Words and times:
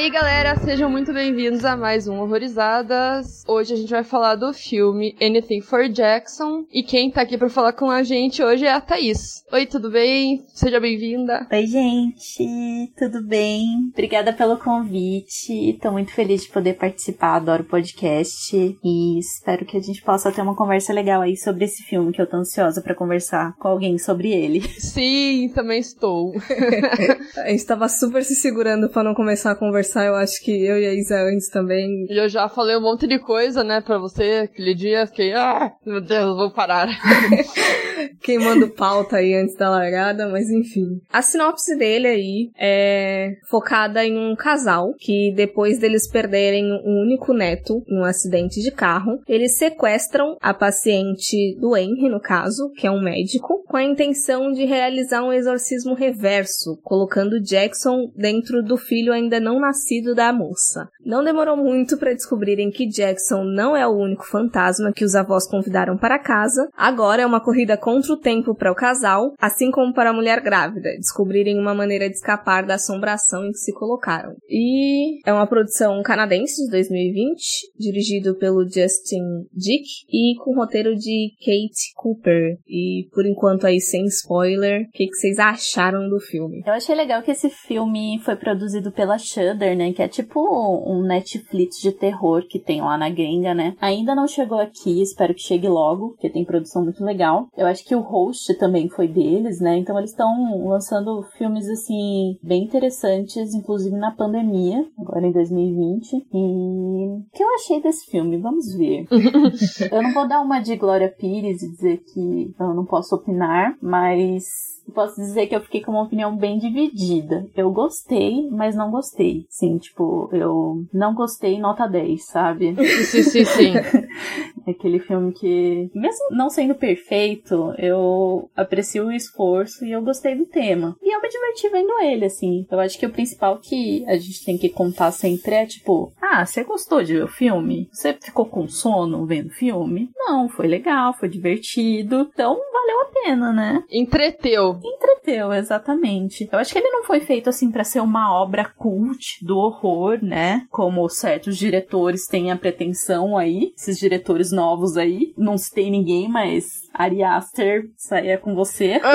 aí, 0.00 0.08
galera, 0.08 0.56
sejam 0.56 0.88
muito 0.88 1.12
bem-vindos 1.12 1.62
a 1.62 1.76
mais 1.76 2.08
um 2.08 2.22
Horrorizadas. 2.22 3.44
Hoje 3.46 3.74
a 3.74 3.76
gente 3.76 3.90
vai 3.90 4.02
falar 4.02 4.34
do 4.34 4.50
filme 4.54 5.14
Anything 5.20 5.60
for 5.60 5.90
Jackson. 5.90 6.64
E 6.72 6.82
quem 6.82 7.10
tá 7.10 7.20
aqui 7.20 7.36
pra 7.36 7.50
falar 7.50 7.74
com 7.74 7.90
a 7.90 8.02
gente 8.02 8.42
hoje 8.42 8.64
é 8.64 8.72
a 8.72 8.80
Thaís. 8.80 9.44
Oi, 9.52 9.66
tudo 9.66 9.90
bem? 9.90 10.42
Seja 10.54 10.80
bem-vinda. 10.80 11.46
Oi, 11.52 11.66
gente, 11.66 12.90
tudo 12.96 13.22
bem? 13.22 13.90
Obrigada 13.92 14.32
pelo 14.32 14.56
convite. 14.56 15.78
Tô 15.82 15.92
muito 15.92 16.12
feliz 16.12 16.44
de 16.44 16.48
poder 16.48 16.78
participar, 16.78 17.34
adoro 17.34 17.62
o 17.62 17.66
podcast. 17.66 18.56
E 18.82 19.18
espero 19.18 19.66
que 19.66 19.76
a 19.76 19.82
gente 19.82 20.00
possa 20.02 20.32
ter 20.32 20.40
uma 20.40 20.56
conversa 20.56 20.94
legal 20.94 21.20
aí 21.20 21.36
sobre 21.36 21.66
esse 21.66 21.82
filme, 21.82 22.10
que 22.10 22.22
eu 22.22 22.26
tô 22.26 22.38
ansiosa 22.38 22.80
pra 22.80 22.94
conversar 22.94 23.54
com 23.58 23.68
alguém 23.68 23.98
sobre 23.98 24.32
ele. 24.32 24.62
Sim, 24.80 25.50
também 25.54 25.80
estou. 25.80 26.32
a 27.36 27.50
gente 27.50 27.66
tava 27.66 27.86
super 27.86 28.24
se 28.24 28.34
segurando 28.36 28.88
pra 28.88 29.02
não 29.02 29.12
começar 29.12 29.50
a 29.50 29.54
conversar. 29.54 29.89
Eu 29.98 30.14
acho 30.14 30.42
que 30.42 30.50
eu 30.64 30.78
e 30.78 30.86
a 30.86 30.94
Isa 30.94 31.22
antes 31.22 31.48
também. 31.48 32.06
E 32.08 32.16
eu 32.16 32.28
já 32.28 32.48
falei 32.48 32.76
um 32.76 32.80
monte 32.80 33.06
de 33.06 33.18
coisa, 33.18 33.64
né, 33.64 33.80
pra 33.80 33.98
você 33.98 34.42
aquele 34.44 34.74
dia. 34.74 35.06
Fiquei, 35.06 35.32
ah, 35.32 35.72
meu 35.84 36.00
Deus, 36.00 36.36
vou 36.36 36.50
parar. 36.50 36.88
Queimando 38.20 38.68
pauta 38.68 39.16
aí 39.16 39.34
antes 39.34 39.56
da 39.56 39.70
largada, 39.70 40.28
mas 40.28 40.50
enfim. 40.50 41.00
A 41.12 41.22
sinopse 41.22 41.76
dele 41.76 42.06
aí 42.06 42.50
é 42.58 43.32
focada 43.48 44.04
em 44.04 44.18
um 44.18 44.34
casal 44.36 44.94
que, 44.98 45.32
depois 45.34 45.78
deles 45.78 46.08
perderem 46.08 46.72
um 46.72 47.02
único 47.02 47.32
neto 47.32 47.82
num 47.88 48.04
acidente 48.04 48.60
de 48.60 48.70
carro, 48.70 49.20
eles 49.28 49.56
sequestram 49.56 50.36
a 50.40 50.52
paciente 50.54 51.56
do 51.58 51.76
Henry, 51.76 52.08
no 52.08 52.20
caso, 52.20 52.70
que 52.76 52.86
é 52.86 52.90
um 52.90 53.02
médico, 53.02 53.62
com 53.66 53.76
a 53.76 53.84
intenção 53.84 54.52
de 54.52 54.64
realizar 54.64 55.22
um 55.22 55.32
exorcismo 55.32 55.94
reverso, 55.94 56.78
colocando 56.82 57.40
Jackson 57.40 58.10
dentro 58.16 58.62
do 58.62 58.76
filho 58.76 59.12
ainda 59.12 59.40
não 59.40 59.60
nascido 59.60 60.14
da 60.14 60.32
moça. 60.32 60.88
Não 61.04 61.24
demorou 61.24 61.56
muito 61.56 61.96
para 61.96 62.14
descobrirem 62.14 62.70
que 62.70 62.86
Jackson 62.86 63.44
não 63.44 63.76
é 63.76 63.86
o 63.86 63.96
único 63.96 64.26
fantasma 64.26 64.92
que 64.92 65.04
os 65.04 65.14
avós 65.14 65.48
convidaram 65.48 65.96
para 65.96 66.18
casa. 66.18 66.68
Agora 66.76 67.22
é 67.22 67.26
uma 67.26 67.42
corrida 67.42 67.76
contra 67.90 68.12
o 68.12 68.16
tempo 68.16 68.54
para 68.54 68.70
o 68.70 68.74
casal, 68.74 69.34
assim 69.36 69.68
como 69.72 69.92
para 69.92 70.10
a 70.10 70.12
mulher 70.12 70.40
grávida, 70.40 70.90
descobrirem 70.96 71.58
uma 71.58 71.74
maneira 71.74 72.08
de 72.08 72.14
escapar 72.14 72.64
da 72.64 72.74
assombração 72.74 73.44
em 73.44 73.50
que 73.50 73.58
se 73.58 73.72
colocaram. 73.72 74.32
E 74.48 75.18
é 75.28 75.32
uma 75.32 75.46
produção 75.46 76.00
canadense 76.02 76.64
de 76.64 76.70
2020, 76.70 77.72
dirigido 77.76 78.36
pelo 78.36 78.62
Justin 78.62 79.22
Dick 79.52 79.84
e 80.08 80.36
com 80.38 80.54
roteiro 80.54 80.94
de 80.94 81.32
Kate 81.40 81.92
Cooper. 81.96 82.58
E 82.68 83.08
por 83.12 83.26
enquanto 83.26 83.66
aí 83.66 83.80
sem 83.80 84.04
spoiler, 84.04 84.82
o 84.82 84.90
que, 84.92 85.08
que 85.08 85.14
vocês 85.14 85.40
acharam 85.40 86.08
do 86.08 86.20
filme? 86.20 86.62
Eu 86.64 86.74
achei 86.74 86.94
legal 86.94 87.22
que 87.22 87.32
esse 87.32 87.50
filme 87.50 88.20
foi 88.24 88.36
produzido 88.36 88.92
pela 88.92 89.18
Shudder, 89.18 89.76
né? 89.76 89.92
Que 89.92 90.02
é 90.02 90.08
tipo 90.08 90.40
um 90.86 91.02
Netflix 91.02 91.80
de 91.80 91.90
terror 91.90 92.46
que 92.48 92.60
tem 92.60 92.80
lá 92.80 92.96
na 92.96 93.10
gringa, 93.10 93.52
né? 93.52 93.74
Ainda 93.80 94.14
não 94.14 94.28
chegou 94.28 94.60
aqui, 94.60 95.02
espero 95.02 95.34
que 95.34 95.42
chegue 95.42 95.68
logo, 95.68 96.10
porque 96.10 96.30
tem 96.30 96.44
produção 96.44 96.84
muito 96.84 97.04
legal. 97.04 97.48
Eu 97.56 97.66
acho 97.66 97.79
que 97.84 97.94
o 97.94 98.00
host 98.00 98.54
também 98.54 98.88
foi 98.88 99.08
deles, 99.08 99.60
né? 99.60 99.78
Então 99.78 99.98
eles 99.98 100.10
estão 100.10 100.66
lançando 100.66 101.22
filmes 101.36 101.68
assim 101.68 102.38
bem 102.42 102.64
interessantes, 102.64 103.54
inclusive 103.54 103.96
na 103.96 104.12
pandemia, 104.12 104.86
agora 104.98 105.26
em 105.26 105.32
2020. 105.32 106.16
E 106.16 106.20
o 106.22 107.24
que 107.32 107.42
eu 107.42 107.54
achei 107.54 107.80
desse 107.82 108.10
filme? 108.10 108.38
Vamos 108.38 108.74
ver. 108.74 109.06
eu 109.90 110.02
não 110.02 110.12
vou 110.12 110.28
dar 110.28 110.40
uma 110.40 110.60
de 110.60 110.76
Glória 110.76 111.08
Pires 111.10 111.62
e 111.62 111.70
dizer 111.70 111.98
que 111.98 112.54
eu 112.58 112.74
não 112.74 112.84
posso 112.84 113.14
opinar, 113.14 113.76
mas 113.82 114.44
posso 114.90 115.16
dizer 115.16 115.46
que 115.46 115.54
eu 115.54 115.60
fiquei 115.60 115.80
com 115.80 115.92
uma 115.92 116.02
opinião 116.02 116.36
bem 116.36 116.58
dividida. 116.58 117.46
Eu 117.56 117.70
gostei, 117.70 118.48
mas 118.50 118.74
não 118.74 118.90
gostei. 118.90 119.46
Sim, 119.48 119.78
tipo, 119.78 120.28
eu 120.32 120.84
não 120.92 121.14
gostei 121.14 121.58
nota 121.58 121.86
10, 121.86 122.24
sabe? 122.24 122.74
Sim, 123.04 123.22
sim, 123.22 123.44
sim. 123.44 123.72
Aquele 124.66 124.98
filme 124.98 125.32
que, 125.32 125.90
mesmo 125.94 126.28
não 126.30 126.50
sendo 126.50 126.74
perfeito, 126.74 127.74
eu 127.78 128.48
aprecio 128.56 129.06
o 129.06 129.12
esforço 129.12 129.84
e 129.84 129.92
eu 129.92 130.02
gostei 130.02 130.34
do 130.34 130.46
tema. 130.46 130.96
E 131.02 131.14
eu 131.14 131.20
me 131.20 131.28
diverti 131.28 131.68
vendo 131.68 131.98
ele, 132.00 132.26
assim. 132.26 132.66
Eu 132.70 132.78
acho 132.78 132.98
que 132.98 133.06
o 133.06 133.10
principal 133.10 133.58
que 133.58 134.04
a 134.06 134.16
gente 134.16 134.44
tem 134.44 134.58
que 134.58 134.68
contar 134.68 135.10
sempre 135.12 135.54
é, 135.54 135.66
tipo, 135.66 136.12
ah, 136.20 136.44
você 136.44 136.62
gostou 136.62 137.02
de 137.02 137.14
ver 137.14 137.24
o 137.24 137.28
filme? 137.28 137.88
Você 137.92 138.12
ficou 138.14 138.46
com 138.46 138.68
sono 138.68 139.26
vendo 139.26 139.48
o 139.48 139.54
filme? 139.54 140.10
Não, 140.16 140.48
foi 140.48 140.66
legal, 140.66 141.14
foi 141.14 141.28
divertido. 141.28 142.28
Então, 142.32 142.56
valeu 142.72 143.00
a 143.00 143.10
pena, 143.24 143.52
né? 143.52 143.84
Entreteu. 143.90 144.78
Entreteu, 144.82 145.52
exatamente. 145.52 146.48
Eu 146.50 146.58
acho 146.58 146.72
que 146.72 146.78
ele 146.78 146.90
não 146.90 147.04
foi 147.04 147.20
feito 147.20 147.48
assim 147.48 147.70
para 147.70 147.84
ser 147.84 148.00
uma 148.00 148.34
obra 148.34 148.64
cult 148.76 149.44
do 149.44 149.56
horror, 149.56 150.18
né? 150.22 150.66
Como 150.70 151.08
certos 151.08 151.56
diretores 151.56 152.26
têm 152.26 152.50
a 152.50 152.56
pretensão 152.56 153.36
aí, 153.36 153.72
esses 153.76 153.98
diretores 153.98 154.50
novos 154.52 154.96
aí. 154.96 155.32
Não 155.36 155.58
citei 155.58 155.90
ninguém, 155.90 156.28
mas 156.28 156.88
Ari 156.94 157.22
Aster 157.22 157.90
saia 157.96 158.38
com 158.38 158.54
você. 158.54 159.00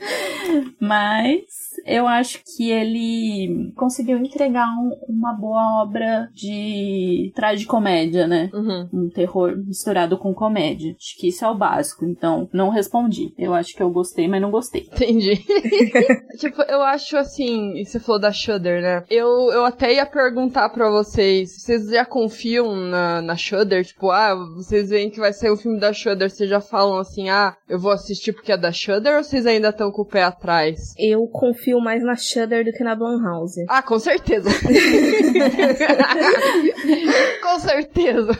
mas 0.80 1.69
eu 1.84 2.06
acho 2.06 2.40
que 2.44 2.70
ele 2.70 3.72
conseguiu 3.76 4.18
entregar 4.18 4.66
um, 4.66 4.92
uma 5.08 5.32
boa 5.32 5.82
obra 5.82 6.28
de 6.34 7.32
tragicomédia, 7.34 8.26
né? 8.26 8.50
Uhum. 8.52 8.88
Um 8.92 9.08
terror 9.10 9.56
misturado 9.56 10.18
com 10.18 10.34
comédia. 10.34 10.94
Acho 10.98 11.16
que 11.18 11.28
isso 11.28 11.44
é 11.44 11.48
o 11.48 11.54
básico. 11.54 12.04
Então, 12.04 12.48
não 12.52 12.68
respondi. 12.68 13.32
Eu 13.38 13.54
acho 13.54 13.74
que 13.74 13.82
eu 13.82 13.90
gostei, 13.90 14.28
mas 14.28 14.40
não 14.40 14.50
gostei. 14.50 14.88
Entendi. 14.92 15.42
tipo, 16.38 16.62
eu 16.62 16.82
acho 16.82 17.16
assim, 17.16 17.84
você 17.84 17.98
falou 17.98 18.20
da 18.20 18.32
Shudder, 18.32 18.82
né? 18.82 19.04
Eu, 19.10 19.28
eu 19.52 19.64
até 19.64 19.94
ia 19.94 20.06
perguntar 20.06 20.68
pra 20.70 20.90
vocês, 20.90 21.62
vocês 21.62 21.88
já 21.88 22.04
confiam 22.04 22.74
na, 22.74 23.22
na 23.22 23.36
Shudder? 23.36 23.84
Tipo, 23.84 24.10
ah, 24.10 24.34
vocês 24.56 24.90
veem 24.90 25.10
que 25.10 25.20
vai 25.20 25.32
sair 25.32 25.50
o 25.50 25.56
filme 25.56 25.78
da 25.78 25.92
Shudder, 25.92 26.30
vocês 26.30 26.48
já 26.48 26.60
falam 26.60 26.98
assim, 26.98 27.28
ah, 27.28 27.56
eu 27.68 27.78
vou 27.78 27.92
assistir 27.92 28.32
porque 28.32 28.52
é 28.52 28.56
da 28.56 28.72
Shudder 28.72 29.16
ou 29.16 29.24
vocês 29.24 29.46
ainda 29.46 29.68
estão 29.68 29.90
com 29.90 30.02
o 30.02 30.06
pé 30.06 30.22
atrás? 30.22 30.94
Eu 30.98 31.26
confio 31.26 31.69
mais 31.78 32.02
na 32.02 32.16
Shudder 32.16 32.64
do 32.64 32.72
que 32.72 32.82
na 32.82 32.94
Blumhouse. 32.94 33.66
Ah, 33.68 33.82
com 33.82 33.98
certeza. 33.98 34.48
com 37.42 37.58
certeza. 37.58 38.32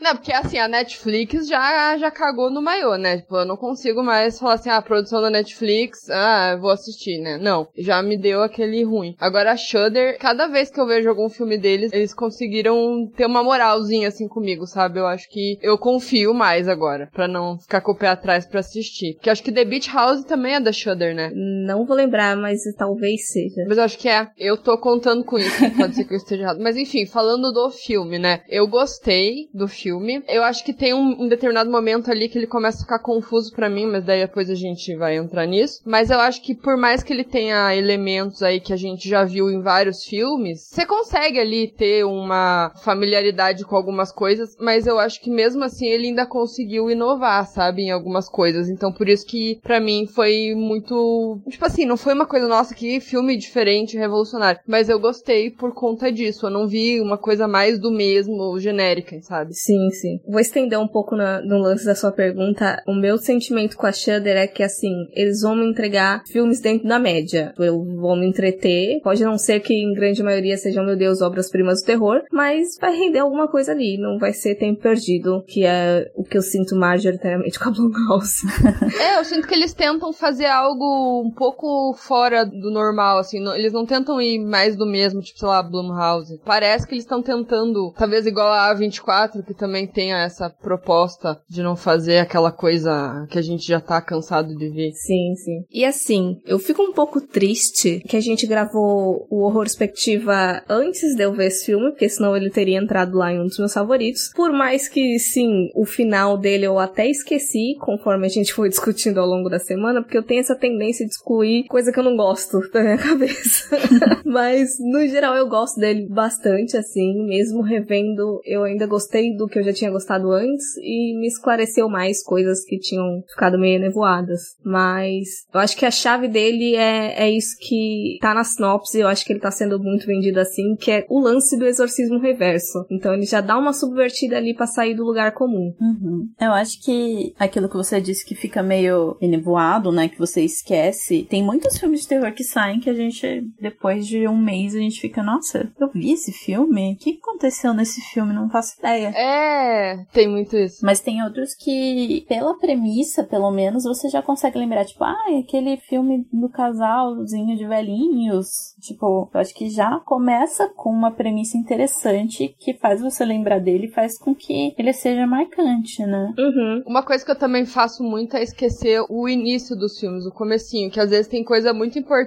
Não, 0.00 0.16
porque 0.16 0.32
assim, 0.32 0.58
a 0.58 0.66
Netflix 0.66 1.46
já, 1.46 1.98
já 1.98 2.10
cagou 2.10 2.50
no 2.50 2.62
maiô, 2.62 2.96
né? 2.96 3.18
Tipo, 3.18 3.36
eu 3.36 3.44
não 3.44 3.56
consigo 3.56 4.02
mais 4.02 4.38
falar 4.38 4.54
assim, 4.54 4.70
ah, 4.70 4.78
a 4.78 4.82
produção 4.82 5.20
da 5.20 5.28
Netflix, 5.28 6.08
ah, 6.08 6.56
vou 6.58 6.70
assistir, 6.70 7.20
né? 7.20 7.36
Não, 7.36 7.68
já 7.76 8.02
me 8.02 8.16
deu 8.16 8.42
aquele 8.42 8.82
ruim. 8.84 9.14
Agora 9.20 9.52
a 9.52 9.56
Shudder, 9.56 10.18
cada 10.18 10.46
vez 10.46 10.70
que 10.70 10.80
eu 10.80 10.86
vejo 10.86 11.08
algum 11.08 11.28
filme 11.28 11.58
deles, 11.58 11.92
eles 11.92 12.14
conseguiram 12.14 13.06
ter 13.14 13.26
uma 13.26 13.42
moralzinha 13.42 14.08
assim 14.08 14.28
comigo, 14.28 14.66
sabe? 14.66 14.98
Eu 14.98 15.06
acho 15.06 15.28
que 15.28 15.58
eu 15.60 15.76
confio 15.76 16.32
mais 16.32 16.68
agora, 16.68 17.08
pra 17.12 17.28
não 17.28 17.58
ficar 17.58 17.80
com 17.80 17.92
o 17.92 17.96
pé 17.96 18.08
atrás 18.08 18.46
pra 18.46 18.60
assistir. 18.60 19.14
Porque 19.14 19.30
acho 19.30 19.42
que 19.42 19.52
The 19.52 19.64
Beach 19.64 19.90
House 19.90 20.24
também 20.24 20.54
é 20.54 20.60
da 20.60 20.72
Shudder, 20.72 21.14
né? 21.14 21.32
Não 21.34 21.84
vou 21.84 21.96
lembrar, 21.96 22.36
mas 22.36 22.62
talvez 22.72 23.28
seja. 23.28 23.64
Mas 23.68 23.78
eu 23.78 23.84
acho 23.84 23.98
que 23.98 24.08
é. 24.08 24.28
Eu 24.38 24.56
tô 24.56 24.76
contando 24.78 25.24
com 25.24 25.38
isso. 25.38 25.70
Pode 25.76 25.94
ser 25.94 26.04
que 26.04 26.12
eu 26.12 26.18
esteja 26.18 26.42
errado. 26.42 26.60
Mas 26.60 26.76
enfim, 26.76 27.06
falando 27.06 27.52
do 27.52 27.70
filme, 27.70 28.18
né? 28.18 28.42
Eu 28.48 28.66
gostei 28.66 29.48
do 29.52 29.68
filme. 29.68 30.22
Eu 30.28 30.42
acho 30.42 30.64
que 30.64 30.72
tem 30.72 30.94
um, 30.94 31.22
um 31.22 31.28
determinado 31.28 31.70
momento 31.70 32.10
ali 32.10 32.28
que 32.28 32.38
ele 32.38 32.46
começa 32.46 32.78
a 32.78 32.82
ficar 32.82 32.98
confuso 32.98 33.52
para 33.54 33.68
mim, 33.68 33.86
mas 33.86 34.04
daí 34.04 34.20
depois 34.20 34.48
a 34.48 34.54
gente 34.54 34.94
vai 34.96 35.16
entrar 35.16 35.46
nisso. 35.46 35.80
Mas 35.84 36.10
eu 36.10 36.18
acho 36.20 36.42
que 36.42 36.54
por 36.54 36.76
mais 36.76 37.02
que 37.02 37.12
ele 37.12 37.24
tenha 37.24 37.74
elementos 37.74 38.42
aí 38.42 38.60
que 38.60 38.72
a 38.72 38.76
gente 38.76 39.08
já 39.08 39.24
viu 39.24 39.50
em 39.50 39.60
vários 39.60 40.04
filmes, 40.04 40.68
você 40.70 40.86
consegue 40.86 41.38
ali 41.38 41.68
ter 41.68 42.04
uma 42.04 42.72
familiaridade 42.82 43.64
com 43.64 43.76
algumas 43.76 44.12
coisas, 44.12 44.56
mas 44.58 44.86
eu 44.86 44.98
acho 44.98 45.20
que 45.20 45.30
mesmo 45.30 45.64
assim 45.64 45.86
ele 45.86 46.08
ainda 46.08 46.26
conseguiu 46.26 46.90
inovar, 46.90 47.46
sabe, 47.46 47.82
em 47.82 47.90
algumas 47.90 48.28
coisas. 48.28 48.68
Então 48.68 48.92
por 48.92 49.08
isso 49.08 49.26
que 49.26 49.60
para 49.62 49.80
mim 49.80 50.06
foi 50.06 50.54
muito, 50.54 51.40
tipo 51.48 51.64
assim, 51.64 51.84
não 51.84 51.96
foi 51.96 52.14
uma 52.14 52.26
coisa 52.26 52.48
nossa 52.48 52.61
que 52.70 53.00
filme 53.00 53.36
diferente, 53.36 53.96
revolucionário, 53.96 54.60
mas 54.66 54.88
eu 54.88 55.00
gostei 55.00 55.50
por 55.50 55.74
conta 55.74 56.12
disso. 56.12 56.46
Eu 56.46 56.50
não 56.50 56.68
vi 56.68 57.00
uma 57.00 57.18
coisa 57.18 57.48
mais 57.48 57.78
do 57.78 57.90
mesmo, 57.90 58.58
genérica, 58.58 59.20
sabe? 59.22 59.54
Sim, 59.54 59.90
sim. 59.90 60.20
Vou 60.28 60.40
estender 60.40 60.78
um 60.78 60.88
pouco 60.88 61.16
na, 61.16 61.40
no 61.40 61.58
lance 61.58 61.84
da 61.84 61.94
sua 61.94 62.12
pergunta. 62.12 62.82
O 62.86 62.94
meu 62.94 63.18
sentimento 63.18 63.76
com 63.76 63.86
a 63.86 63.92
Shudder 63.92 64.36
é 64.36 64.46
que, 64.46 64.62
assim, 64.62 64.92
eles 65.12 65.40
vão 65.42 65.56
me 65.56 65.66
entregar 65.66 66.22
filmes 66.26 66.60
dentro 66.60 66.88
da 66.88 66.98
média. 66.98 67.54
Eu 67.58 67.82
vou 67.82 68.16
me 68.16 68.26
entreter. 68.26 69.00
Pode 69.02 69.24
não 69.24 69.38
ser 69.38 69.60
que 69.60 69.74
em 69.74 69.94
grande 69.94 70.22
maioria 70.22 70.56
sejam, 70.56 70.84
meu 70.84 70.96
Deus, 70.96 71.20
obras-primas 71.20 71.80
do 71.80 71.86
terror, 71.86 72.22
mas 72.30 72.76
vai 72.80 72.96
render 72.96 73.20
alguma 73.20 73.48
coisa 73.48 73.72
ali. 73.72 73.98
Não 73.98 74.18
vai 74.18 74.32
ser 74.32 74.56
tempo 74.56 74.80
perdido, 74.80 75.42
que 75.46 75.64
é 75.64 76.10
o 76.14 76.24
que 76.24 76.36
eu 76.36 76.42
sinto 76.42 76.76
majoritariamente 76.76 77.58
com 77.58 77.68
a 77.68 77.72
Blumhouse. 77.72 78.46
é, 79.00 79.18
eu 79.18 79.24
sinto 79.24 79.46
que 79.46 79.54
eles 79.54 79.72
tentam 79.72 80.12
fazer 80.12 80.46
algo 80.46 81.22
um 81.24 81.30
pouco 81.30 81.94
fora 81.94 82.44
do 82.60 82.70
normal, 82.70 83.18
assim. 83.18 83.40
Não, 83.40 83.54
eles 83.54 83.72
não 83.72 83.86
tentam 83.86 84.20
ir 84.20 84.38
mais 84.38 84.76
do 84.76 84.86
mesmo, 84.86 85.20
tipo, 85.20 85.38
sei 85.38 85.48
lá, 85.48 85.62
Blumhouse. 85.62 86.40
Parece 86.44 86.86
que 86.86 86.94
eles 86.94 87.04
estão 87.04 87.22
tentando, 87.22 87.92
talvez 87.96 88.26
igual 88.26 88.52
a 88.52 88.74
A24, 88.74 89.44
que 89.44 89.54
também 89.54 89.86
tenha 89.86 90.18
essa 90.18 90.50
proposta 90.50 91.40
de 91.48 91.62
não 91.62 91.76
fazer 91.76 92.18
aquela 92.18 92.52
coisa 92.52 93.26
que 93.30 93.38
a 93.38 93.42
gente 93.42 93.66
já 93.66 93.80
tá 93.80 94.00
cansado 94.00 94.54
de 94.56 94.68
ver. 94.68 94.92
Sim, 94.92 95.34
sim. 95.36 95.64
E 95.70 95.84
assim, 95.84 96.40
eu 96.46 96.58
fico 96.58 96.82
um 96.82 96.92
pouco 96.92 97.20
triste 97.20 98.00
que 98.08 98.16
a 98.16 98.20
gente 98.20 98.46
gravou 98.46 99.26
o 99.30 99.44
Horror 99.44 99.62
Perspectiva 99.62 100.62
antes 100.68 101.14
de 101.14 101.22
eu 101.22 101.32
ver 101.32 101.46
esse 101.46 101.66
filme, 101.66 101.90
porque 101.90 102.08
senão 102.08 102.36
ele 102.36 102.50
teria 102.50 102.78
entrado 102.78 103.16
lá 103.16 103.32
em 103.32 103.40
um 103.40 103.46
dos 103.46 103.58
meus 103.58 103.72
favoritos. 103.72 104.30
Por 104.34 104.52
mais 104.52 104.88
que, 104.88 105.18
sim, 105.18 105.70
o 105.74 105.84
final 105.84 106.36
dele 106.36 106.66
eu 106.66 106.78
até 106.78 107.08
esqueci, 107.08 107.76
conforme 107.80 108.26
a 108.26 108.30
gente 108.30 108.52
foi 108.52 108.68
discutindo 108.68 109.18
ao 109.18 109.26
longo 109.26 109.48
da 109.48 109.58
semana, 109.58 110.02
porque 110.02 110.18
eu 110.18 110.22
tenho 110.22 110.40
essa 110.40 110.56
tendência 110.56 111.06
de 111.06 111.12
excluir 111.12 111.64
coisa 111.68 111.92
que 111.92 111.98
eu 111.98 112.04
não 112.04 112.16
gosto 112.16 112.41
da 112.72 112.82
minha 112.82 112.98
cabeça. 112.98 113.76
Mas, 114.24 114.70
no 114.80 115.06
geral, 115.06 115.34
eu 115.36 115.48
gosto 115.48 115.78
dele 115.78 116.06
bastante, 116.08 116.76
assim, 116.76 117.24
mesmo 117.26 117.62
revendo, 117.62 118.40
eu 118.44 118.64
ainda 118.64 118.86
gostei 118.86 119.36
do 119.36 119.46
que 119.46 119.58
eu 119.58 119.62
já 119.62 119.72
tinha 119.72 119.90
gostado 119.90 120.30
antes 120.30 120.76
e 120.78 121.18
me 121.18 121.26
esclareceu 121.26 121.88
mais 121.88 122.22
coisas 122.22 122.64
que 122.64 122.78
tinham 122.78 123.22
ficado 123.28 123.58
meio 123.58 123.80
nevoadas. 123.80 124.40
Mas 124.64 125.28
eu 125.52 125.60
acho 125.60 125.76
que 125.76 125.84
a 125.84 125.90
chave 125.90 126.28
dele 126.28 126.74
é, 126.76 127.24
é 127.24 127.30
isso 127.30 127.56
que 127.60 128.18
tá 128.20 128.34
na 128.34 128.44
sinopse, 128.44 128.98
eu 128.98 129.08
acho 129.08 129.24
que 129.24 129.32
ele 129.32 129.40
tá 129.40 129.50
sendo 129.50 129.78
muito 129.78 130.06
vendido 130.06 130.40
assim, 130.40 130.76
que 130.76 130.90
é 130.90 131.06
o 131.08 131.20
lance 131.20 131.56
do 131.58 131.66
exorcismo 131.66 132.18
reverso. 132.18 132.86
Então 132.90 133.12
ele 133.14 133.26
já 133.26 133.40
dá 133.40 133.58
uma 133.58 133.72
subvertida 133.72 134.36
ali 134.36 134.54
pra 134.54 134.66
sair 134.66 134.94
do 134.94 135.04
lugar 135.04 135.32
comum. 135.32 135.74
Uhum. 135.80 136.28
Eu 136.40 136.52
acho 136.52 136.82
que 136.82 137.34
aquilo 137.38 137.68
que 137.68 137.76
você 137.76 138.00
disse 138.00 138.24
que 138.24 138.34
fica 138.34 138.62
meio 138.62 139.16
enevoado, 139.20 139.92
né, 139.92 140.08
que 140.08 140.18
você 140.18 140.42
esquece, 140.42 141.26
tem 141.28 141.42
muitos 141.42 141.78
filmes 141.78 142.02
de 142.02 142.08
terror 142.08 142.31
que 142.32 142.44
saem 142.44 142.80
que 142.80 142.90
a 142.90 142.94
gente, 142.94 143.46
depois 143.60 144.06
de 144.06 144.26
um 144.26 144.36
mês, 144.36 144.74
a 144.74 144.78
gente 144.78 145.00
fica, 145.00 145.22
nossa, 145.22 145.70
eu 145.78 145.90
vi 145.90 146.12
esse 146.12 146.32
filme? 146.32 146.92
O 146.92 146.96
que 146.96 147.18
aconteceu 147.22 147.74
nesse 147.74 148.00
filme? 148.12 148.32
Não 148.32 148.50
faço 148.50 148.78
ideia. 148.78 149.08
É, 149.14 150.04
tem 150.12 150.28
muito 150.28 150.56
isso. 150.56 150.84
Mas 150.84 151.00
tem 151.00 151.22
outros 151.22 151.54
que, 151.54 152.24
pela 152.28 152.58
premissa, 152.58 153.24
pelo 153.24 153.50
menos, 153.50 153.84
você 153.84 154.08
já 154.08 154.22
consegue 154.22 154.58
lembrar, 154.58 154.84
tipo, 154.84 155.04
ah, 155.04 155.16
aquele 155.38 155.76
filme 155.76 156.26
do 156.32 156.48
casalzinho 156.48 157.56
de 157.56 157.66
velhinhos. 157.66 158.74
Tipo, 158.80 159.30
eu 159.32 159.40
acho 159.40 159.54
que 159.54 159.68
já 159.68 160.00
começa 160.00 160.68
com 160.68 160.90
uma 160.90 161.10
premissa 161.10 161.56
interessante 161.56 162.54
que 162.58 162.74
faz 162.74 163.00
você 163.00 163.24
lembrar 163.24 163.58
dele 163.58 163.86
e 163.86 163.92
faz 163.92 164.18
com 164.18 164.34
que 164.34 164.74
ele 164.78 164.92
seja 164.92 165.26
marcante, 165.26 166.04
né? 166.04 166.34
Uhum. 166.38 166.82
Uma 166.86 167.02
coisa 167.02 167.24
que 167.24 167.30
eu 167.30 167.38
também 167.38 167.66
faço 167.66 168.02
muito 168.02 168.36
é 168.36 168.42
esquecer 168.42 169.04
o 169.08 169.28
início 169.28 169.76
dos 169.76 169.98
filmes, 169.98 170.26
o 170.26 170.32
comecinho, 170.32 170.90
que 170.90 171.00
às 171.00 171.10
vezes 171.10 171.28
tem 171.28 171.44
coisa 171.44 171.72
muito 171.72 171.98
importante. 171.98 172.21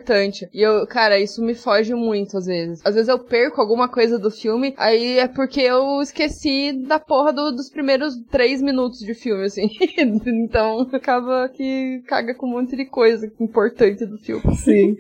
E 0.54 0.62
eu, 0.62 0.86
cara, 0.88 1.20
isso 1.20 1.44
me 1.44 1.56
foge 1.56 1.94
muito 1.94 2.38
às 2.38 2.46
vezes. 2.46 2.82
Às 2.86 2.96
vezes 2.96 3.10
eu 3.10 3.20
perco 3.20 3.62
alguma 3.62 3.88
coisa 3.88 4.18
do 4.18 4.32
filme, 4.32 4.74
aí 4.78 5.20
é 5.20 5.28
porque 5.28 5.62
eu 5.62 6.02
esqueci 6.02 6.74
da 6.88 7.00
porra 7.00 7.32
do, 7.32 7.52
dos 7.52 7.70
primeiros 7.70 8.16
três 8.32 8.62
minutos 8.62 9.00
de 9.00 9.14
filme, 9.14 9.46
assim. 9.46 9.68
então 10.26 10.88
acaba 10.92 11.50
que 11.50 12.02
caga 12.08 12.34
com 12.36 12.48
um 12.48 12.52
monte 12.52 12.76
de 12.76 12.86
coisa 12.86 13.32
importante 13.40 14.06
do 14.06 14.18
filme. 14.18 14.56
Sim. 14.56 14.96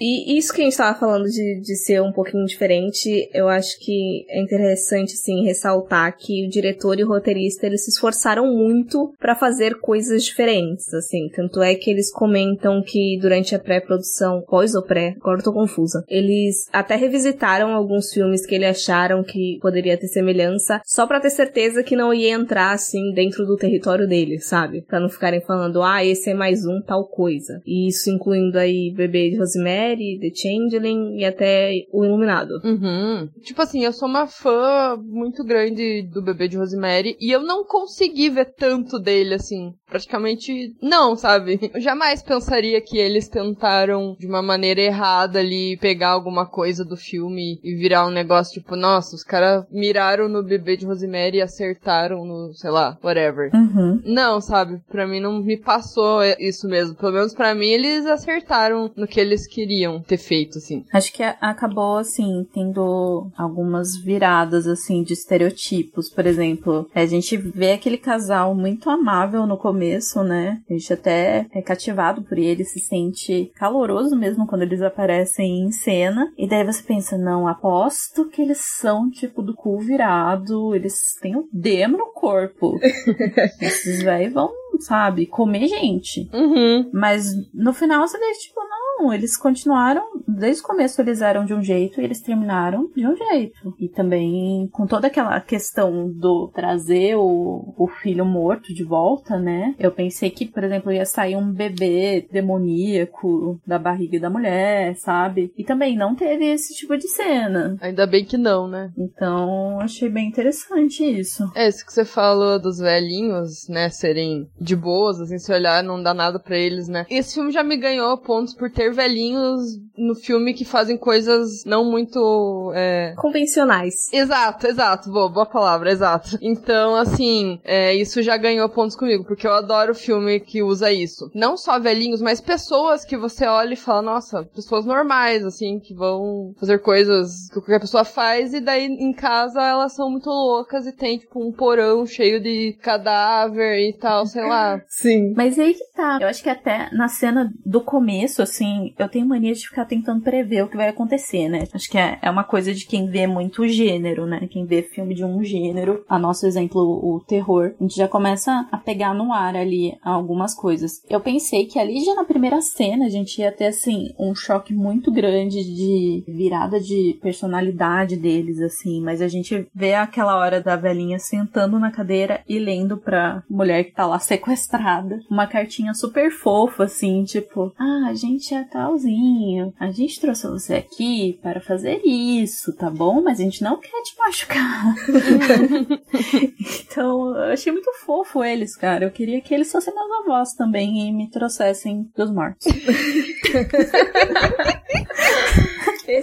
E 0.00 0.36
isso 0.38 0.52
que 0.52 0.60
a 0.60 0.64
gente 0.64 0.76
tava 0.76 0.98
falando 0.98 1.26
de, 1.26 1.60
de 1.60 1.76
ser 1.76 2.02
um 2.02 2.12
pouquinho 2.12 2.44
diferente, 2.46 3.30
eu 3.32 3.48
acho 3.48 3.78
que 3.80 4.24
é 4.28 4.40
interessante, 4.40 5.14
assim, 5.14 5.44
ressaltar 5.44 6.16
que 6.16 6.46
o 6.46 6.50
diretor 6.50 6.98
e 6.98 7.04
o 7.04 7.08
roteirista, 7.08 7.66
eles 7.66 7.84
se 7.84 7.90
esforçaram 7.90 8.46
muito 8.46 9.12
para 9.18 9.34
fazer 9.34 9.78
coisas 9.80 10.24
diferentes, 10.24 10.92
assim. 10.94 11.28
Tanto 11.34 11.62
é 11.62 11.74
que 11.74 11.90
eles 11.90 12.12
comentam 12.12 12.82
que 12.82 13.18
durante 13.20 13.54
a 13.54 13.58
pré-produção, 13.58 14.21
pós 14.48 14.74
ou 14.74 14.82
pré, 14.82 15.14
agora 15.20 15.40
eu 15.40 15.44
tô 15.44 15.52
confusa, 15.52 16.04
eles 16.08 16.68
até 16.72 16.94
revisitaram 16.96 17.74
alguns 17.74 18.12
filmes 18.12 18.46
que 18.46 18.54
eles 18.54 18.68
acharam 18.68 19.22
que 19.22 19.58
poderia 19.60 19.96
ter 19.96 20.08
semelhança, 20.08 20.80
só 20.84 21.06
para 21.06 21.20
ter 21.20 21.30
certeza 21.30 21.82
que 21.82 21.96
não 21.96 22.12
ia 22.12 22.30
entrar, 22.30 22.72
assim, 22.72 23.12
dentro 23.12 23.44
do 23.44 23.56
território 23.56 24.06
deles, 24.06 24.46
sabe? 24.46 24.82
Pra 24.82 25.00
não 25.00 25.08
ficarem 25.08 25.40
falando, 25.40 25.82
ah, 25.82 26.04
esse 26.04 26.30
é 26.30 26.34
mais 26.34 26.64
um 26.64 26.80
tal 26.80 27.06
coisa. 27.08 27.60
E 27.66 27.88
isso 27.88 28.10
incluindo 28.10 28.58
aí 28.58 28.92
Bebê 28.94 29.30
de 29.30 29.38
Rosemary, 29.38 30.18
The 30.20 30.30
Changeling 30.34 31.18
e 31.18 31.24
até 31.24 31.72
O 31.92 32.04
Iluminado. 32.04 32.60
Uhum. 32.64 33.28
Tipo 33.42 33.62
assim, 33.62 33.84
eu 33.84 33.92
sou 33.92 34.08
uma 34.08 34.26
fã 34.26 34.96
muito 35.02 35.44
grande 35.44 36.02
do 36.12 36.22
Bebê 36.22 36.48
de 36.48 36.56
Rosemary 36.56 37.16
e 37.20 37.30
eu 37.30 37.42
não 37.42 37.64
consegui 37.64 38.30
ver 38.30 38.52
tanto 38.56 38.98
dele, 38.98 39.34
assim. 39.34 39.72
Praticamente 39.92 40.74
não, 40.80 41.14
sabe? 41.14 41.70
Eu 41.74 41.78
jamais 41.78 42.22
pensaria 42.22 42.80
que 42.80 42.96
eles 42.96 43.28
tentaram 43.28 44.16
de 44.18 44.26
uma 44.26 44.40
maneira 44.40 44.80
errada 44.80 45.38
ali 45.38 45.76
pegar 45.76 46.08
alguma 46.08 46.46
coisa 46.46 46.82
do 46.82 46.96
filme 46.96 47.60
e 47.62 47.74
virar 47.74 48.06
um 48.06 48.10
negócio 48.10 48.54
tipo, 48.54 48.74
nossa, 48.74 49.14
os 49.14 49.22
caras 49.22 49.66
miraram 49.70 50.30
no 50.30 50.42
Bebê 50.42 50.78
de 50.78 50.86
Rosemary 50.86 51.36
e 51.36 51.42
acertaram 51.42 52.24
no, 52.24 52.54
sei 52.54 52.70
lá, 52.70 52.96
whatever. 53.04 53.50
Uhum. 53.54 54.00
Não, 54.02 54.40
sabe? 54.40 54.80
Pra 54.90 55.06
mim 55.06 55.20
não 55.20 55.42
me 55.42 55.58
passou 55.58 56.22
isso 56.38 56.66
mesmo. 56.66 56.94
Pelo 56.94 57.12
menos 57.12 57.34
pra 57.34 57.54
mim 57.54 57.68
eles 57.68 58.06
acertaram 58.06 58.90
no 58.96 59.06
que 59.06 59.20
eles 59.20 59.46
queriam 59.46 60.00
ter 60.00 60.16
feito, 60.16 60.56
assim. 60.56 60.86
Acho 60.90 61.12
que 61.12 61.22
acabou, 61.22 61.98
assim, 61.98 62.46
tendo 62.54 63.30
algumas 63.36 63.96
viradas, 64.02 64.66
assim, 64.66 65.02
de 65.02 65.12
estereotipos. 65.12 66.08
Por 66.08 66.24
exemplo, 66.24 66.88
a 66.94 67.04
gente 67.04 67.36
vê 67.36 67.72
aquele 67.72 67.98
casal 67.98 68.54
muito 68.54 68.88
amável 68.88 69.46
no 69.46 69.58
começo, 69.58 69.81
né? 70.22 70.60
A 70.68 70.72
gente 70.72 70.92
até 70.92 71.46
é 71.52 71.62
cativado 71.62 72.22
por 72.22 72.38
ele, 72.38 72.64
se 72.64 72.80
sente 72.80 73.50
caloroso 73.54 74.16
mesmo 74.16 74.46
quando 74.46 74.62
eles 74.62 74.82
aparecem 74.82 75.64
em 75.64 75.72
cena. 75.72 76.32
E 76.36 76.48
daí 76.48 76.64
você 76.64 76.82
pensa, 76.82 77.18
não, 77.18 77.48
aposto 77.48 78.28
que 78.28 78.42
eles 78.42 78.60
são, 78.78 79.10
tipo, 79.10 79.42
do 79.42 79.54
cu 79.54 79.78
virado, 79.78 80.74
eles 80.74 80.94
têm 81.20 81.36
um 81.36 81.48
demo 81.52 81.96
no 81.98 82.12
corpo. 82.12 82.78
Esses 83.60 84.02
velhos 84.02 84.32
vão, 84.32 84.50
sabe, 84.80 85.26
comer 85.26 85.66
gente. 85.68 86.28
Uhum. 86.32 86.90
Mas 86.92 87.32
no 87.52 87.72
final 87.72 88.06
você 88.06 88.18
vê, 88.18 88.32
tipo, 88.32 88.60
não, 88.60 89.12
eles 89.12 89.36
continuaram, 89.36 90.02
desde 90.26 90.62
o 90.62 90.66
começo 90.66 91.00
eles 91.00 91.20
eram 91.20 91.44
de 91.44 91.54
um 91.54 91.62
jeito 91.62 92.00
e 92.00 92.04
eles 92.04 92.20
terminaram 92.20 92.90
de 92.94 93.06
um 93.06 93.16
jeito. 93.16 93.74
E 93.78 93.88
também 93.88 94.68
com 94.72 94.86
toda 94.86 95.06
aquela 95.06 95.40
questão 95.40 96.10
do 96.10 96.48
trazer 96.54 97.16
o, 97.16 97.74
o 97.76 97.88
filho 98.02 98.24
morto 98.24 98.72
de 98.74 98.84
volta, 98.84 99.38
né? 99.38 99.74
Eu 99.78 99.90
pensei 99.90 100.30
que, 100.30 100.46
por 100.46 100.64
exemplo, 100.64 100.92
ia 100.92 101.04
sair 101.04 101.36
um 101.36 101.52
bebê 101.52 102.26
demoníaco 102.30 103.60
da 103.66 103.78
barriga 103.78 104.20
da 104.20 104.30
mulher, 104.30 104.96
sabe? 104.96 105.52
E 105.56 105.64
também 105.64 105.96
não 105.96 106.14
teve 106.14 106.44
esse 106.46 106.74
tipo 106.74 106.96
de 106.96 107.08
cena. 107.08 107.76
Ainda 107.80 108.06
bem 108.06 108.24
que 108.24 108.36
não, 108.36 108.68
né? 108.68 108.90
Então, 108.96 109.80
achei 109.80 110.08
bem 110.08 110.28
interessante 110.28 111.02
isso. 111.02 111.50
É, 111.54 111.68
isso 111.68 111.84
que 111.84 111.92
você 111.92 112.04
falou 112.04 112.60
dos 112.60 112.78
velhinhos, 112.78 113.68
né, 113.68 113.88
serem 113.88 114.48
de 114.62 114.76
boas, 114.76 115.20
assim, 115.20 115.38
se 115.38 115.52
olhar 115.52 115.82
não 115.82 116.02
dá 116.02 116.14
nada 116.14 116.38
pra 116.38 116.56
eles, 116.56 116.88
né. 116.88 117.04
Esse 117.10 117.34
filme 117.34 117.50
já 117.50 117.62
me 117.62 117.76
ganhou 117.76 118.16
pontos 118.16 118.54
por 118.54 118.70
ter 118.70 118.92
velhinhos 118.92 119.78
no 119.96 120.14
filme 120.14 120.54
que 120.54 120.64
fazem 120.64 120.96
coisas 120.96 121.64
não 121.64 121.84
muito, 121.84 122.72
é... 122.74 123.14
Convencionais. 123.16 124.12
Exato, 124.12 124.66
exato, 124.66 125.10
boa, 125.10 125.28
boa 125.28 125.46
palavra, 125.46 125.90
exato. 125.90 126.38
Então, 126.40 126.94
assim, 126.94 127.60
é, 127.64 127.94
isso 127.94 128.22
já 128.22 128.36
ganhou 128.36 128.68
pontos 128.68 128.96
comigo, 128.96 129.24
porque 129.24 129.46
eu 129.46 129.52
adoro 129.52 129.94
filme 129.94 130.40
que 130.40 130.62
usa 130.62 130.90
isso. 130.90 131.30
Não 131.34 131.56
só 131.56 131.78
velhinhos, 131.78 132.20
mas 132.20 132.40
pessoas 132.40 133.04
que 133.04 133.16
você 133.16 133.46
olha 133.46 133.74
e 133.74 133.76
fala, 133.76 134.02
nossa, 134.02 134.44
pessoas 134.44 134.84
normais, 134.84 135.44
assim, 135.44 135.78
que 135.78 135.94
vão 135.94 136.54
fazer 136.58 136.78
coisas 136.78 137.48
que 137.48 137.54
qualquer 137.54 137.80
pessoa 137.80 138.04
faz, 138.04 138.54
e 138.54 138.60
daí 138.60 138.86
em 138.86 139.12
casa 139.12 139.62
elas 139.62 139.94
são 139.94 140.10
muito 140.10 140.28
loucas 140.28 140.86
e 140.86 140.92
tem, 140.92 141.18
tipo, 141.18 141.42
um 141.44 141.52
porão 141.52 142.06
cheio 142.06 142.40
de 142.40 142.76
cadáver 142.82 143.78
e 143.78 143.92
tal, 143.92 144.26
sei 144.26 144.42
lá. 144.42 144.80
Sim. 144.88 145.34
Mas 145.36 145.58
aí 145.58 145.74
que 145.74 145.84
tá. 145.94 146.18
Eu 146.20 146.28
acho 146.28 146.42
que 146.42 146.50
até 146.50 146.88
na 146.92 147.08
cena 147.08 147.52
do 147.64 147.80
começo, 147.80 148.42
assim, 148.42 148.94
eu 148.98 149.08
tenho 149.08 149.26
mania 149.26 149.52
de 149.52 149.68
ficar 149.68 149.81
tentando 149.84 150.22
prever 150.22 150.64
o 150.64 150.68
que 150.68 150.76
vai 150.76 150.88
acontecer, 150.88 151.48
né? 151.48 151.64
Acho 151.72 151.90
que 151.90 151.98
é, 151.98 152.18
é 152.22 152.30
uma 152.30 152.44
coisa 152.44 152.74
de 152.74 152.86
quem 152.86 153.06
vê 153.08 153.26
muito 153.26 153.66
gênero, 153.66 154.26
né? 154.26 154.46
Quem 154.50 154.64
vê 154.64 154.82
filme 154.82 155.14
de 155.14 155.24
um 155.24 155.42
gênero. 155.42 156.04
A 156.08 156.18
nosso 156.18 156.46
exemplo, 156.46 156.80
o 156.80 157.20
terror. 157.20 157.74
A 157.78 157.82
gente 157.82 157.96
já 157.96 158.08
começa 158.08 158.66
a 158.70 158.76
pegar 158.76 159.14
no 159.14 159.32
ar 159.32 159.56
ali 159.56 159.96
algumas 160.02 160.54
coisas. 160.54 161.02
Eu 161.08 161.20
pensei 161.20 161.66
que 161.66 161.78
ali 161.78 162.04
já 162.04 162.14
na 162.14 162.24
primeira 162.24 162.60
cena 162.60 163.06
a 163.06 163.10
gente 163.10 163.40
ia 163.40 163.52
ter, 163.52 163.66
assim, 163.66 164.12
um 164.18 164.34
choque 164.34 164.74
muito 164.74 165.10
grande 165.10 165.62
de 165.64 166.24
virada 166.26 166.80
de 166.80 167.18
personalidade 167.22 168.16
deles, 168.16 168.60
assim. 168.60 169.00
Mas 169.00 169.20
a 169.20 169.28
gente 169.28 169.66
vê 169.74 169.94
aquela 169.94 170.36
hora 170.36 170.60
da 170.60 170.76
velhinha 170.76 171.18
sentando 171.18 171.78
na 171.78 171.90
cadeira 171.90 172.42
e 172.48 172.58
lendo 172.58 172.96
pra 172.96 173.42
mulher 173.48 173.84
que 173.84 173.92
tá 173.92 174.06
lá 174.06 174.18
sequestrada 174.18 175.20
uma 175.30 175.46
cartinha 175.46 175.94
super 175.94 176.30
fofa, 176.30 176.84
assim, 176.84 177.24
tipo, 177.24 177.72
ah, 177.78 178.08
a 178.08 178.14
gente 178.14 178.54
é 178.54 178.64
talzinho, 178.64 179.71
a 179.78 179.90
gente 179.90 180.20
trouxe 180.20 180.46
você 180.46 180.74
aqui 180.74 181.38
para 181.42 181.60
fazer 181.60 182.00
isso, 182.04 182.72
tá 182.74 182.90
bom? 182.90 183.22
Mas 183.22 183.40
a 183.40 183.42
gente 183.42 183.62
não 183.62 183.78
quer 183.78 184.02
te 184.02 184.16
machucar. 184.18 184.94
então, 186.84 187.36
eu 187.36 187.52
achei 187.52 187.72
muito 187.72 187.92
fofo 188.04 188.42
eles, 188.44 188.76
cara. 188.76 189.04
Eu 189.04 189.10
queria 189.10 189.40
que 189.40 189.52
eles 189.54 189.70
fossem 189.70 189.94
meus 189.94 190.10
avós 190.22 190.52
também 190.54 191.08
e 191.08 191.12
me 191.12 191.30
trouxessem 191.30 192.10
dos 192.16 192.30
mortos. 192.30 192.66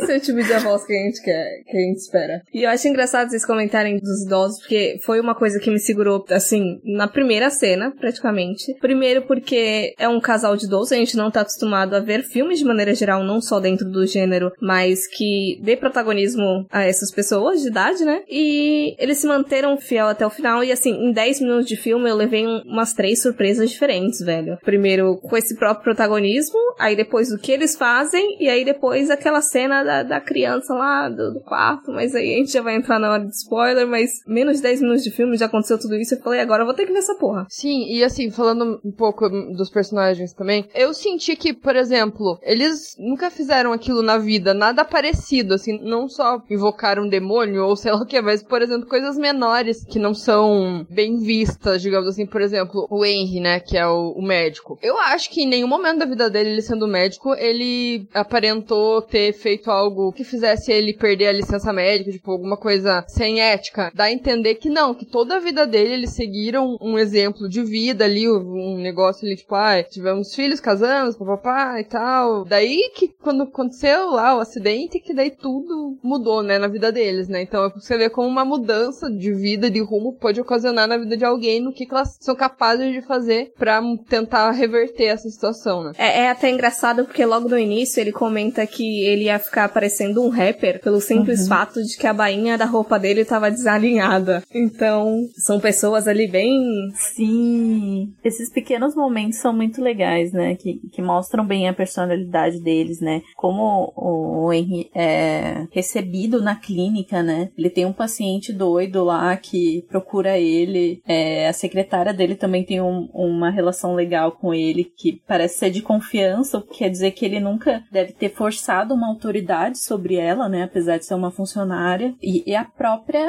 Esse 0.09 0.13
é 0.13 0.17
o 0.17 0.21
tipo 0.21 0.41
de 0.41 0.59
voz 0.63 0.83
que 0.85 0.93
a 0.93 1.03
gente 1.03 1.21
quer, 1.21 1.61
que 1.67 1.77
a 1.77 1.81
gente 1.81 1.97
espera. 1.97 2.41
E 2.51 2.63
eu 2.63 2.69
acho 2.69 2.87
engraçado 2.87 3.29
vocês 3.29 3.45
comentarem 3.45 3.97
dos 3.97 4.25
idosos, 4.25 4.59
porque 4.59 4.97
foi 5.03 5.19
uma 5.19 5.35
coisa 5.35 5.59
que 5.59 5.69
me 5.69 5.79
segurou, 5.79 6.25
assim, 6.31 6.81
na 6.83 7.07
primeira 7.07 7.51
cena, 7.51 7.91
praticamente. 7.91 8.73
Primeiro 8.79 9.21
porque 9.23 9.93
é 9.99 10.09
um 10.09 10.19
casal 10.19 10.57
de 10.57 10.65
idosos, 10.65 10.93
a 10.93 10.95
gente 10.95 11.15
não 11.15 11.29
tá 11.29 11.41
acostumado 11.41 11.95
a 11.95 11.99
ver 11.99 12.23
filmes 12.23 12.57
de 12.57 12.65
maneira 12.65 12.95
geral, 12.95 13.23
não 13.23 13.39
só 13.39 13.59
dentro 13.59 13.87
do 13.87 14.05
gênero, 14.07 14.51
mas 14.59 15.05
que 15.05 15.59
dê 15.61 15.77
protagonismo 15.77 16.65
a 16.71 16.83
essas 16.83 17.11
pessoas 17.11 17.61
de 17.61 17.67
idade, 17.67 18.03
né? 18.03 18.23
E 18.27 18.95
eles 18.97 19.19
se 19.19 19.27
manteram 19.27 19.77
fiel 19.77 20.07
até 20.07 20.25
o 20.25 20.31
final, 20.31 20.63
e 20.63 20.71
assim, 20.71 20.91
em 20.91 21.11
10 21.11 21.41
minutos 21.41 21.67
de 21.67 21.75
filme 21.75 22.09
eu 22.09 22.15
levei 22.15 22.47
um, 22.47 22.61
umas 22.65 22.93
três 22.93 23.21
surpresas 23.21 23.69
diferentes, 23.69 24.25
velho. 24.25 24.57
Primeiro 24.63 25.17
com 25.17 25.37
esse 25.37 25.55
próprio 25.55 25.83
protagonismo, 25.83 26.57
aí 26.79 26.95
depois 26.95 27.29
do 27.29 27.37
que 27.37 27.51
eles 27.51 27.75
fazem, 27.75 28.37
e 28.39 28.49
aí 28.49 28.65
depois 28.65 29.11
aquela 29.11 29.41
cena 29.41 29.83
da, 29.83 29.98
da 30.03 30.19
criança 30.19 30.73
lá 30.73 31.09
do, 31.09 31.33
do, 31.33 31.39
quarto, 31.41 31.91
mas 31.91 32.15
aí 32.15 32.33
a 32.33 32.37
gente 32.37 32.51
já 32.51 32.61
vai 32.61 32.75
entrar 32.75 32.99
na 32.99 33.11
hora 33.11 33.25
de 33.25 33.35
spoiler, 33.35 33.87
mas 33.87 34.11
menos 34.25 34.57
de 34.57 34.63
10 34.63 34.81
minutos 34.81 35.03
de 35.03 35.11
filme 35.11 35.37
já 35.37 35.45
aconteceu 35.45 35.79
tudo 35.79 35.95
isso. 35.95 36.15
Eu 36.15 36.21
falei, 36.21 36.39
agora 36.39 36.61
eu 36.61 36.65
vou 36.65 36.73
ter 36.73 36.85
que 36.85 36.93
ver 36.93 36.99
essa 36.99 37.15
porra. 37.15 37.45
Sim, 37.49 37.85
e 37.89 38.03
assim, 38.03 38.31
falando 38.31 38.79
um 38.83 38.91
pouco 38.91 39.29
dos 39.29 39.69
personagens 39.69 40.33
também, 40.33 40.67
eu 40.73 40.93
senti 40.93 41.35
que, 41.35 41.53
por 41.53 41.75
exemplo, 41.75 42.39
eles 42.41 42.95
nunca 42.97 43.29
fizeram 43.29 43.73
aquilo 43.73 44.01
na 44.01 44.17
vida, 44.17 44.53
nada 44.53 44.83
parecido, 44.85 45.53
assim, 45.53 45.79
não 45.81 46.07
só 46.07 46.41
invocaram 46.49 47.03
um 47.03 47.09
demônio 47.09 47.65
ou 47.65 47.75
sei 47.75 47.91
lá 47.91 48.01
o 48.01 48.05
que, 48.05 48.21
mas, 48.21 48.41
por 48.43 48.61
exemplo, 48.61 48.87
coisas 48.87 49.17
menores 49.17 49.83
que 49.85 49.99
não 49.99 50.13
são 50.13 50.85
bem 50.89 51.19
vistas, 51.19 51.81
digamos 51.81 52.09
assim, 52.09 52.25
por 52.25 52.41
exemplo, 52.41 52.87
o 52.89 53.05
Henry, 53.05 53.39
né, 53.39 53.59
que 53.59 53.77
é 53.77 53.87
o, 53.87 54.11
o 54.11 54.21
médico. 54.21 54.77
Eu 54.81 54.97
acho 54.97 55.29
que 55.29 55.43
em 55.43 55.47
nenhum 55.47 55.67
momento 55.67 55.99
da 55.99 56.05
vida 56.05 56.29
dele, 56.29 56.51
ele 56.51 56.61
sendo 56.61 56.87
médico, 56.87 57.33
ele 57.35 58.07
aparentou 58.13 59.01
ter 59.01 59.33
feito 59.33 59.49
feito 59.49 59.71
algo 59.89 60.13
que 60.13 60.23
fizesse 60.23 60.71
ele 60.71 60.93
perder 60.93 61.27
a 61.27 61.33
licença 61.33 61.73
médica, 61.73 62.11
tipo, 62.11 62.31
alguma 62.31 62.55
coisa 62.55 63.03
sem 63.07 63.41
ética, 63.41 63.91
dá 63.93 64.05
a 64.05 64.11
entender 64.11 64.55
que 64.55 64.69
não, 64.69 64.93
que 64.93 65.05
toda 65.05 65.35
a 65.35 65.39
vida 65.39 65.65
dele 65.65 65.93
eles 65.93 66.11
seguiram 66.11 66.77
um 66.79 66.97
exemplo 66.97 67.49
de 67.49 67.61
vida 67.63 68.05
ali, 68.05 68.29
um 68.29 68.77
negócio 68.77 69.25
ali, 69.25 69.35
tipo, 69.35 69.55
ah, 69.55 69.81
tivemos 69.83 70.33
filhos, 70.33 70.59
casamos, 70.59 71.17
papapá 71.17 71.79
e 71.79 71.83
tal. 71.83 72.45
Daí 72.45 72.91
que 72.95 73.09
quando 73.21 73.43
aconteceu 73.43 74.11
lá 74.11 74.37
o 74.37 74.39
acidente, 74.39 74.99
que 74.99 75.13
daí 75.13 75.31
tudo 75.31 75.97
mudou, 76.03 76.43
né, 76.43 76.57
na 76.57 76.67
vida 76.67 76.91
deles, 76.91 77.27
né? 77.27 77.41
Então 77.41 77.65
é 77.65 77.69
você 77.69 77.97
ver 77.97 78.11
como 78.11 78.27
uma 78.27 78.45
mudança 78.45 79.09
de 79.09 79.33
vida, 79.33 79.69
de 79.69 79.81
rumo, 79.81 80.13
pode 80.13 80.39
ocasionar 80.39 80.87
na 80.87 80.97
vida 80.97 81.17
de 81.17 81.25
alguém, 81.25 81.59
no 81.59 81.73
que, 81.73 81.85
que 81.85 81.93
elas 81.93 82.17
são 82.19 82.35
capazes 82.35 82.93
de 82.93 83.01
fazer 83.01 83.51
para 83.57 83.81
tentar 84.07 84.51
reverter 84.51 85.05
essa 85.05 85.29
situação, 85.29 85.83
né? 85.83 85.91
É, 85.97 86.21
é 86.21 86.29
até 86.29 86.49
engraçado 86.49 87.05
porque 87.05 87.25
logo 87.25 87.49
no 87.49 87.57
início 87.57 87.99
ele 87.99 88.11
comenta 88.11 88.65
que 88.67 89.03
ele 89.05 89.23
ia 89.25 89.39
ficar 89.39 89.69
parecendo 89.79 90.21
um 90.21 90.27
rapper 90.27 90.81
pelo 90.81 90.99
simples 90.99 91.43
uhum. 91.43 91.47
fato 91.47 91.81
de 91.81 91.95
que 91.95 92.05
a 92.05 92.13
bainha 92.13 92.57
da 92.57 92.65
roupa 92.65 92.99
dele 92.99 93.23
tava 93.23 93.49
desalinhada. 93.49 94.43
Então, 94.53 95.25
são 95.37 95.57
pessoas 95.57 96.05
ali 96.05 96.27
bem. 96.27 96.51
Sim. 96.95 98.11
Esses 98.21 98.51
pequenos 98.51 98.93
momentos 98.93 99.39
são 99.39 99.53
muito 99.53 99.81
legais, 99.81 100.33
né? 100.33 100.55
Que, 100.55 100.81
que 100.91 101.01
mostram 101.01 101.45
bem 101.45 101.69
a 101.69 101.73
personalidade 101.73 102.59
deles, 102.59 102.99
né? 102.99 103.21
Como 103.37 103.93
o 103.95 104.51
Henry 104.51 104.89
é 104.93 105.65
recebido 105.71 106.41
na 106.41 106.57
clínica, 106.57 107.23
né? 107.23 107.49
Ele 107.57 107.69
tem 107.69 107.85
um 107.85 107.93
paciente 107.93 108.51
doido 108.51 109.05
lá 109.05 109.37
que 109.37 109.85
procura 109.87 110.37
ele. 110.37 111.01
É, 111.07 111.47
a 111.47 111.53
secretária 111.53 112.13
dele 112.13 112.35
também 112.35 112.65
tem 112.65 112.81
um, 112.81 113.07
uma 113.13 113.49
relação 113.49 113.95
legal 113.95 114.33
com 114.33 114.53
ele 114.53 114.83
que 114.83 115.21
parece 115.25 115.59
ser 115.59 115.69
de 115.69 115.81
confiança, 115.81 116.57
o 116.57 116.61
que 116.61 116.79
quer 116.79 116.89
dizer 116.89 117.11
que 117.11 117.23
ele 117.23 117.39
nunca 117.39 117.81
deve 117.89 118.11
ter 118.11 118.29
forçado 118.29 118.93
uma 118.93 119.07
autoridade 119.07 119.68
sobre 119.77 120.15
ela, 120.15 120.49
né? 120.49 120.63
Apesar 120.63 120.97
de 120.97 121.05
ser 121.05 121.13
uma 121.13 121.31
funcionária. 121.31 122.13
E, 122.21 122.43
e 122.49 122.55
a 122.55 122.63
própria 122.63 123.19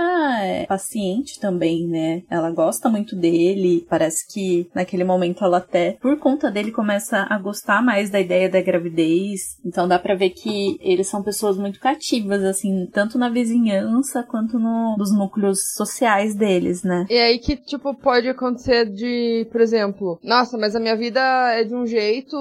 é, 0.42 0.66
paciente 0.66 1.38
também, 1.38 1.86
né? 1.86 2.22
Ela 2.30 2.50
gosta 2.50 2.88
muito 2.88 3.16
dele. 3.16 3.86
Parece 3.88 4.26
que 4.32 4.68
naquele 4.74 5.04
momento 5.04 5.44
ela 5.44 5.58
até, 5.58 5.92
por 6.00 6.18
conta 6.18 6.50
dele, 6.50 6.72
começa 6.72 7.26
a 7.28 7.38
gostar 7.38 7.82
mais 7.82 8.10
da 8.10 8.20
ideia 8.20 8.48
da 8.48 8.60
gravidez. 8.60 9.58
Então 9.64 9.86
dá 9.86 9.98
pra 9.98 10.14
ver 10.14 10.30
que 10.30 10.78
eles 10.80 11.08
são 11.08 11.22
pessoas 11.22 11.56
muito 11.56 11.80
cativas, 11.80 12.42
assim, 12.44 12.86
tanto 12.92 13.18
na 13.18 13.28
vizinhança 13.28 14.22
quanto 14.22 14.58
no, 14.58 14.96
nos 14.96 15.12
núcleos 15.12 15.72
sociais 15.74 16.34
deles, 16.34 16.82
né? 16.82 17.06
E 17.08 17.18
aí 17.18 17.38
que, 17.38 17.56
tipo, 17.56 17.94
pode 17.94 18.28
acontecer 18.28 18.86
de, 18.86 19.46
por 19.50 19.60
exemplo, 19.60 20.18
nossa, 20.22 20.56
mas 20.56 20.76
a 20.76 20.80
minha 20.80 20.96
vida 20.96 21.20
é 21.52 21.64
de 21.64 21.74
um 21.74 21.86
jeito 21.86 22.36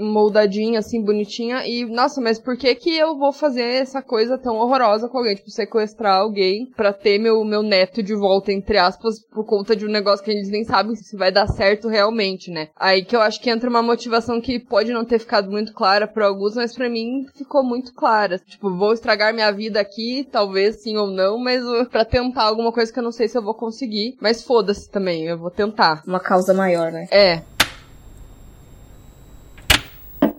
moldadinha, 0.00 0.78
assim, 0.78 1.02
bonitinha, 1.02 1.66
e, 1.66 1.84
nossa, 1.84 2.20
mas 2.20 2.38
por 2.38 2.56
que 2.56 2.74
que 2.76 2.96
eu 2.96 3.16
vou 3.16 3.32
fazer 3.32 3.64
essa 3.64 4.00
coisa 4.00 4.38
tão 4.38 4.56
horrorosa 4.56 5.08
com 5.08 5.18
alguém? 5.18 5.34
Tipo, 5.34 5.50
sequestrar 5.50 6.20
alguém 6.20 6.66
pra 6.76 6.92
ter 6.92 7.18
meu, 7.18 7.44
meu 7.44 7.62
neto 7.62 8.02
de 8.02 8.14
volta, 8.14 8.52
entre 8.52 8.78
aspas, 8.78 9.20
por 9.20 9.44
conta 9.44 9.74
de 9.74 9.84
um 9.84 9.90
negócio 9.90 10.24
que 10.24 10.30
eles 10.30 10.48
nem 10.48 10.64
sabem 10.64 10.94
se 10.94 11.16
vai 11.16 11.32
dar 11.32 11.46
certo 11.46 11.88
realmente, 11.88 12.50
né? 12.50 12.68
Aí 12.76 13.04
que 13.04 13.16
eu 13.16 13.20
acho 13.20 13.40
que 13.40 13.50
entra 13.50 13.68
uma 13.68 13.82
motivação 13.82 14.40
que 14.40 14.58
pode 14.58 14.92
não 14.92 15.04
ter 15.04 15.18
ficado 15.18 15.50
muito 15.50 15.72
clara 15.72 16.06
pra 16.06 16.26
alguns, 16.26 16.54
mas 16.54 16.74
pra 16.74 16.88
mim 16.88 17.26
ficou 17.34 17.64
muito 17.64 17.92
clara. 17.94 18.38
Tipo, 18.38 18.76
vou 18.76 18.92
estragar 18.92 19.34
minha 19.34 19.50
vida 19.50 19.80
aqui, 19.80 20.26
talvez 20.30 20.82
sim 20.82 20.96
ou 20.96 21.06
não, 21.06 21.38
mas 21.38 21.64
uh, 21.64 21.88
pra 21.88 22.04
tentar 22.04 22.44
alguma 22.44 22.72
coisa 22.72 22.92
que 22.92 22.98
eu 22.98 23.04
não 23.04 23.12
sei 23.12 23.28
se 23.28 23.36
eu 23.36 23.42
vou 23.42 23.54
conseguir. 23.54 24.16
Mas 24.20 24.42
foda-se 24.42 24.90
também, 24.90 25.26
eu 25.26 25.38
vou 25.38 25.50
tentar. 25.50 26.02
Uma 26.06 26.20
causa 26.20 26.52
maior, 26.52 26.92
né? 26.92 27.06
É. 27.10 27.55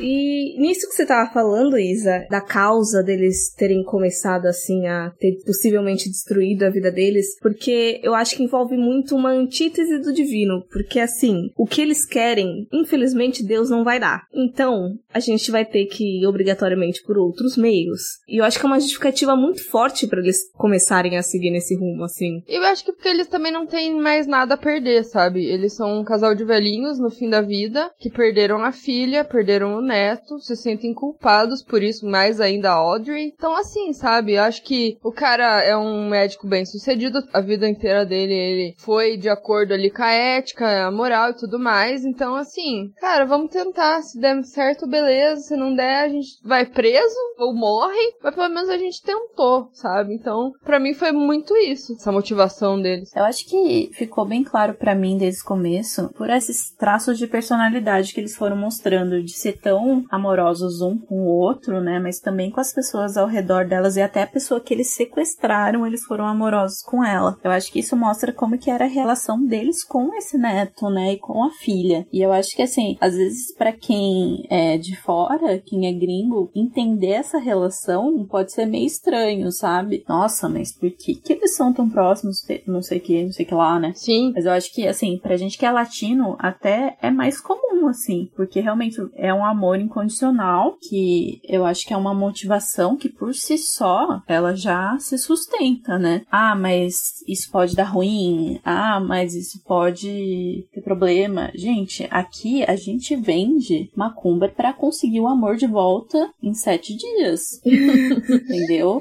E 0.00 0.58
nisso 0.58 0.88
que 0.88 0.94
você 0.94 1.06
tava 1.06 1.30
falando, 1.32 1.78
Isa, 1.78 2.26
da 2.30 2.40
causa 2.40 3.02
deles 3.02 3.52
terem 3.54 3.84
começado 3.84 4.46
assim 4.46 4.86
a 4.86 5.12
ter 5.18 5.36
possivelmente 5.44 6.08
destruído 6.08 6.64
a 6.64 6.70
vida 6.70 6.90
deles, 6.90 7.38
porque 7.40 8.00
eu 8.02 8.14
acho 8.14 8.36
que 8.36 8.42
envolve 8.42 8.76
muito 8.76 9.14
uma 9.14 9.30
antítese 9.30 9.98
do 9.98 10.12
divino, 10.12 10.64
porque 10.70 10.98
assim, 10.98 11.50
o 11.56 11.66
que 11.66 11.82
eles 11.82 12.04
querem, 12.04 12.66
infelizmente 12.72 13.44
Deus 13.44 13.68
não 13.68 13.84
vai 13.84 14.00
dar. 14.00 14.24
Então, 14.32 14.98
a 15.12 15.20
gente 15.20 15.50
vai 15.50 15.64
ter 15.64 15.86
que 15.86 16.20
ir 16.20 16.26
obrigatoriamente 16.26 17.02
por 17.02 17.18
outros 17.18 17.56
meios. 17.56 18.00
E 18.28 18.40
eu 18.40 18.44
acho 18.44 18.58
que 18.58 18.64
é 18.64 18.68
uma 18.68 18.80
justificativa 18.80 19.36
muito 19.36 19.62
forte 19.68 20.06
para 20.06 20.20
eles 20.20 20.50
começarem 20.54 21.18
a 21.18 21.22
seguir 21.22 21.50
nesse 21.50 21.76
rumo, 21.76 22.04
assim. 22.04 22.42
Eu 22.48 22.62
acho 22.64 22.84
que 22.84 22.92
porque 22.92 23.08
eles 23.08 23.28
também 23.28 23.52
não 23.52 23.66
têm 23.66 23.94
mais 24.00 24.26
nada 24.26 24.54
a 24.54 24.58
perder, 24.58 25.04
sabe? 25.04 25.44
Eles 25.44 25.74
são 25.74 26.00
um 26.00 26.04
casal 26.04 26.34
de 26.34 26.44
velhinhos 26.44 26.98
no 26.98 27.10
fim 27.10 27.28
da 27.28 27.40
vida 27.40 27.90
que 27.98 28.10
perderam 28.10 28.62
a 28.62 28.72
filha, 28.72 29.24
perderam 29.24 29.76
o 29.76 29.80
neto, 29.90 30.38
se 30.38 30.56
sentem 30.56 30.94
culpados 30.94 31.62
por 31.62 31.82
isso, 31.82 32.06
mais 32.06 32.40
ainda 32.40 32.70
a 32.70 32.74
Audrey. 32.74 33.32
Então, 33.36 33.56
assim, 33.56 33.92
sabe? 33.92 34.34
Eu 34.34 34.42
acho 34.42 34.62
que 34.62 34.96
o 35.02 35.12
cara 35.12 35.62
é 35.62 35.76
um 35.76 36.08
médico 36.08 36.46
bem 36.46 36.64
sucedido, 36.64 37.18
a 37.32 37.40
vida 37.40 37.68
inteira 37.68 38.06
dele 38.06 38.32
ele 38.32 38.74
foi 38.78 39.16
de 39.16 39.28
acordo 39.28 39.74
ali 39.74 39.90
com 39.90 40.02
a 40.02 40.12
ética, 40.12 40.86
a 40.86 40.90
moral 40.90 41.30
e 41.30 41.36
tudo 41.36 41.58
mais. 41.58 42.04
Então, 42.04 42.36
assim, 42.36 42.92
cara, 43.00 43.24
vamos 43.24 43.50
tentar. 43.50 44.02
Se 44.02 44.18
der 44.18 44.42
certo, 44.44 44.86
beleza. 44.86 45.42
Se 45.42 45.56
não 45.56 45.74
der, 45.74 46.04
a 46.04 46.08
gente 46.08 46.38
vai 46.44 46.64
preso 46.64 47.16
ou 47.38 47.54
morre, 47.54 48.14
mas 48.22 48.34
pelo 48.34 48.48
menos 48.48 48.68
a 48.68 48.78
gente 48.78 49.02
tentou, 49.02 49.68
sabe? 49.72 50.14
Então, 50.14 50.52
para 50.64 50.78
mim 50.78 50.94
foi 50.94 51.12
muito 51.12 51.56
isso, 51.56 51.94
essa 51.94 52.12
motivação 52.12 52.80
deles. 52.80 53.10
Eu 53.14 53.24
acho 53.24 53.48
que 53.48 53.90
ficou 53.94 54.26
bem 54.26 54.44
claro 54.44 54.74
para 54.74 54.94
mim 54.94 55.16
desde 55.16 55.42
o 55.42 55.46
começo, 55.46 56.10
por 56.10 56.28
esses 56.30 56.70
traços 56.76 57.18
de 57.18 57.26
personalidade 57.26 58.12
que 58.12 58.20
eles 58.20 58.36
foram 58.36 58.56
mostrando, 58.56 59.22
de 59.22 59.32
ser 59.32 59.58
tão 59.58 59.69
tão 59.70 60.04
amorosos 60.10 60.82
um 60.82 60.98
com 60.98 61.20
o 61.22 61.26
outro, 61.26 61.80
né? 61.80 62.00
Mas 62.00 62.18
também 62.18 62.50
com 62.50 62.60
as 62.60 62.72
pessoas 62.72 63.16
ao 63.16 63.28
redor 63.28 63.66
delas 63.66 63.96
e 63.96 64.02
até 64.02 64.22
a 64.22 64.26
pessoa 64.26 64.60
que 64.60 64.74
eles 64.74 64.92
sequestraram, 64.94 65.86
eles 65.86 66.04
foram 66.04 66.26
amorosos 66.26 66.82
com 66.82 67.04
ela. 67.04 67.38
Eu 67.44 67.52
acho 67.52 67.70
que 67.70 67.78
isso 67.78 67.96
mostra 67.96 68.32
como 68.32 68.58
que 68.58 68.68
era 68.68 68.84
a 68.84 68.88
relação 68.88 69.44
deles 69.46 69.84
com 69.84 70.12
esse 70.16 70.36
neto, 70.36 70.90
né? 70.90 71.12
E 71.12 71.18
com 71.18 71.44
a 71.44 71.50
filha. 71.50 72.04
E 72.12 72.20
eu 72.20 72.32
acho 72.32 72.56
que 72.56 72.62
assim, 72.62 72.98
às 73.00 73.14
vezes 73.14 73.54
para 73.54 73.72
quem 73.72 74.44
é 74.50 74.76
de 74.76 74.96
fora, 74.96 75.62
quem 75.64 75.86
é 75.86 75.92
gringo, 75.92 76.50
entender 76.54 77.12
essa 77.12 77.38
relação 77.38 78.26
pode 78.28 78.52
ser 78.52 78.66
meio 78.66 78.86
estranho, 78.86 79.52
sabe? 79.52 80.04
Nossa, 80.08 80.48
mas 80.48 80.76
por 80.76 80.90
que 80.90 81.14
que 81.14 81.32
eles 81.32 81.54
são 81.54 81.72
tão 81.72 81.88
próximos? 81.88 82.44
Não 82.66 82.82
sei 82.82 82.98
o 82.98 83.00
que, 83.00 83.22
não 83.22 83.32
sei 83.32 83.46
o 83.46 83.48
que 83.48 83.54
lá, 83.54 83.78
né? 83.78 83.92
Sim. 83.94 84.32
Mas 84.34 84.46
eu 84.46 84.52
acho 84.52 84.74
que 84.74 84.88
assim, 84.88 85.16
pra 85.18 85.36
gente 85.36 85.56
que 85.56 85.64
é 85.64 85.70
latino, 85.70 86.34
até 86.40 86.96
é 87.00 87.10
mais 87.10 87.40
comum 87.40 87.86
assim, 87.86 88.28
porque 88.34 88.58
realmente 88.58 88.96
é 89.14 89.32
um 89.32 89.44
amor 89.44 89.59
amor 89.60 89.78
incondicional, 89.78 90.78
que 90.80 91.42
eu 91.44 91.66
acho 91.66 91.86
que 91.86 91.92
é 91.92 91.96
uma 91.96 92.14
motivação 92.14 92.96
que 92.96 93.10
por 93.10 93.34
si 93.34 93.58
só 93.58 94.22
ela 94.26 94.56
já 94.56 94.96
se 94.98 95.18
sustenta, 95.18 95.98
né? 95.98 96.22
Ah, 96.30 96.54
mas 96.56 97.22
isso 97.28 97.50
pode 97.50 97.76
dar 97.76 97.84
ruim. 97.84 98.58
Ah, 98.64 98.98
mas 98.98 99.34
isso 99.34 99.62
pode 99.64 100.66
ter 100.72 100.80
problema. 100.80 101.50
Gente, 101.54 102.08
aqui 102.10 102.64
a 102.64 102.74
gente 102.74 103.14
vende 103.14 103.90
macumba 103.94 104.48
para 104.48 104.72
conseguir 104.72 105.20
o 105.20 105.28
amor 105.28 105.56
de 105.56 105.66
volta 105.66 106.30
em 106.42 106.54
sete 106.54 106.96
dias. 106.96 107.60
Entendeu? 107.64 108.98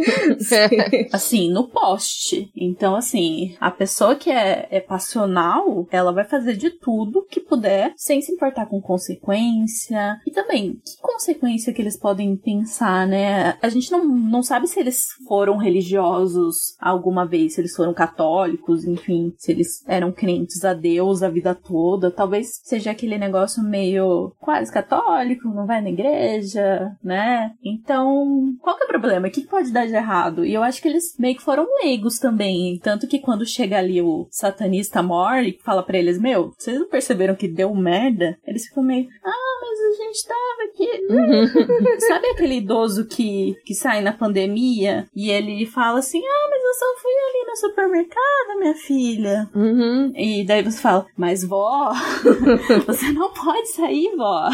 assim, 1.13 1.49
no 1.49 1.69
poste. 1.69 2.51
Então, 2.55 2.95
assim, 2.95 3.55
a 3.61 3.71
pessoa 3.71 4.15
que 4.15 4.29
é, 4.29 4.67
é 4.69 4.81
passional, 4.81 5.87
ela 5.89 6.11
vai 6.11 6.25
fazer 6.25 6.57
de 6.57 6.69
tudo 6.69 7.25
que 7.29 7.39
puder, 7.39 7.93
sem 7.95 8.21
se 8.21 8.33
importar 8.33 8.65
com 8.65 8.81
consequência. 8.81 10.19
E 10.25 10.31
também, 10.31 10.48
que 10.49 11.01
consequência 11.01 11.73
que 11.73 11.81
eles 11.81 11.97
podem 11.97 12.35
pensar, 12.35 13.07
né? 13.07 13.57
A 13.61 13.69
gente 13.69 13.91
não, 13.91 14.05
não 14.05 14.41
sabe 14.41 14.67
se 14.67 14.79
eles 14.79 15.07
foram 15.27 15.57
religiosos 15.57 16.75
alguma 16.79 17.25
vez, 17.25 17.53
se 17.53 17.61
eles 17.61 17.75
foram 17.75 17.93
católicos, 17.93 18.85
enfim, 18.85 19.33
se 19.37 19.51
eles 19.51 19.83
eram 19.87 20.11
crentes 20.11 20.63
a 20.63 20.73
Deus 20.73 21.21
a 21.21 21.29
vida 21.29 21.53
toda. 21.53 22.11
Talvez 22.11 22.61
seja 22.63 22.91
aquele 22.91 23.17
negócio 23.17 23.63
meio 23.63 24.33
quase 24.39 24.71
católico, 24.71 25.49
não 25.49 25.65
vai 25.65 25.81
na 25.81 25.89
igreja, 25.89 26.95
né? 27.03 27.51
Então, 27.63 28.55
qual 28.61 28.77
que 28.77 28.83
é 28.83 28.85
o 28.85 28.89
problema? 28.89 29.27
O 29.27 29.31
que 29.31 29.47
pode 29.47 29.71
dar 29.71 29.85
de 29.85 29.93
errado? 29.93 30.45
E 30.45 30.53
eu 30.53 30.63
acho 30.63 30.81
que 30.81 30.87
eles 30.87 31.15
meio 31.17 31.35
que 31.35 31.43
foram 31.43 31.67
leigos 31.83 32.17
também. 32.17 32.79
Tanto 32.81 33.07
que 33.07 33.19
quando 33.19 33.45
chega 33.45 33.77
ali 33.77 34.01
o 34.01 34.27
satanista 34.31 35.03
Mor 35.03 35.43
e 35.43 35.59
fala 35.63 35.83
para 35.83 35.97
eles, 35.97 36.19
meu, 36.19 36.53
vocês 36.57 36.79
não 36.79 36.87
perceberam 36.87 37.35
que 37.35 37.47
deu 37.47 37.73
merda? 37.75 38.37
Eles 38.45 38.67
ficam 38.67 38.83
meio, 38.83 39.07
ah, 39.23 39.59
mas 39.61 39.79
a 39.79 40.03
gente 40.03 40.27
tava 40.39 40.63
aqui. 40.69 41.99
Sabe 42.07 42.27
aquele 42.27 42.57
idoso 42.57 43.07
que, 43.07 43.55
que 43.65 43.73
sai 43.73 44.01
na 44.01 44.13
pandemia 44.13 45.07
e 45.15 45.29
ele 45.29 45.65
fala 45.65 45.99
assim, 45.99 46.21
ah, 46.25 46.47
mas 46.49 46.63
eu 46.63 46.73
só 46.73 47.01
fui 47.01 47.11
ali 47.11 47.45
no 47.47 47.55
supermercado, 47.55 48.59
minha 48.59 48.75
filha. 48.75 49.49
Uhum. 49.55 50.11
E 50.15 50.45
daí 50.45 50.63
você 50.63 50.81
fala, 50.81 51.05
mas 51.17 51.43
vó, 51.43 51.91
você 52.85 53.11
não 53.11 53.31
pode 53.33 53.67
sair, 53.69 54.15
vó. 54.15 54.49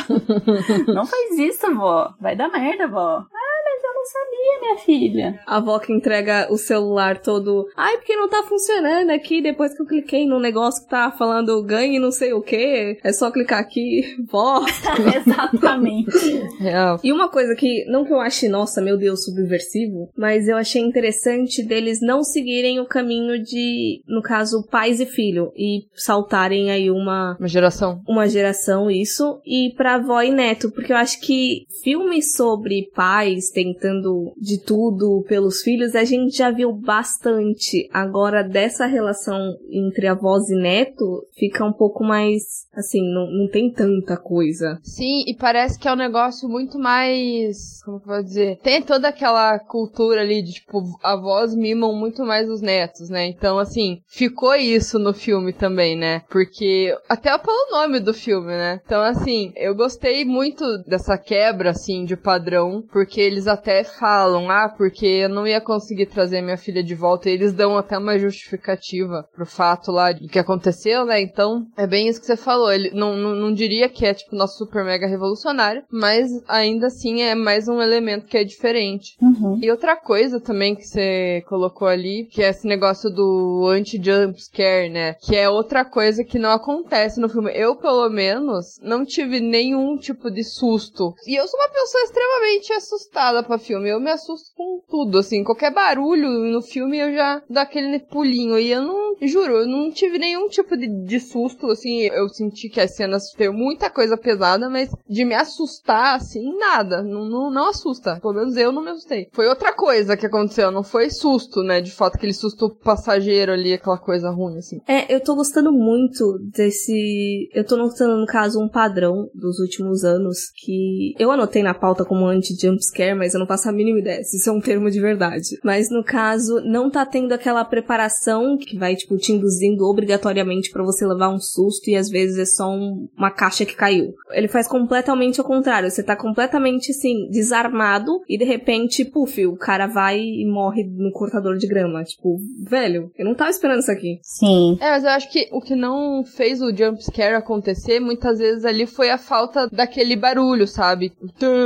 Não 0.93 1.05
faz 1.05 1.37
isso, 1.37 1.73
vó. 1.75 2.13
Vai 2.19 2.35
dar 2.35 2.49
merda, 2.49 2.87
vó. 2.87 3.17
Ah, 3.19 3.63
mas 3.65 3.83
eu 3.83 3.93
não 3.93 4.05
sabia, 4.45 4.61
minha 4.61 4.77
filha. 4.77 5.39
A 5.45 5.57
avó 5.57 5.79
que 5.79 5.93
entrega 5.93 6.47
o 6.51 6.57
celular 6.57 7.19
todo. 7.19 7.67
Ai, 7.75 7.97
porque 7.97 8.15
não 8.15 8.29
tá 8.29 8.43
funcionando 8.43 9.09
aqui 9.11 9.41
depois 9.41 9.75
que 9.75 9.81
eu 9.81 9.85
cliquei 9.85 10.25
no 10.25 10.39
negócio 10.39 10.83
que 10.83 10.89
tá 10.89 11.11
falando 11.11 11.63
ganhe 11.63 11.99
não 11.99 12.11
sei 12.11 12.33
o 12.33 12.41
que. 12.41 12.97
É 13.03 13.11
só 13.13 13.31
clicar 13.31 13.59
aqui, 13.59 14.15
vó. 14.29 14.63
Exatamente. 15.15 16.11
Real. 16.59 16.99
E 17.03 17.11
uma 17.11 17.29
coisa 17.29 17.55
que, 17.55 17.85
não 17.85 18.05
que 18.05 18.13
eu 18.13 18.19
ache, 18.19 18.47
nossa, 18.47 18.81
meu 18.81 18.97
Deus, 18.97 19.23
subversivo, 19.25 20.09
mas 20.17 20.47
eu 20.47 20.57
achei 20.57 20.81
interessante 20.81 21.63
deles 21.63 21.99
não 22.01 22.23
seguirem 22.23 22.79
o 22.79 22.85
caminho 22.85 23.41
de, 23.41 24.01
no 24.07 24.21
caso, 24.21 24.65
pais 24.69 24.99
e 24.99 25.05
filho, 25.05 25.51
e 25.55 25.83
saltarem 25.93 26.71
aí 26.71 26.89
uma, 26.89 27.35
Uma 27.39 27.47
geração. 27.47 28.01
uma 28.07 28.27
geração 28.27 28.89
isso, 28.89 29.39
e 29.45 29.73
pra 29.75 29.95
avó 29.95 30.21
e 30.21 30.31
neto, 30.31 30.71
porque 30.71 30.91
eu 30.91 30.97
acho 30.97 31.19
que 31.21 31.65
filmes 31.83 32.35
sobre 32.35 32.89
pais 32.95 33.49
tentando 33.51 34.33
de 34.37 34.59
tudo 34.59 35.23
pelos 35.27 35.61
filhos, 35.61 35.95
a 35.95 36.03
gente 36.03 36.37
já 36.37 36.51
viu 36.51 36.73
bastante. 36.73 37.89
Agora, 37.93 38.43
dessa 38.43 38.85
relação 38.85 39.55
entre 39.71 40.07
avós 40.07 40.49
e 40.49 40.55
neto, 40.55 41.25
fica 41.37 41.65
um 41.65 41.73
pouco 41.73 42.03
mais, 42.03 42.67
assim, 42.73 43.01
não, 43.13 43.29
não 43.31 43.47
tem 43.49 43.71
tanta 43.71 44.17
coisa. 44.17 44.79
Sim, 44.83 45.23
e 45.27 45.35
parece 45.35 45.79
que 45.79 45.87
é 45.87 45.93
um 45.93 45.97
negócio 45.97 46.49
muito 46.49 46.77
mais. 46.77 47.81
Como 47.83 47.97
eu 47.97 48.05
vou 48.05 48.23
dizer? 48.23 48.59
Tem 48.61 48.81
toda 48.81 49.07
aquela 49.07 49.59
cultura 49.59 50.21
ali 50.21 50.41
de, 50.41 50.53
tipo, 50.53 50.81
avós 51.03 51.55
mimam 51.55 51.95
muito 51.95 52.23
mais 52.23 52.49
os 52.49 52.61
netos, 52.61 53.09
né? 53.09 53.27
Então, 53.27 53.57
assim, 53.57 54.01
ficou 54.07 54.55
isso 54.55 54.99
no 54.99 55.13
filme 55.13 55.53
também, 55.53 55.95
né? 55.95 56.21
Porque. 56.29 56.95
Até 57.07 57.35
pelo 57.37 57.71
nome 57.71 57.99
do 57.99 58.13
filme, 58.13 58.47
né? 58.47 58.81
Então, 58.85 59.01
assim, 59.01 59.51
eu 59.55 59.75
gostei 59.75 60.25
muito 60.25 60.65
dessa 60.87 61.17
quebra, 61.17 61.71
assim, 61.71 62.05
de 62.05 62.15
padrão, 62.15 62.83
porque 62.91 63.21
eles 63.21 63.47
até 63.47 63.83
falam, 63.83 64.14
ah, 64.49 64.69
porque 64.69 65.05
eu 65.05 65.29
não 65.29 65.47
ia 65.47 65.61
conseguir 65.61 66.07
trazer 66.07 66.41
minha 66.41 66.57
filha 66.57 66.83
de 66.83 66.95
volta, 66.95 67.29
e 67.29 67.33
eles 67.33 67.53
dão 67.53 67.77
até 67.77 67.97
uma 67.97 68.17
justificativa 68.17 69.27
pro 69.33 69.45
fato 69.45 69.91
lá 69.91 70.11
de 70.11 70.27
que 70.27 70.39
aconteceu, 70.39 71.05
né? 71.05 71.21
Então, 71.21 71.65
é 71.77 71.87
bem 71.87 72.07
isso 72.07 72.19
que 72.19 72.25
você 72.25 72.37
falou. 72.37 72.71
Ele 72.71 72.91
não, 72.91 73.15
não, 73.15 73.35
não 73.35 73.53
diria 73.53 73.89
que 73.89 74.05
é, 74.05 74.13
tipo, 74.13 74.35
nosso 74.35 74.57
super 74.57 74.83
mega 74.83 75.07
revolucionário, 75.07 75.83
mas 75.91 76.29
ainda 76.47 76.87
assim 76.87 77.21
é 77.21 77.35
mais 77.35 77.67
um 77.67 77.81
elemento 77.81 78.25
que 78.25 78.37
é 78.37 78.43
diferente. 78.43 79.15
Uhum. 79.21 79.59
E 79.61 79.71
outra 79.71 79.95
coisa 79.95 80.39
também 80.39 80.75
que 80.75 80.83
você 80.83 81.43
colocou 81.47 81.87
ali, 81.87 82.27
que 82.31 82.43
é 82.43 82.49
esse 82.49 82.67
negócio 82.67 83.09
do 83.09 83.67
anti-jump 83.69 84.41
scare, 84.41 84.89
né? 84.89 85.13
Que 85.13 85.35
é 85.35 85.49
outra 85.49 85.85
coisa 85.85 86.23
que 86.23 86.39
não 86.39 86.51
acontece 86.51 87.19
no 87.19 87.29
filme. 87.29 87.51
Eu, 87.53 87.75
pelo 87.75 88.09
menos, 88.09 88.77
não 88.81 89.05
tive 89.05 89.39
nenhum 89.39 89.97
tipo 89.97 90.29
de 90.29 90.43
susto. 90.43 91.13
E 91.25 91.35
eu 91.35 91.47
sou 91.47 91.59
uma 91.59 91.69
pessoa 91.69 92.03
extremamente 92.03 92.73
assustada 92.73 93.43
pra 93.43 93.57
filme. 93.57 93.89
Eu 93.89 93.99
me 94.05 94.11
assusto 94.11 94.51
com 94.55 94.79
tudo, 94.87 95.17
assim. 95.17 95.43
Qualquer 95.43 95.73
barulho 95.73 96.29
no 96.29 96.61
filme 96.61 96.99
eu 96.99 97.11
já 97.13 97.41
dou 97.49 97.61
aquele 97.61 97.99
pulinho. 97.99 98.57
E 98.57 98.71
eu 98.71 98.81
não, 98.81 99.15
juro, 99.21 99.57
eu 99.57 99.67
não 99.67 99.91
tive 99.91 100.19
nenhum 100.19 100.47
tipo 100.47 100.77
de, 100.77 100.87
de 100.87 101.19
susto, 101.19 101.67
assim. 101.67 102.01
Eu 102.01 102.29
senti 102.29 102.69
que 102.69 102.79
as 102.79 102.95
cenas 102.95 103.31
tem 103.31 103.51
muita 103.51 103.89
coisa 103.89 104.15
pesada, 104.15 104.69
mas 104.69 104.89
de 105.09 105.25
me 105.25 105.33
assustar, 105.33 106.15
assim, 106.15 106.55
nada. 106.57 107.01
Não, 107.01 107.25
não, 107.25 107.51
não 107.51 107.69
assusta. 107.69 108.19
Pelo 108.21 108.35
menos 108.35 108.55
eu 108.55 108.71
não 108.71 108.83
me 108.83 108.91
assustei. 108.91 109.27
Foi 109.33 109.47
outra 109.47 109.73
coisa 109.73 110.15
que 110.15 110.27
aconteceu, 110.27 110.71
não 110.71 110.83
foi 110.83 111.09
susto, 111.09 111.63
né? 111.63 111.81
De 111.81 111.91
fato, 111.91 112.15
aquele 112.15 112.33
susto 112.33 112.69
passageiro 112.83 113.51
ali, 113.51 113.73
aquela 113.73 113.97
coisa 113.97 114.29
ruim, 114.29 114.57
assim. 114.57 114.79
É, 114.87 115.13
eu 115.13 115.19
tô 115.19 115.35
gostando 115.35 115.71
muito 115.71 116.37
desse. 116.51 117.49
Eu 117.53 117.65
tô 117.65 117.75
notando, 117.75 118.17
no 118.17 118.27
caso, 118.27 118.59
um 118.59 118.69
padrão 118.69 119.29
dos 119.33 119.59
últimos 119.59 120.03
anos 120.03 120.51
que 120.55 121.15
eu 121.17 121.31
anotei 121.31 121.63
na 121.63 121.73
pauta 121.73 122.05
como 122.05 122.27
anti-jumpscare, 122.27 123.15
mas 123.15 123.33
eu 123.33 123.39
não 123.39 123.47
faço 123.47 123.67
a 123.67 123.71
mínima 123.71 123.94
ideia 123.99 124.23
se 124.23 124.37
isso 124.37 124.49
é 124.49 124.53
um 124.53 124.59
termo 124.61 124.89
de 124.89 124.99
verdade. 124.99 125.57
Mas 125.63 125.89
no 125.89 126.03
caso, 126.03 126.61
não 126.65 126.89
tá 126.89 127.05
tendo 127.05 127.33
aquela 127.33 127.63
preparação 127.63 128.57
que 128.57 128.77
vai, 128.77 128.95
tipo, 128.95 129.17
te 129.17 129.31
induzindo 129.31 129.83
obrigatoriamente 129.85 130.69
pra 130.71 130.83
você 130.83 131.05
levar 131.05 131.29
um 131.29 131.39
susto 131.39 131.89
e 131.89 131.95
às 131.95 132.09
vezes 132.09 132.37
é 132.37 132.45
só 132.45 132.69
um- 132.69 133.07
uma 133.17 133.31
caixa 133.31 133.65
que 133.65 133.75
caiu. 133.75 134.13
Ele 134.31 134.47
faz 134.47 134.67
completamente 134.67 135.39
ao 135.39 135.45
contrário. 135.45 135.89
Você 135.89 136.03
tá 136.03 136.15
completamente, 136.15 136.91
assim, 136.91 137.29
desarmado 137.29 138.21
e 138.27 138.37
de 138.37 138.45
repente, 138.45 139.05
puf, 139.05 139.45
o 139.45 139.55
cara 139.57 139.87
vai 139.87 140.19
e 140.19 140.45
morre 140.45 140.83
no 140.83 141.11
cortador 141.11 141.57
de 141.57 141.67
grama. 141.67 142.03
Tipo, 142.03 142.37
velho, 142.67 143.11
eu 143.17 143.25
não 143.25 143.35
tava 143.35 143.49
esperando 143.51 143.79
isso 143.79 143.91
aqui. 143.91 144.19
Sim. 144.21 144.77
É, 144.81 144.89
mas 144.91 145.03
eu 145.03 145.09
acho 145.09 145.31
que 145.31 145.47
o 145.51 145.61
que 145.61 145.75
não 145.75 146.23
fez 146.23 146.61
o 146.61 146.75
jumpscare 146.75 147.35
acontecer, 147.35 147.99
muitas 147.99 148.39
vezes 148.39 148.65
ali 148.65 148.85
foi 148.85 149.09
a 149.09 149.17
falta 149.17 149.67
daquele 149.67 150.15
barulho, 150.15 150.67
sabe? 150.67 151.11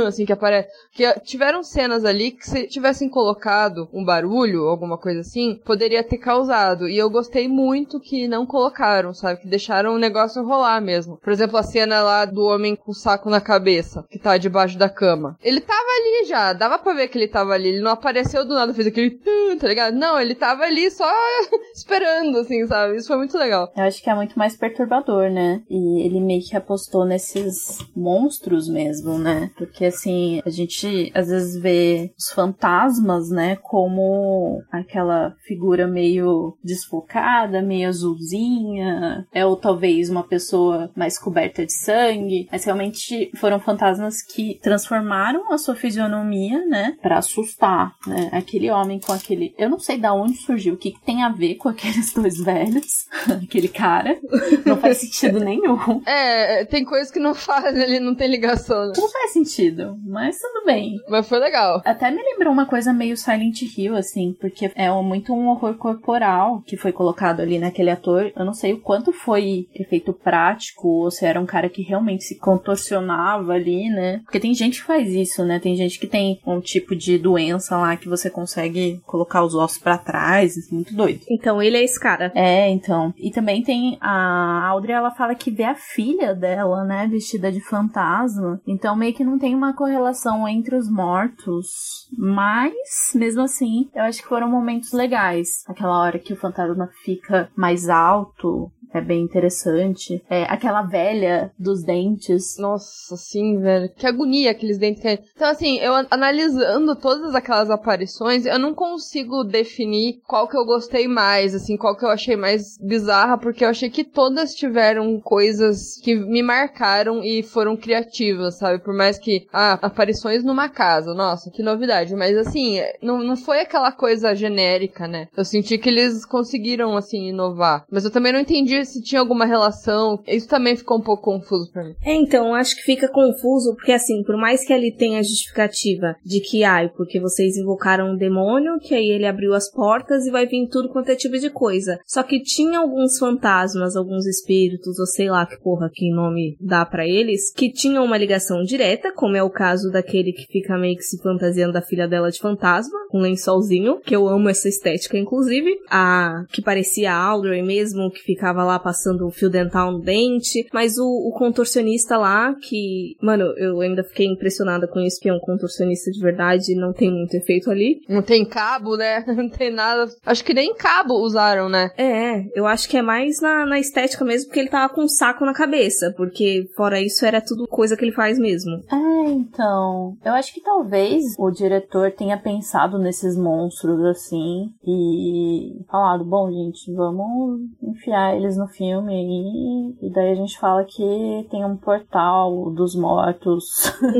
Assim, 0.06 0.24
que 0.24 0.32
aparece. 0.32 0.68
Porque 0.92 1.20
tiveram 1.20 1.62
cenas 1.62 2.04
ali 2.04 2.19
que 2.30 2.44
se 2.48 2.66
tivessem 2.66 3.08
colocado 3.08 3.88
um 3.92 4.04
barulho, 4.04 4.66
alguma 4.66 4.98
coisa 4.98 5.20
assim, 5.20 5.60
poderia 5.64 6.02
ter 6.02 6.18
causado. 6.18 6.88
E 6.88 6.98
eu 6.98 7.08
gostei 7.08 7.46
muito 7.46 8.00
que 8.00 8.26
não 8.26 8.44
colocaram, 8.44 9.14
sabe? 9.14 9.40
Que 9.40 9.48
deixaram 9.48 9.94
o 9.94 9.98
negócio 9.98 10.44
rolar 10.44 10.80
mesmo. 10.80 11.18
Por 11.22 11.32
exemplo, 11.32 11.56
a 11.56 11.62
cena 11.62 12.02
lá 12.02 12.24
do 12.24 12.44
homem 12.44 12.74
com 12.74 12.90
o 12.90 12.94
saco 12.94 13.30
na 13.30 13.40
cabeça, 13.40 14.04
que 14.10 14.18
tá 14.18 14.36
debaixo 14.36 14.76
da 14.76 14.88
cama. 14.88 15.36
Ele 15.42 15.60
tava 15.60 15.89
ali 16.00 16.26
já, 16.26 16.52
dava 16.52 16.78
pra 16.78 16.94
ver 16.94 17.08
que 17.08 17.18
ele 17.18 17.28
tava 17.28 17.52
ali. 17.52 17.68
Ele 17.68 17.80
não 17.80 17.92
apareceu 17.92 18.44
do 18.44 18.54
nada, 18.54 18.74
fez 18.74 18.86
aquele 18.86 19.20
tá 19.58 19.68
ligado? 19.68 19.94
Não, 19.94 20.20
ele 20.20 20.34
tava 20.34 20.64
ali 20.64 20.90
só 20.90 21.10
esperando, 21.74 22.38
assim, 22.38 22.66
sabe? 22.66 22.96
Isso 22.96 23.08
foi 23.08 23.16
muito 23.16 23.36
legal. 23.36 23.72
Eu 23.76 23.84
acho 23.84 24.02
que 24.02 24.10
é 24.10 24.14
muito 24.14 24.38
mais 24.38 24.56
perturbador, 24.56 25.30
né? 25.30 25.62
E 25.68 26.04
ele 26.04 26.20
meio 26.20 26.42
que 26.42 26.56
apostou 26.56 27.04
nesses 27.04 27.78
monstros 27.94 28.68
mesmo, 28.68 29.18
né? 29.18 29.50
Porque 29.56 29.84
assim, 29.84 30.40
a 30.44 30.50
gente 30.50 31.10
às 31.14 31.28
vezes 31.28 31.60
vê 31.60 32.12
os 32.18 32.30
fantasmas, 32.30 33.30
né? 33.30 33.56
Como 33.56 34.62
aquela 34.70 35.34
figura 35.46 35.86
meio 35.86 36.56
desfocada, 36.62 37.62
meio 37.62 37.88
azulzinha, 37.88 39.26
é 39.32 39.44
ou 39.44 39.56
talvez 39.56 40.08
uma 40.08 40.26
pessoa 40.26 40.90
mais 40.96 41.18
coberta 41.18 41.64
de 41.64 41.72
sangue. 41.72 42.48
Mas 42.50 42.64
realmente 42.64 43.30
foram 43.36 43.60
fantasmas 43.60 44.22
que 44.22 44.58
transformaram 44.62 45.52
a 45.52 45.58
sua 45.58 45.74
fisionomia, 45.90 46.64
né? 46.66 46.96
Pra 47.02 47.18
assustar, 47.18 47.94
né? 48.06 48.30
Aquele 48.32 48.70
homem 48.70 49.00
com 49.00 49.12
aquele. 49.12 49.52
Eu 49.58 49.68
não 49.68 49.78
sei 49.78 49.98
da 49.98 50.14
onde 50.14 50.36
surgiu, 50.36 50.74
o 50.74 50.76
que, 50.76 50.92
que 50.92 51.04
tem 51.04 51.22
a 51.22 51.28
ver 51.28 51.56
com 51.56 51.68
aqueles 51.68 52.12
dois 52.14 52.38
velhos, 52.38 53.06
aquele 53.42 53.68
cara. 53.68 54.18
Não 54.64 54.76
faz 54.76 54.98
sentido 54.98 55.40
nenhum. 55.40 56.00
É, 56.06 56.64
tem 56.64 56.84
coisas 56.84 57.10
que 57.10 57.18
não 57.18 57.34
fazem, 57.34 57.82
ele 57.82 58.00
não 58.00 58.14
tem 58.14 58.28
ligação. 58.28 58.86
Né? 58.86 58.92
Não 58.96 59.10
faz 59.10 59.32
sentido, 59.32 59.98
mas 60.04 60.38
tudo 60.38 60.64
bem. 60.64 60.96
Mas 61.08 61.28
foi 61.28 61.38
legal. 61.38 61.82
Até 61.84 62.10
me 62.10 62.22
lembrou 62.22 62.52
uma 62.52 62.66
coisa 62.66 62.92
meio 62.92 63.16
Silent 63.16 63.62
Hill, 63.62 63.96
assim, 63.96 64.34
porque 64.40 64.70
é 64.74 64.90
muito 65.02 65.32
um 65.32 65.48
horror 65.48 65.74
corporal 65.74 66.62
que 66.66 66.76
foi 66.76 66.92
colocado 66.92 67.40
ali 67.40 67.58
naquele 67.58 67.90
ator. 67.90 68.32
Eu 68.36 68.44
não 68.44 68.54
sei 68.54 68.72
o 68.72 68.80
quanto 68.80 69.12
foi 69.12 69.66
efeito 69.74 70.12
prático, 70.12 70.88
ou 70.88 71.10
se 71.10 71.24
era 71.24 71.40
um 71.40 71.46
cara 71.46 71.68
que 71.68 71.82
realmente 71.82 72.24
se 72.24 72.38
contorcionava 72.38 73.54
ali, 73.54 73.88
né? 73.88 74.20
Porque 74.24 74.40
tem 74.40 74.54
gente 74.54 74.80
que 74.80 74.86
faz 74.86 75.08
isso, 75.12 75.44
né? 75.44 75.58
Tem 75.58 75.69
gente 75.76 75.98
que 75.98 76.06
tem 76.06 76.40
um 76.46 76.60
tipo 76.60 76.94
de 76.94 77.18
doença 77.18 77.76
lá 77.76 77.96
que 77.96 78.08
você 78.08 78.30
consegue 78.30 79.00
colocar 79.06 79.44
os 79.44 79.54
ossos 79.54 79.78
para 79.78 79.98
trás, 79.98 80.56
é 80.56 80.74
muito 80.74 80.94
doido. 80.94 81.20
Então 81.30 81.62
ele 81.62 81.76
é 81.76 81.84
esse 81.84 81.98
cara. 81.98 82.32
É, 82.34 82.68
então. 82.70 83.12
E 83.16 83.30
também 83.30 83.62
tem 83.62 83.98
a 84.00 84.66
Audrey, 84.68 84.94
ela 84.94 85.10
fala 85.10 85.34
que 85.34 85.50
vê 85.50 85.64
a 85.64 85.74
filha 85.74 86.34
dela, 86.34 86.84
né, 86.84 87.06
vestida 87.06 87.50
de 87.50 87.60
fantasma. 87.60 88.60
Então 88.66 88.96
meio 88.96 89.14
que 89.14 89.24
não 89.24 89.38
tem 89.38 89.54
uma 89.54 89.74
correlação 89.74 90.46
entre 90.48 90.74
os 90.76 90.90
mortos. 90.90 92.08
Mas, 92.16 92.74
mesmo 93.14 93.42
assim, 93.42 93.88
eu 93.94 94.02
acho 94.02 94.22
que 94.22 94.28
foram 94.28 94.48
momentos 94.48 94.92
legais. 94.92 95.64
Aquela 95.66 95.98
hora 96.00 96.18
que 96.18 96.32
o 96.32 96.36
fantasma 96.36 96.90
fica 97.04 97.50
mais 97.56 97.88
alto, 97.88 98.70
é 98.92 99.00
bem 99.00 99.22
interessante. 99.22 100.22
É 100.28 100.42
aquela 100.44 100.82
velha 100.82 101.52
dos 101.58 101.82
dentes. 101.82 102.56
Nossa, 102.58 103.16
sim, 103.16 103.58
velho. 103.58 103.90
Que 103.96 104.06
agonia 104.06 104.50
aqueles 104.50 104.78
dentes. 104.78 105.02
Que... 105.02 105.20
Então, 105.34 105.48
assim, 105.48 105.78
eu 105.78 105.92
analisando 106.10 106.96
todas 106.96 107.34
aquelas 107.34 107.70
aparições, 107.70 108.46
eu 108.46 108.58
não 108.58 108.74
consigo 108.74 109.44
definir 109.44 110.20
qual 110.26 110.48
que 110.48 110.56
eu 110.56 110.64
gostei 110.64 111.06
mais, 111.06 111.54
assim, 111.54 111.76
qual 111.76 111.96
que 111.96 112.04
eu 112.04 112.10
achei 112.10 112.36
mais 112.36 112.76
bizarra, 112.80 113.38
porque 113.38 113.64
eu 113.64 113.68
achei 113.68 113.88
que 113.88 114.04
todas 114.04 114.54
tiveram 114.54 115.20
coisas 115.20 115.96
que 116.02 116.14
me 116.14 116.42
marcaram 116.42 117.22
e 117.22 117.42
foram 117.42 117.76
criativas, 117.76 118.58
sabe? 118.58 118.82
Por 118.82 118.94
mais 118.94 119.18
que, 119.18 119.46
ah, 119.52 119.78
aparições 119.82 120.42
numa 120.42 120.68
casa, 120.68 121.14
nossa, 121.14 121.50
que 121.50 121.62
novidade. 121.62 122.14
Mas, 122.14 122.36
assim, 122.36 122.80
não, 123.02 123.18
não 123.18 123.36
foi 123.36 123.60
aquela 123.60 123.92
coisa 123.92 124.34
genérica, 124.34 125.06
né? 125.06 125.28
Eu 125.36 125.44
senti 125.44 125.78
que 125.78 125.88
eles 125.88 126.24
conseguiram, 126.24 126.96
assim, 126.96 127.28
inovar. 127.28 127.84
Mas 127.90 128.04
eu 128.04 128.10
também 128.10 128.32
não 128.32 128.40
entendi 128.40 128.79
se 128.84 129.02
tinha 129.02 129.20
alguma 129.20 129.44
relação. 129.44 130.20
Isso 130.26 130.48
também 130.48 130.76
ficou 130.76 130.98
um 130.98 131.02
pouco 131.02 131.22
confuso 131.22 131.70
pra 131.72 131.84
mim. 131.84 131.94
É, 132.04 132.14
então, 132.14 132.54
acho 132.54 132.76
que 132.76 132.82
fica 132.82 133.08
confuso, 133.08 133.74
porque 133.74 133.92
assim, 133.92 134.22
por 134.22 134.36
mais 134.36 134.64
que 134.64 134.72
ele 134.72 134.92
tenha 134.92 135.20
a 135.20 135.22
justificativa 135.22 136.16
de 136.24 136.40
que, 136.40 136.64
ai, 136.64 136.88
porque 136.88 137.20
vocês 137.20 137.56
invocaram 137.56 138.12
um 138.12 138.16
demônio, 138.16 138.78
que 138.80 138.94
aí 138.94 139.10
ele 139.10 139.26
abriu 139.26 139.54
as 139.54 139.70
portas 139.70 140.26
e 140.26 140.30
vai 140.30 140.46
vir 140.46 140.68
tudo 140.68 140.88
quanto 140.88 141.10
é 141.10 141.16
tipo 141.16 141.38
de 141.38 141.50
coisa. 141.50 141.98
Só 142.06 142.22
que 142.22 142.42
tinha 142.42 142.78
alguns 142.78 143.18
fantasmas, 143.18 143.96
alguns 143.96 144.26
espíritos, 144.26 144.98
ou 144.98 145.06
sei 145.06 145.30
lá 145.30 145.46
que 145.46 145.60
porra 145.60 145.90
que 145.92 146.10
nome 146.10 146.56
dá 146.60 146.84
para 146.84 147.06
eles, 147.06 147.52
que 147.52 147.72
tinham 147.72 148.04
uma 148.04 148.18
ligação 148.18 148.62
direta, 148.62 149.12
como 149.12 149.36
é 149.36 149.42
o 149.42 149.50
caso 149.50 149.90
daquele 149.90 150.32
que 150.32 150.46
fica 150.46 150.78
meio 150.78 150.96
que 150.96 151.02
se 151.02 151.20
fantasiando 151.22 151.72
da 151.72 151.82
filha 151.82 152.08
dela 152.08 152.30
de 152.30 152.38
fantasma, 152.38 152.98
com 153.08 153.18
um 153.18 153.22
lençolzinho, 153.22 154.00
que 154.00 154.14
eu 154.14 154.28
amo 154.28 154.48
essa 154.48 154.68
estética, 154.68 155.18
inclusive. 155.18 155.78
A 155.90 156.44
que 156.50 156.62
parecia 156.62 157.12
a 157.12 157.16
Audrey 157.16 157.62
mesmo, 157.62 158.10
que 158.10 158.22
ficava 158.22 158.64
lá 158.64 158.69
lá 158.70 158.78
passando 158.78 159.26
o 159.26 159.30
fio 159.30 159.50
dental 159.50 159.92
no 159.92 160.00
dente. 160.00 160.66
Mas 160.72 160.98
o, 160.98 161.04
o 161.04 161.32
contorcionista 161.32 162.16
lá, 162.16 162.54
que, 162.54 163.16
mano, 163.22 163.44
eu 163.56 163.80
ainda 163.80 164.04
fiquei 164.04 164.26
impressionada 164.26 164.86
com 164.86 165.00
isso, 165.00 165.20
que 165.20 165.28
é 165.28 165.34
um 165.34 165.40
contorcionista 165.40 166.10
de 166.10 166.20
verdade, 166.20 166.74
não 166.74 166.92
tem 166.92 167.10
muito 167.10 167.34
efeito 167.34 167.70
ali. 167.70 168.00
Não 168.08 168.22
tem 168.22 168.44
cabo, 168.44 168.96
né? 168.96 169.24
Não 169.40 169.48
tem 169.48 169.70
nada. 169.70 170.06
Acho 170.26 170.44
que 170.44 170.52
nem 170.52 170.74
cabo 170.74 171.14
usaram, 171.14 171.68
né? 171.68 171.90
É, 171.96 172.44
eu 172.54 172.66
acho 172.66 172.88
que 172.88 172.96
é 172.96 173.02
mais 173.02 173.40
na, 173.40 173.64
na 173.64 173.78
estética 173.78 174.24
mesmo, 174.24 174.48
porque 174.48 174.60
ele 174.60 174.68
tava 174.68 174.92
com 174.92 175.02
um 175.02 175.08
saco 175.08 175.44
na 175.44 175.54
cabeça. 175.54 176.12
Porque 176.16 176.68
fora 176.76 177.00
isso 177.00 177.24
era 177.24 177.40
tudo 177.40 177.66
coisa 177.66 177.96
que 177.96 178.04
ele 178.04 178.12
faz 178.12 178.38
mesmo. 178.38 178.72
É, 178.90 179.30
então. 179.30 180.16
Eu 180.24 180.32
acho 180.32 180.52
que 180.52 180.60
talvez 180.60 181.24
o 181.38 181.50
diretor 181.50 182.12
tenha 182.12 182.38
pensado 182.38 182.98
nesses 182.98 183.36
monstros 183.36 184.00
assim 184.04 184.72
e 184.86 185.84
falado: 185.90 186.24
bom, 186.24 186.50
gente, 186.50 186.92
vamos 186.92 187.60
enfiar 187.82 188.36
eles 188.36 188.56
no 188.60 188.68
filme 188.68 189.14
aí, 189.14 190.06
e 190.06 190.12
daí 190.12 190.32
a 190.32 190.34
gente 190.34 190.58
fala 190.58 190.84
que 190.84 191.46
tem 191.50 191.64
um 191.64 191.76
portal 191.76 192.70
dos 192.70 192.94
mortos. 192.94 193.64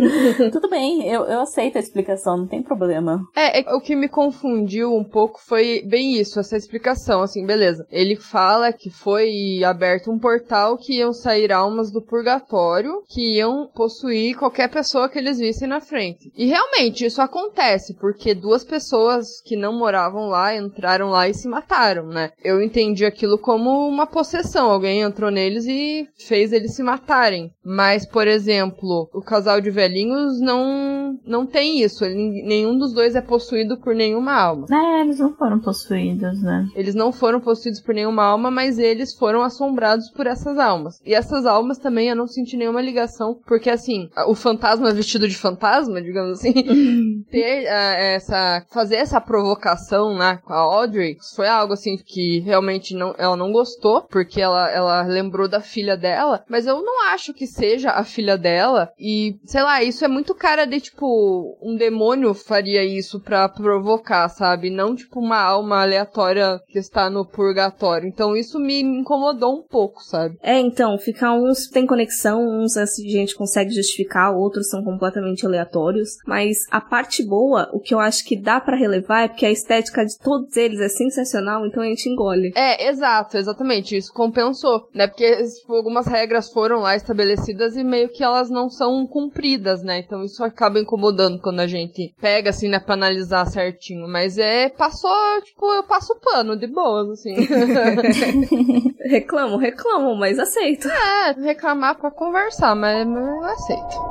Tudo 0.51 0.69
bem, 0.69 1.07
eu, 1.07 1.25
eu 1.25 1.41
aceito 1.41 1.77
a 1.77 1.81
explicação, 1.81 2.39
não 2.39 2.47
tem 2.47 2.63
problema. 2.63 3.21
É, 3.37 3.61
é, 3.61 3.75
o 3.75 3.81
que 3.81 3.95
me 3.95 4.09
confundiu 4.09 4.95
um 4.95 5.05
pouco 5.05 5.39
foi 5.47 5.83
bem 5.87 6.15
isso, 6.15 6.41
essa 6.41 6.57
explicação, 6.57 7.21
assim, 7.21 7.45
beleza. 7.45 7.87
Ele 7.91 8.17
fala 8.17 8.73
que 8.73 8.89
foi 8.89 9.63
aberto 9.63 10.11
um 10.11 10.19
portal 10.19 10.79
que 10.79 10.99
iam 10.99 11.13
sair 11.13 11.53
almas 11.53 11.91
do 11.91 12.01
purgatório, 12.01 13.03
que 13.09 13.37
iam 13.37 13.69
possuir 13.75 14.39
qualquer 14.39 14.71
pessoa 14.71 15.09
que 15.09 15.19
eles 15.19 15.39
vissem 15.39 15.69
na 15.69 15.81
frente. 15.81 16.33
E 16.35 16.47
realmente, 16.47 17.05
isso 17.05 17.21
acontece, 17.21 17.95
porque 17.95 18.35
duas 18.35 18.65
pessoas 18.65 19.41
que 19.45 19.55
não 19.55 19.79
moravam 19.79 20.29
lá 20.29 20.57
entraram 20.57 21.11
lá 21.11 21.29
e 21.29 21.35
se 21.35 21.47
mataram, 21.47 22.07
né? 22.07 22.31
Eu 22.43 22.63
entendi 22.63 23.05
aquilo 23.05 23.39
como 23.39 23.87
uma 23.87 24.07
possibilidade 24.07 24.30
possessão. 24.31 24.71
Alguém 24.71 25.03
entrou 25.03 25.31
neles 25.31 25.67
e 25.67 26.09
fez 26.17 26.53
eles 26.53 26.75
se 26.75 26.83
matarem. 26.83 27.51
Mas, 27.65 28.07
por 28.07 28.29
exemplo, 28.29 29.11
o 29.13 29.21
casal 29.21 29.61
de 29.61 29.71
velhinhos 29.71 30.41
não 30.41 31.19
não 31.27 31.47
tem 31.47 31.83
isso. 31.83 32.05
Ele, 32.05 32.43
nenhum 32.45 32.79
dos 32.79 32.93
dois 32.93 33.17
é 33.17 33.21
possuído 33.21 33.79
por 33.79 33.95
nenhuma 33.95 34.33
alma. 34.33 34.67
É, 34.71 35.01
eles 35.01 35.19
não 35.19 35.35
foram 35.35 35.59
possuídos, 35.59 36.43
né? 36.43 36.69
Eles 36.75 36.95
não 36.95 37.13
foram 37.13 37.41
possuídos 37.41 37.81
por 37.81 37.95
nenhuma 37.95 38.25
alma, 38.25 38.51
mas 38.51 38.79
eles 38.79 39.15
foram 39.15 39.43
assombrados 39.43 40.09
por 40.11 40.27
essas 40.27 40.59
almas. 40.59 41.01
E 41.05 41.15
essas 41.15 41.47
almas 41.47 41.79
também 41.79 42.09
eu 42.09 42.17
não 42.17 42.27
senti 42.27 42.57
nenhuma 42.57 42.81
ligação, 42.81 43.39
porque 43.47 43.71
assim, 43.71 44.09
o 44.29 44.35
fantasma 44.35 44.93
vestido 44.93 45.29
de 45.29 45.37
fantasma, 45.37 46.01
digamos 46.01 46.39
assim, 46.39 46.53
ter 47.31 47.65
uh, 47.65 47.97
essa 48.15 48.65
fazer 48.73 48.97
essa 48.97 49.21
provocação, 49.21 50.17
né, 50.17 50.39
com 50.45 50.53
a 50.53 50.59
Audrey, 50.59 51.17
foi 51.35 51.49
algo 51.49 51.73
assim 51.73 51.97
que 51.97 52.41
realmente 52.41 52.95
não 52.95 53.15
ela 53.19 53.37
não 53.37 53.53
gostou, 53.53 54.03
porque 54.21 54.41
ela, 54.41 54.71
ela 54.71 55.03
lembrou 55.03 55.49
da 55.49 55.61
filha 55.61 55.97
dela, 55.97 56.45
mas 56.49 56.67
eu 56.67 56.83
não 56.83 57.07
acho 57.09 57.33
que 57.33 57.47
seja 57.47 57.91
a 57.91 58.05
filha 58.05 58.37
dela. 58.37 58.91
E, 58.99 59.37
sei 59.45 59.63
lá, 59.63 59.83
isso 59.83 60.05
é 60.05 60.09
muito 60.09 60.35
cara 60.35 60.67
de, 60.67 60.81
tipo, 60.81 61.59
um 61.63 61.75
demônio 61.75 62.35
faria 62.35 62.85
isso 62.85 63.19
pra 63.21 63.49
provocar, 63.49 64.29
sabe? 64.29 64.69
Não, 64.69 64.95
tipo, 64.95 65.21
uma 65.21 65.41
alma 65.41 65.81
aleatória 65.83 66.61
que 66.69 66.79
está 66.79 67.09
no 67.09 67.25
purgatório. 67.25 68.07
Então, 68.07 68.37
isso 68.37 68.59
me 68.59 68.81
incomodou 68.83 69.59
um 69.59 69.63
pouco, 69.63 70.03
sabe? 70.03 70.37
É, 70.43 70.59
então, 70.59 70.99
fica 70.99 71.33
uns 71.33 71.69
tem 71.69 71.87
conexão, 71.87 72.43
uns 72.47 72.77
a 72.77 72.85
gente 72.87 73.35
consegue 73.35 73.71
justificar, 73.71 74.37
outros 74.37 74.69
são 74.69 74.85
completamente 74.85 75.47
aleatórios. 75.47 76.19
Mas 76.27 76.67
a 76.71 76.81
parte 76.81 77.25
boa, 77.25 77.71
o 77.73 77.81
que 77.81 77.95
eu 77.95 78.01
acho 78.01 78.25
que 78.25 78.37
dá 78.37 78.61
para 78.61 78.77
relevar 78.77 79.25
é 79.25 79.29
porque 79.29 79.47
a 79.47 79.51
estética 79.51 80.05
de 80.05 80.19
todos 80.19 80.57
eles 80.57 80.81
é 80.81 80.89
sensacional, 80.89 81.67
então 81.67 81.83
a 81.83 81.87
gente 81.87 82.09
engole. 82.09 82.53
É, 82.55 82.89
exato, 82.89 83.39
exatamente 83.39 84.00
isso 84.01 84.13
compensou, 84.13 84.89
né? 84.95 85.07
Porque 85.07 85.31
tipo, 85.45 85.75
algumas 85.75 86.07
regras 86.07 86.51
foram 86.51 86.81
lá 86.81 86.97
estabelecidas 86.97 87.77
e 87.77 87.85
meio 87.85 88.09
que 88.09 88.25
elas 88.25 88.51
não 88.51 88.69
são 88.69 89.07
cumpridas, 89.07 89.83
né? 89.83 89.99
Então 89.99 90.25
isso 90.25 90.43
acaba 90.43 90.81
incomodando 90.81 91.41
quando 91.41 91.61
a 91.61 91.67
gente 91.67 92.15
pega 92.21 92.51
assim, 92.51 92.69
né, 92.69 92.81
pra 92.81 92.95
analisar 92.95 93.47
certinho. 93.47 94.09
Mas 94.09 94.39
é, 94.39 94.69
passou, 94.69 95.11
tipo, 95.45 95.73
eu 95.73 95.85
passo 95.85 96.13
o 96.13 96.21
pano 96.21 96.57
de 96.57 96.67
boas, 96.67 97.11
assim. 97.11 97.35
reclamo, 99.09 99.57
reclamo, 99.57 100.17
mas 100.17 100.39
aceito. 100.39 100.89
É, 100.89 101.33
reclamar 101.33 101.99
pra 101.99 102.11
conversar, 102.11 102.75
mas, 102.75 103.07
mas 103.07 103.29
eu 103.29 103.45
aceito. 103.45 104.11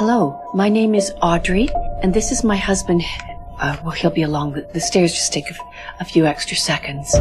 Hello, 0.00 0.34
my 0.54 0.70
name 0.70 0.96
is 0.96 1.14
Audrey, 1.20 1.68
and 2.02 2.12
this 2.12 2.32
is 2.32 2.42
my 2.42 2.56
husband. 2.56 3.02
Uh, 3.60 3.76
well, 3.82 3.92
he'll 3.92 4.10
be 4.10 4.22
along. 4.22 4.54
The, 4.54 4.68
the 4.72 4.80
stairs 4.80 5.12
just 5.12 5.32
take 5.32 5.50
a, 5.50 5.54
a 6.00 6.04
few 6.04 6.26
extra 6.26 6.56
seconds. 6.56 7.14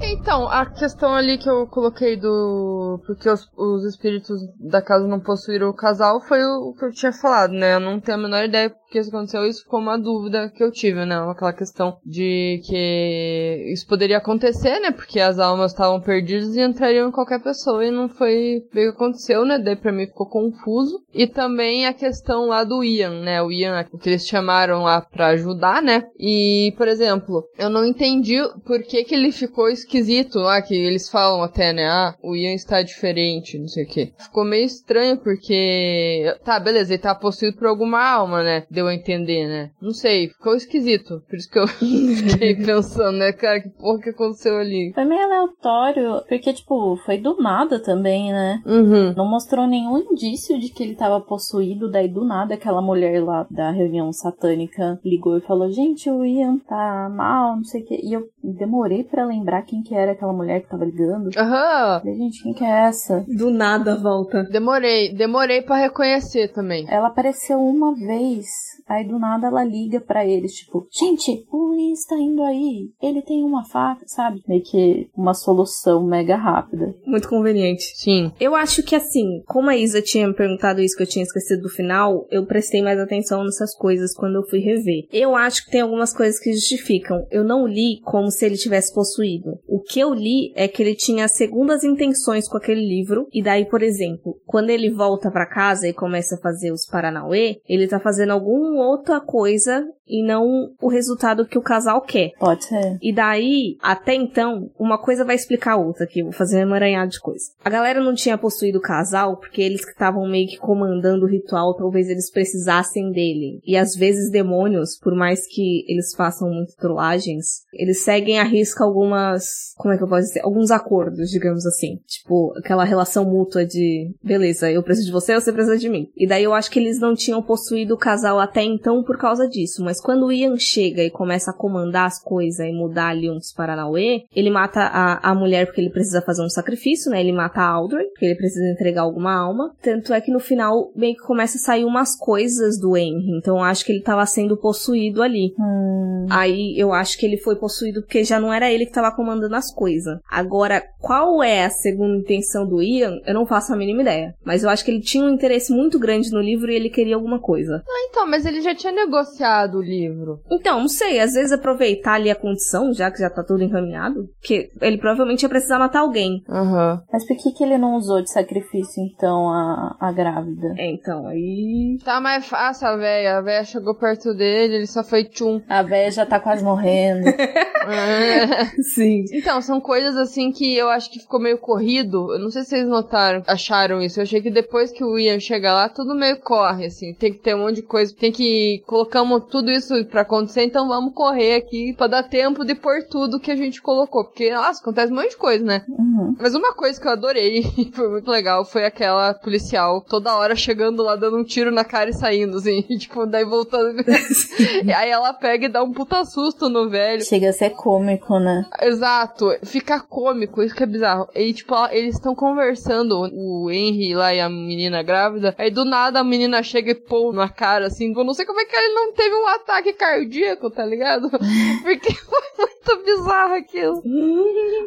Então, 0.00 0.48
a 0.48 0.66
questão 0.66 1.14
ali 1.14 1.38
que 1.38 1.48
eu 1.48 1.66
coloquei 1.66 2.16
do. 2.16 2.98
Porque 3.06 3.28
os, 3.28 3.48
os 3.56 3.84
espíritos 3.84 4.40
da 4.58 4.80
casa 4.80 5.06
não 5.06 5.20
possuíram 5.20 5.68
o 5.68 5.74
casal 5.74 6.20
foi 6.22 6.42
o, 6.42 6.70
o, 6.70 6.74
que 6.74 6.84
eu 6.84 6.92
tinha 6.92 7.12
falado, 7.12 7.52
né? 7.52 7.74
Eu 7.74 7.80
não 7.80 8.00
tenho 8.00 8.18
a 8.18 8.20
menor 8.20 8.44
ideia 8.44 8.74
que 8.94 9.00
isso 9.00 9.08
aconteceu, 9.10 9.44
isso 9.44 9.64
ficou 9.64 9.80
uma 9.80 9.98
dúvida 9.98 10.48
que 10.48 10.62
eu 10.62 10.70
tive, 10.70 11.04
né? 11.04 11.16
Aquela 11.28 11.52
questão 11.52 11.98
de 12.06 12.62
que 12.64 13.72
isso 13.72 13.84
poderia 13.88 14.18
acontecer, 14.18 14.78
né? 14.78 14.92
Porque 14.92 15.18
as 15.18 15.40
almas 15.40 15.72
estavam 15.72 16.00
perdidas 16.00 16.54
e 16.54 16.60
entrariam 16.60 17.08
em 17.08 17.12
qualquer 17.12 17.42
pessoa 17.42 17.84
e 17.84 17.90
não 17.90 18.08
foi 18.08 18.62
bem 18.72 18.88
o 18.88 18.92
que 18.92 18.96
aconteceu, 18.96 19.44
né? 19.44 19.58
Daí 19.58 19.74
pra 19.74 19.90
mim 19.90 20.06
ficou 20.06 20.28
confuso. 20.28 21.02
E 21.12 21.26
também 21.26 21.86
a 21.86 21.92
questão 21.92 22.46
lá 22.46 22.62
do 22.62 22.84
Ian, 22.84 23.22
né? 23.22 23.42
O 23.42 23.50
Ian, 23.50 23.84
o 23.92 23.98
que 23.98 24.10
eles 24.10 24.28
chamaram 24.28 24.84
lá 24.84 25.00
pra 25.00 25.28
ajudar, 25.28 25.82
né? 25.82 26.04
E, 26.16 26.72
por 26.76 26.86
exemplo, 26.86 27.44
eu 27.58 27.68
não 27.68 27.84
entendi 27.84 28.36
por 28.64 28.80
que 28.84 29.02
que 29.02 29.14
ele 29.14 29.32
ficou 29.32 29.68
esquisito 29.68 30.38
lá, 30.38 30.62
que 30.62 30.74
eles 30.74 31.08
falam 31.08 31.42
até, 31.42 31.72
né? 31.72 31.86
Ah, 31.86 32.14
o 32.22 32.36
Ian 32.36 32.54
está 32.54 32.80
diferente, 32.80 33.58
não 33.58 33.66
sei 33.66 33.84
o 33.84 33.88
que. 33.88 34.12
Ficou 34.18 34.44
meio 34.44 34.64
estranho 34.64 35.16
porque. 35.16 36.32
Tá, 36.44 36.60
beleza, 36.60 36.92
ele 36.94 37.02
tá 37.02 37.12
possuído 37.12 37.56
por 37.56 37.66
alguma 37.66 38.00
alma, 38.00 38.44
né? 38.44 38.64
Deu 38.70 38.83
a 38.86 38.94
entender, 38.94 39.46
né? 39.46 39.70
Não 39.80 39.92
sei, 39.92 40.28
ficou 40.28 40.54
esquisito. 40.54 41.22
Por 41.28 41.36
isso 41.36 41.50
que 41.50 41.58
eu 41.58 41.66
fiquei 41.68 42.54
pensando, 42.64 43.18
né, 43.18 43.32
cara, 43.32 43.60
que 43.60 43.68
porra 43.70 44.00
que 44.00 44.10
aconteceu 44.10 44.56
ali. 44.58 44.92
Foi 44.94 45.04
meio 45.04 45.22
aleatório, 45.22 46.22
porque, 46.28 46.52
tipo, 46.52 46.96
foi 47.04 47.18
do 47.18 47.36
nada 47.36 47.82
também, 47.82 48.32
né? 48.32 48.62
Uhum. 48.66 49.14
Não 49.14 49.28
mostrou 49.28 49.66
nenhum 49.66 49.98
indício 49.98 50.58
de 50.58 50.68
que 50.68 50.82
ele 50.82 50.94
tava 50.94 51.20
possuído, 51.20 51.90
daí 51.90 52.08
do 52.08 52.24
nada 52.24 52.54
aquela 52.54 52.82
mulher 52.82 53.22
lá 53.22 53.46
da 53.50 53.70
reunião 53.70 54.12
satânica 54.12 54.98
ligou 55.04 55.36
e 55.36 55.42
falou: 55.42 55.70
Gente, 55.70 56.10
o 56.10 56.24
Ian 56.24 56.58
tá 56.58 57.08
mal, 57.14 57.56
não 57.56 57.64
sei 57.64 57.82
o 57.82 57.84
que. 57.84 58.00
E 58.04 58.12
eu 58.12 58.28
demorei 58.42 59.04
para 59.04 59.24
lembrar 59.24 59.62
quem 59.62 59.82
que 59.82 59.94
era 59.94 60.12
aquela 60.12 60.32
mulher 60.32 60.62
que 60.62 60.68
tava 60.68 60.84
ligando. 60.84 61.30
Aham. 61.36 62.00
Falei, 62.00 62.16
gente, 62.16 62.42
quem 62.42 62.54
que 62.54 62.64
é 62.64 62.86
essa? 62.86 63.24
Do 63.28 63.50
nada 63.50 63.96
volta. 63.96 64.44
Demorei, 64.44 65.14
demorei 65.14 65.62
para 65.62 65.76
reconhecer 65.76 66.52
também. 66.52 66.86
Ela 66.88 67.08
apareceu 67.08 67.58
uma 67.58 67.94
vez, 67.94 68.46
aí 68.86 69.06
do 69.06 69.18
nada 69.18 69.46
ela 69.46 69.64
liga 69.64 70.00
para 70.00 70.26
eles, 70.26 70.52
tipo, 70.52 70.86
gente, 70.90 71.46
o 71.50 71.74
Ian 71.74 71.92
está 71.92 72.16
indo 72.16 72.42
aí, 72.42 72.90
ele 73.02 73.22
tem 73.22 73.42
uma 73.42 73.64
faca, 73.64 74.04
sabe? 74.06 74.42
Meio 74.46 74.62
que 74.62 75.08
uma 75.16 75.34
solução 75.34 76.04
mega 76.04 76.36
rápida. 76.36 76.94
Muito 77.06 77.28
conveniente. 77.28 77.92
Sim. 77.96 78.32
Eu 78.40 78.54
acho 78.54 78.82
que 78.82 78.94
assim, 78.94 79.42
como 79.46 79.70
a 79.70 79.76
Isa 79.76 80.02
tinha 80.02 80.26
me 80.26 80.34
perguntado 80.34 80.80
isso 80.80 80.96
que 80.96 81.02
eu 81.02 81.08
tinha 81.08 81.22
esquecido 81.22 81.62
do 81.62 81.68
final, 81.68 82.26
eu 82.30 82.46
prestei 82.46 82.82
mais 82.82 82.98
atenção 82.98 83.44
nessas 83.44 83.74
coisas 83.76 84.14
quando 84.14 84.36
eu 84.36 84.46
fui 84.48 84.60
rever. 84.60 85.06
Eu 85.12 85.34
acho 85.34 85.64
que 85.64 85.70
tem 85.70 85.80
algumas 85.80 86.14
coisas 86.14 86.38
que 86.38 86.52
justificam. 86.52 87.26
Eu 87.30 87.44
não 87.44 87.66
li 87.66 88.00
como 88.02 88.30
se 88.30 88.44
ele 88.44 88.56
tivesse 88.56 88.94
possuído. 88.94 89.58
O 89.66 89.80
que 89.80 90.00
eu 90.00 90.12
li 90.12 90.52
é 90.54 90.68
que 90.68 90.82
ele 90.82 90.94
tinha 90.94 91.28
segundas 91.28 91.84
intenções 91.84 92.48
com 92.48 92.56
aquele 92.56 92.86
livro, 92.86 93.28
e 93.32 93.42
daí, 93.42 93.64
por 93.64 93.82
exemplo, 93.82 94.38
quando 94.46 94.70
ele 94.70 94.90
volta 94.90 95.30
para 95.30 95.46
casa 95.46 95.88
e 95.88 95.92
começa 95.92 96.34
a 96.34 96.40
fazer 96.40 96.72
os 96.72 96.86
Paranauê, 96.86 97.60
ele 97.68 97.88
tá 97.88 97.98
fazendo 97.98 98.32
outra 98.76 99.20
coisa 99.20 99.86
e 100.06 100.24
não 100.24 100.72
o 100.80 100.88
resultado 100.88 101.46
que 101.46 101.58
o 101.58 101.62
casal 101.62 102.00
quer. 102.00 102.32
Pode 102.38 102.64
ser. 102.64 102.98
E 103.00 103.12
daí, 103.12 103.76
até 103.80 104.14
então, 104.14 104.70
uma 104.78 104.98
coisa 104.98 105.24
vai 105.24 105.34
explicar 105.34 105.72
a 105.72 105.76
outra 105.76 106.04
aqui. 106.04 106.22
Vou 106.22 106.32
fazer 106.32 106.58
um 106.58 106.62
emaranhado 106.62 107.10
de 107.10 107.20
coisa. 107.20 107.44
A 107.64 107.70
galera 107.70 108.02
não 108.02 108.14
tinha 108.14 108.38
possuído 108.38 108.78
o 108.78 108.82
casal 108.82 109.36
porque 109.36 109.62
eles 109.62 109.84
que 109.84 109.92
estavam 109.92 110.28
meio 110.28 110.48
que 110.48 110.58
comandando 110.58 111.24
o 111.24 111.28
ritual, 111.28 111.74
talvez 111.74 112.08
eles 112.08 112.30
precisassem 112.30 113.10
dele. 113.10 113.60
E 113.64 113.76
às 113.76 113.94
vezes 113.94 114.30
demônios, 114.30 114.98
por 114.98 115.14
mais 115.14 115.46
que 115.46 115.84
eles 115.88 116.14
façam 116.14 116.48
muito 116.50 116.76
trollagens, 116.76 117.64
eles 117.72 118.02
seguem 118.02 118.38
a 118.38 118.44
risca 118.44 118.84
algumas. 118.84 119.74
Como 119.76 119.92
é 119.92 119.96
que 119.96 120.04
eu 120.04 120.08
posso 120.08 120.28
dizer? 120.28 120.40
Alguns 120.40 120.70
acordos, 120.70 121.30
digamos 121.30 121.66
assim. 121.66 121.98
Tipo, 122.06 122.52
aquela 122.58 122.84
relação 122.84 123.24
mútua 123.24 123.64
de 123.64 124.14
beleza, 124.22 124.70
eu 124.70 124.82
preciso 124.82 125.06
de 125.06 125.12
você, 125.12 125.34
você 125.34 125.52
precisa 125.52 125.78
de 125.78 125.88
mim. 125.88 126.08
E 126.16 126.26
daí 126.26 126.44
eu 126.44 126.54
acho 126.54 126.70
que 126.70 126.78
eles 126.78 126.98
não 127.00 127.14
tinham 127.14 127.42
possuído 127.42 127.94
o 127.94 127.98
casal 127.98 128.38
até 128.38 128.62
então 128.62 129.02
por 129.02 129.18
causa 129.18 129.48
disso. 129.48 129.82
Mas 129.82 129.93
quando 130.00 130.26
o 130.26 130.32
Ian 130.32 130.56
chega 130.58 131.02
e 131.02 131.10
começa 131.10 131.50
a 131.50 131.54
comandar 131.54 132.06
as 132.06 132.22
coisas 132.22 132.66
e 132.66 132.72
mudar 132.72 133.08
ali 133.08 133.30
uns 133.30 133.52
Paranauê, 133.52 134.24
ele 134.34 134.50
mata 134.50 134.80
a, 134.80 135.30
a 135.30 135.34
mulher 135.34 135.66
porque 135.66 135.80
ele 135.80 135.90
precisa 135.90 136.22
fazer 136.22 136.42
um 136.42 136.48
sacrifício, 136.50 137.10
né? 137.10 137.20
Ele 137.20 137.32
mata 137.32 137.60
a 137.60 137.68
Audrey, 137.68 138.06
porque 138.08 138.26
ele 138.26 138.36
precisa 138.36 138.70
entregar 138.70 139.02
alguma 139.02 139.34
alma. 139.34 139.74
Tanto 139.82 140.12
é 140.12 140.20
que 140.20 140.32
no 140.32 140.40
final 140.40 140.90
meio 140.94 141.14
que 141.14 141.22
começa 141.22 141.56
a 141.56 141.60
sair 141.60 141.84
umas 141.84 142.16
coisas 142.16 142.78
do 142.78 142.96
Henry. 142.96 143.38
Então 143.38 143.56
eu 143.56 143.62
acho 143.62 143.84
que 143.84 143.92
ele 143.92 144.02
tava 144.02 144.24
sendo 144.26 144.56
possuído 144.56 145.22
ali. 145.22 145.54
Hum, 145.58 146.26
Aí 146.30 146.78
eu 146.78 146.92
acho 146.92 147.18
que 147.18 147.26
ele 147.26 147.36
foi 147.36 147.56
possuído 147.56 148.02
porque 148.02 148.24
já 148.24 148.40
não 148.40 148.52
era 148.52 148.70
ele 148.70 148.86
que 148.86 148.92
tava 148.92 149.14
comandando 149.14 149.54
as 149.54 149.72
coisas. 149.72 150.18
Agora, 150.30 150.82
qual 151.00 151.42
é 151.42 151.64
a 151.64 151.70
segunda 151.70 152.16
intenção 152.16 152.66
do 152.66 152.82
Ian? 152.82 153.20
Eu 153.26 153.34
não 153.34 153.46
faço 153.46 153.72
a 153.72 153.76
mínima 153.76 154.02
ideia. 154.02 154.34
Mas 154.44 154.62
eu 154.62 154.70
acho 154.70 154.84
que 154.84 154.90
ele 154.90 155.00
tinha 155.00 155.24
um 155.24 155.30
interesse 155.30 155.72
muito 155.72 155.98
grande 155.98 156.30
no 156.30 156.40
livro 156.40 156.70
e 156.70 156.74
ele 156.74 156.90
queria 156.90 157.14
alguma 157.14 157.38
coisa. 157.40 157.82
Ah, 157.86 158.08
então, 158.08 158.26
mas 158.26 158.46
ele 158.46 158.60
já 158.60 158.74
tinha 158.74 158.92
negociado 158.92 159.83
livro. 159.84 160.40
Então, 160.50 160.80
não 160.80 160.88
sei, 160.88 161.20
às 161.20 161.34
vezes 161.34 161.52
aproveitar 161.52 162.14
ali 162.14 162.30
a 162.30 162.34
condição, 162.34 162.92
já 162.92 163.10
que 163.10 163.18
já 163.18 163.30
tá 163.30 163.42
tudo 163.42 163.62
encaminhado, 163.62 164.28
que 164.42 164.70
ele 164.80 164.98
provavelmente 164.98 165.42
ia 165.42 165.48
precisar 165.48 165.78
matar 165.78 166.00
alguém. 166.00 166.42
Aham. 166.48 167.02
Mas 167.12 167.26
por 167.26 167.36
que, 167.36 167.52
que 167.52 167.64
ele 167.64 167.78
não 167.78 167.96
usou 167.96 168.22
de 168.22 168.30
sacrifício, 168.30 169.02
então, 169.02 169.48
a, 169.48 169.96
a 170.00 170.12
grávida? 170.12 170.74
É, 170.78 170.90
então, 170.90 171.26
aí. 171.26 171.98
Tá 172.04 172.20
mais 172.20 172.46
fácil 172.46 172.88
a 172.88 172.96
véia. 172.96 173.38
A 173.38 173.40
véia 173.40 173.64
chegou 173.64 173.94
perto 173.94 174.34
dele, 174.34 174.76
ele 174.76 174.86
só 174.86 175.04
foi 175.04 175.24
tchum. 175.24 175.60
A 175.68 175.82
véia 175.82 176.10
já 176.10 176.26
tá 176.26 176.40
quase 176.40 176.64
morrendo. 176.64 177.28
É. 177.28 178.64
Sim. 178.94 179.24
Então, 179.32 179.60
são 179.60 179.80
coisas 179.80 180.16
assim 180.16 180.52
que 180.52 180.74
eu 180.76 180.88
acho 180.88 181.10
que 181.10 181.20
ficou 181.20 181.40
meio 181.40 181.58
corrido. 181.58 182.32
Eu 182.32 182.38
não 182.38 182.50
sei 182.50 182.62
se 182.62 182.70
vocês 182.70 182.88
notaram, 182.88 183.42
acharam 183.46 184.02
isso. 184.02 184.18
Eu 184.18 184.22
achei 184.22 184.40
que 184.40 184.50
depois 184.50 184.92
que 184.92 185.04
o 185.04 185.18
Ian 185.18 185.40
chega 185.40 185.72
lá, 185.72 185.88
tudo 185.88 186.14
meio 186.14 186.40
corre, 186.40 186.86
assim. 186.86 187.14
Tem 187.14 187.32
que 187.32 187.40
ter 187.40 187.54
um 187.54 187.60
monte 187.60 187.76
de 187.76 187.82
coisa. 187.82 188.14
Tem 188.14 188.32
que. 188.32 188.82
Colocamos 188.86 189.44
tudo 189.50 189.70
isso 189.74 190.04
pra 190.06 190.22
acontecer, 190.22 190.64
então 190.64 190.88
vamos 190.88 191.14
correr 191.14 191.56
aqui 191.56 191.94
pra 191.96 192.06
dar 192.06 192.22
tempo 192.22 192.64
de 192.64 192.74
pôr 192.74 193.02
tudo 193.08 193.40
que 193.40 193.50
a 193.50 193.56
gente 193.56 193.80
colocou. 193.80 194.24
Porque, 194.24 194.50
nossa, 194.52 194.80
acontece 194.80 195.12
um 195.12 195.16
monte 195.16 195.30
de 195.30 195.36
coisa, 195.36 195.64
né? 195.64 195.84
Uhum. 195.88 196.36
Mas 196.38 196.54
uma 196.54 196.74
coisa 196.74 197.00
que 197.00 197.06
eu 197.06 197.12
adorei, 197.12 197.64
e 197.76 197.90
foi 197.94 198.08
muito 198.08 198.30
legal, 198.30 198.64
foi 198.64 198.84
aquela 198.84 199.34
policial 199.34 200.00
toda 200.00 200.36
hora 200.36 200.56
chegando 200.56 201.02
lá, 201.02 201.16
dando 201.16 201.38
um 201.38 201.44
tiro 201.44 201.70
na 201.70 201.84
cara 201.84 202.10
e 202.10 202.14
saindo, 202.14 202.58
assim. 202.58 202.84
E, 202.88 202.98
tipo, 202.98 203.26
daí 203.26 203.44
voltando. 203.44 204.02
e 204.84 204.92
aí 204.92 205.10
ela 205.10 205.32
pega 205.32 205.66
e 205.66 205.68
dá 205.68 205.82
um 205.82 205.92
puta 205.92 206.24
susto 206.24 206.68
no 206.68 206.88
velho. 206.88 207.24
Chega 207.24 207.50
a 207.50 207.52
ser 207.52 207.70
cômico, 207.70 208.38
né? 208.38 208.64
Exato, 208.82 209.46
fica 209.64 210.00
cômico, 210.00 210.62
isso 210.62 210.74
que 210.74 210.82
é 210.82 210.86
bizarro. 210.86 211.28
E 211.34 211.52
tipo, 211.52 211.74
eles 211.90 212.14
estão 212.14 212.34
conversando, 212.34 213.30
o 213.32 213.70
Henry 213.70 214.14
lá 214.14 214.34
e 214.34 214.40
a 214.40 214.48
menina 214.48 215.02
grávida. 215.02 215.54
Aí 215.58 215.70
do 215.70 215.84
nada 215.84 216.20
a 216.20 216.24
menina 216.24 216.62
chega 216.62 216.90
e 216.90 216.94
pô 216.94 217.32
na 217.32 217.48
cara 217.48 217.86
assim. 217.86 218.12
Eu 218.16 218.24
não 218.24 218.34
sei 218.34 218.46
como 218.46 218.60
é 218.60 218.64
que 218.64 218.76
ele 218.76 218.94
não 218.94 219.12
teve 219.12 219.34
um 219.34 219.46
ataque 219.64 219.94
cardíaco, 219.94 220.70
tá 220.70 220.84
ligado? 220.84 221.30
Porque 221.82 222.14
foi 222.14 222.40
muito 222.58 223.04
bizarro 223.04 223.54
aquilo. 223.54 224.02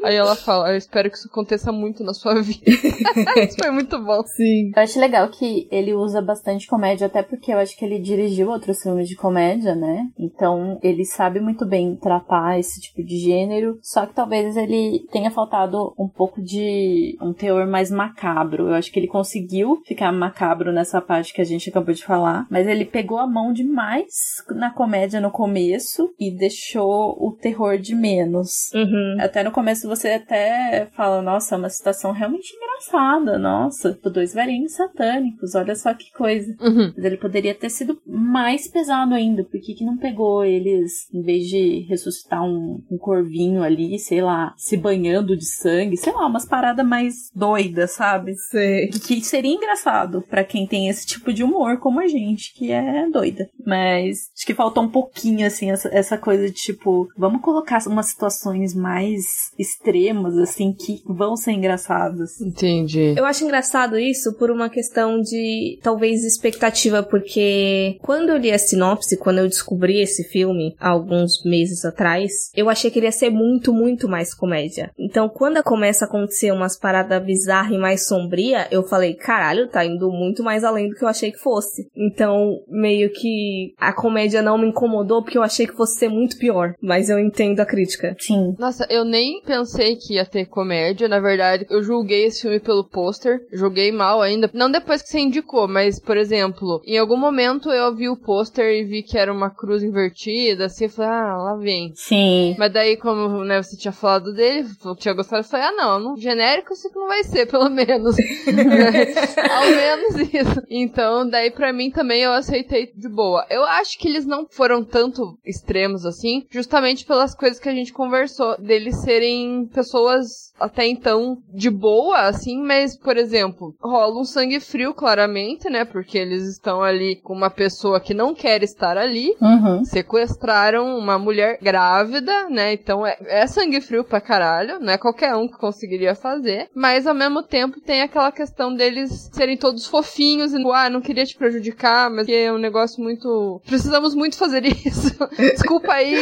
Aí 0.04 0.16
ela 0.16 0.36
fala: 0.36 0.72
Eu 0.72 0.78
espero 0.78 1.10
que 1.10 1.18
isso 1.18 1.28
aconteça 1.28 1.72
muito 1.72 2.04
na 2.04 2.14
sua 2.14 2.42
vida. 2.42 2.62
isso 3.44 3.58
foi 3.60 3.72
muito 3.72 4.00
bom. 4.04 4.24
Sim. 4.24 4.72
Eu 4.76 4.84
acho 4.84 5.00
legal 5.00 5.28
que 5.30 5.68
ele 5.72 5.94
usa 5.94 6.22
bastante 6.22 6.68
comédia, 6.68 7.08
até 7.08 7.22
porque 7.22 7.52
eu 7.52 7.58
acho 7.58 7.76
que 7.76 7.84
ele 7.84 8.00
dirigiu 8.00 8.50
outros 8.50 8.82
filmes 8.82 9.10
de 9.10 9.16
comédia, 9.16 9.76
né? 9.76 10.08
Então 10.18 10.80
ele 10.82 11.06
sabe 11.06 11.40
muito 11.40 11.66
bem 11.66 11.96
tratar 11.96 12.60
esse 12.60 12.80
tipo 12.80 13.04
de 13.04 13.18
gênero. 13.18 13.80
Só 13.82 14.06
que 14.06 14.14
talvez 14.14 14.56
ele 14.56 15.06
tenha 15.12 15.32
faltado 15.32 15.94
um 15.98 16.08
pouco 16.08 16.42
de 16.42 17.18
um 17.22 17.34
teor 17.34 17.68
mais 17.68 17.90
macabro. 17.90 18.68
Eu 18.68 18.76
acho 18.76 18.92
que 18.92 19.00
ele 19.00 19.08
conseguiu 19.08 19.82
ficar 19.86 20.12
macabro 20.12 20.72
nessa 20.72 21.02
parte 21.02 21.34
que 21.34 21.42
a 21.42 21.46
gente 21.46 21.70
acabou 21.70 21.94
de 21.94 22.06
falar. 22.06 22.46
Mas 22.50 22.68
ele 22.68 22.86
pegou 22.86 23.18
a 23.18 23.28
mão 23.28 23.52
demais 23.52 24.06
na 24.52 24.67
comédia 24.72 25.20
no 25.20 25.32
começo 25.32 26.14
e 26.20 26.32
deixou 26.32 27.18
o 27.20 27.32
terror 27.32 27.78
de 27.78 27.96
menos. 27.96 28.72
Uhum. 28.74 29.18
Até 29.20 29.44
no 29.44 29.52
começo 29.52 29.88
você 29.88 30.10
até 30.10 30.88
fala, 30.96 31.22
nossa, 31.22 31.56
é 31.56 31.58
uma 31.58 31.70
situação 31.70 32.12
realmente 32.12 32.54
engraçada, 32.56 33.38
nossa, 33.38 33.94
tipo, 33.94 34.10
dois 34.10 34.34
velhinhos 34.34 34.74
satânicos, 34.74 35.56
olha 35.56 35.76
só 35.76 35.94
que 35.94 36.12
coisa. 36.12 36.56
Uhum. 36.62 36.94
Mas 36.96 37.06
ele 37.06 37.18
poderia 37.18 37.56
ter 37.56 37.70
sido 37.70 38.00
mais 38.06 38.68
pesado 38.68 39.14
ainda, 39.14 39.44
por 39.44 39.60
que 39.60 39.74
que 39.74 39.86
não 39.86 39.98
pegou 39.98 40.44
eles, 40.44 41.12
em 41.14 41.22
vez 41.22 41.48
de 41.48 41.86
ressuscitar 41.90 42.44
um, 42.44 42.82
um 42.92 42.98
corvinho 42.98 43.64
ali, 43.64 43.98
sei 44.00 44.22
lá, 44.22 44.54
se 44.58 44.78
banhando 44.78 45.36
de 45.36 45.46
sangue, 45.46 45.98
sei 45.98 46.14
lá, 46.14 46.26
umas 46.26 46.46
paradas 46.46 46.86
mais 46.86 47.32
doidas, 47.36 47.92
sabe? 47.92 48.36
Sei. 48.36 48.88
Que, 48.88 49.22
seria 49.24 49.54
engraçado 49.54 50.24
pra 50.30 50.44
quem 50.44 50.68
tem 50.68 50.90
esse 50.90 51.06
tipo 51.06 51.34
de 51.34 51.44
humor 51.44 51.78
como 51.80 52.00
a 52.00 52.08
gente, 52.08 52.54
que 52.54 52.72
é 52.72 53.10
doida. 53.10 53.50
Mas 53.66 54.30
acho 54.36 54.46
que 54.46 54.54
faltou 54.58 54.84
um 54.84 54.90
pouquinho, 54.90 55.46
assim, 55.46 55.72
essa, 55.72 55.88
essa 55.90 56.18
coisa 56.18 56.48
de 56.48 56.52
tipo, 56.52 57.08
vamos 57.16 57.42
colocar 57.42 57.80
umas 57.88 58.08
situações 58.08 58.74
mais 58.74 59.52
extremas, 59.58 60.36
assim, 60.38 60.74
que 60.74 61.02
vão 61.06 61.38
ser 61.38 61.52
engraçadas. 61.52 62.42
Entendi. 62.42 63.14
Eu 63.16 63.26
acho 63.26 63.44
engraçado 63.44 63.98
isso 63.98 64.34
por 64.34 64.50
uma 64.50 64.70
questão 64.70 65.22
de 65.22 65.80
talvez 65.84 66.24
expectativa, 66.26 67.04
porque 67.04 67.98
quando 68.02 68.30
eu 68.30 68.38
li 68.38 68.52
a 68.52 68.58
sinopse, 68.58 69.16
quando 69.18 69.38
eu 69.40 69.48
descobri 69.48 70.02
esse 70.02 70.24
filme 70.24 70.76
há 70.80 70.90
alguns 70.90 71.44
meses 71.46 71.86
atrás, 71.86 72.50
eu 72.56 72.70
achei 72.70 72.90
que 72.90 72.98
ele 72.98 73.06
ia 73.06 73.12
ser 73.12 73.30
muito, 73.30 73.72
muito 73.72 74.10
mais 74.10 74.34
comédia. 74.34 74.92
Então, 74.98 75.30
quando 75.30 75.62
começa 75.64 76.06
a 76.06 76.08
acontecer 76.08 76.52
umas 76.52 76.78
paradas 76.78 77.24
bizarras 77.24 77.76
e 77.76 77.78
mais 77.78 78.08
sombria, 78.08 78.68
eu 78.72 78.84
falei, 78.84 79.14
caralho, 79.14 79.68
tá 79.68 79.86
indo 79.86 80.10
muito 80.12 80.44
mais 80.44 80.64
além 80.64 80.90
do 80.90 80.96
que 80.96 81.04
eu 81.04 81.08
achei 81.08 81.32
que 81.32 81.38
fosse. 81.38 81.88
Então, 81.96 82.60
meio 82.68 83.12
que 83.12 83.74
a 83.78 83.94
comédia 83.94 84.42
não 84.48 84.58
me 84.58 84.68
incomodou 84.68 85.22
porque 85.22 85.38
eu 85.38 85.44
achei 85.44 85.68
que 85.68 85.76
fosse 85.76 86.00
ser 86.00 86.08
muito 86.08 86.38
pior. 86.38 86.74
Mas 86.82 87.10
eu 87.10 87.20
entendo 87.20 87.60
a 87.60 87.66
crítica. 87.66 88.16
Sim. 88.18 88.56
Nossa, 88.58 88.88
eu 88.90 89.04
nem 89.04 89.42
pensei 89.42 89.98
que 89.98 90.14
ia 90.14 90.26
ter 90.26 90.46
comédia. 90.46 91.08
Na 91.10 91.20
verdade, 91.20 91.66
eu 91.70 91.84
julguei 91.84 92.26
esse 92.26 92.44
filme 92.44 92.60
pelo 92.60 92.86
pôster. 92.86 93.42
Joguei 93.52 93.92
mal 93.92 94.22
ainda. 94.22 94.50
Não 94.54 94.72
depois 94.72 95.02
que 95.02 95.10
você 95.10 95.20
indicou, 95.20 95.68
mas, 95.68 96.00
por 96.00 96.16
exemplo, 96.16 96.82
em 96.86 96.98
algum 96.98 97.18
momento 97.18 97.70
eu 97.70 97.94
vi 97.94 98.08
o 98.08 98.16
pôster 98.16 98.66
e 98.66 98.86
vi 98.86 99.04
que 99.04 99.18
era 99.18 99.34
uma 99.34 99.50
cruz 99.50 99.84
invertida, 99.84 100.66
assim, 100.66 100.86
eu 100.86 100.90
falei, 100.90 101.12
ah, 101.12 101.38
lá 101.38 101.56
vem. 101.58 101.92
Sim. 101.96 102.56
Mas 102.58 102.72
daí, 102.72 102.96
como 102.96 103.44
né, 103.44 103.62
você 103.62 103.76
tinha 103.76 103.92
falado 103.92 104.34
dele, 104.34 104.68
eu 104.86 104.96
tinha 104.96 105.14
gostado, 105.14 105.42
eu 105.42 105.50
falei, 105.50 105.68
ah, 105.68 105.72
não, 105.72 106.00
não 106.00 106.18
genérico 106.18 106.74
isso 106.74 106.90
não 106.96 107.08
vai 107.08 107.24
ser, 107.24 107.48
pelo 107.48 107.70
menos. 107.70 108.16
Ao 109.52 109.66
menos 109.66 110.34
isso. 110.34 110.64
Então, 110.70 111.30
daí 111.30 111.52
pra 111.52 111.74
mim 111.74 111.92
também 111.92 112.22
eu 112.22 112.32
aceitei 112.32 112.92
de 112.96 113.10
boa. 113.10 113.46
Eu 113.50 113.64
acho 113.66 113.98
que 113.98 114.08
eles 114.08 114.26
não 114.26 114.37
foram 114.52 114.84
tanto 114.84 115.38
extremos 115.46 116.06
assim, 116.06 116.46
justamente 116.52 117.06
pelas 117.06 117.36
coisas 117.36 117.60
que 117.60 117.70
a 117.70 117.74
gente 117.74 117.94
conversou, 117.94 118.58
deles 118.60 119.02
serem 119.02 119.68
pessoas 119.68 120.52
até 120.60 120.86
então 120.88 121.38
de 121.54 121.70
boa, 121.70 122.22
assim, 122.22 122.62
mas, 122.62 122.98
por 122.98 123.18
exemplo, 123.18 123.74
rola 123.82 124.20
um 124.20 124.26
sangue 124.26 124.60
frio, 124.60 124.94
claramente, 124.94 125.70
né? 125.70 125.86
Porque 125.86 126.18
eles 126.18 126.44
estão 126.44 126.82
ali 126.82 127.16
com 127.22 127.34
uma 127.34 127.50
pessoa 127.50 128.00
que 128.00 128.14
não 128.14 128.34
quer 128.34 128.64
estar 128.64 128.98
ali. 128.98 129.36
Uhum. 129.42 129.84
Sequestraram 129.86 130.98
uma 130.98 131.20
mulher 131.20 131.60
grávida, 131.62 132.50
né? 132.50 132.74
Então 132.74 133.06
é, 133.06 133.18
é 133.22 133.48
sangue 133.48 133.82
frio 133.82 134.04
pra 134.04 134.22
caralho, 134.22 134.80
não 134.80 134.94
é 134.94 134.98
qualquer 134.98 135.36
um 135.36 135.48
que 135.48 135.58
conseguiria 135.58 136.16
fazer. 136.16 136.70
Mas 136.74 137.06
ao 137.06 137.16
mesmo 137.16 137.44
tempo 137.44 137.80
tem 137.80 138.02
aquela 138.02 138.32
questão 138.32 138.74
deles 138.74 139.30
serem 139.32 139.58
todos 139.58 139.86
fofinhos 139.86 140.54
e, 140.54 140.58
ah, 140.72 140.90
não 140.90 141.02
queria 141.02 141.26
te 141.26 141.38
prejudicar, 141.38 142.10
mas 142.10 142.28
é 142.28 142.52
um 142.52 142.58
negócio 142.58 143.02
muito. 143.02 143.62
Precisamos 143.66 144.16
muito 144.18 144.38
fazer 144.38 144.66
isso. 144.66 145.16
Desculpa 145.38 145.94
aí. 145.94 146.16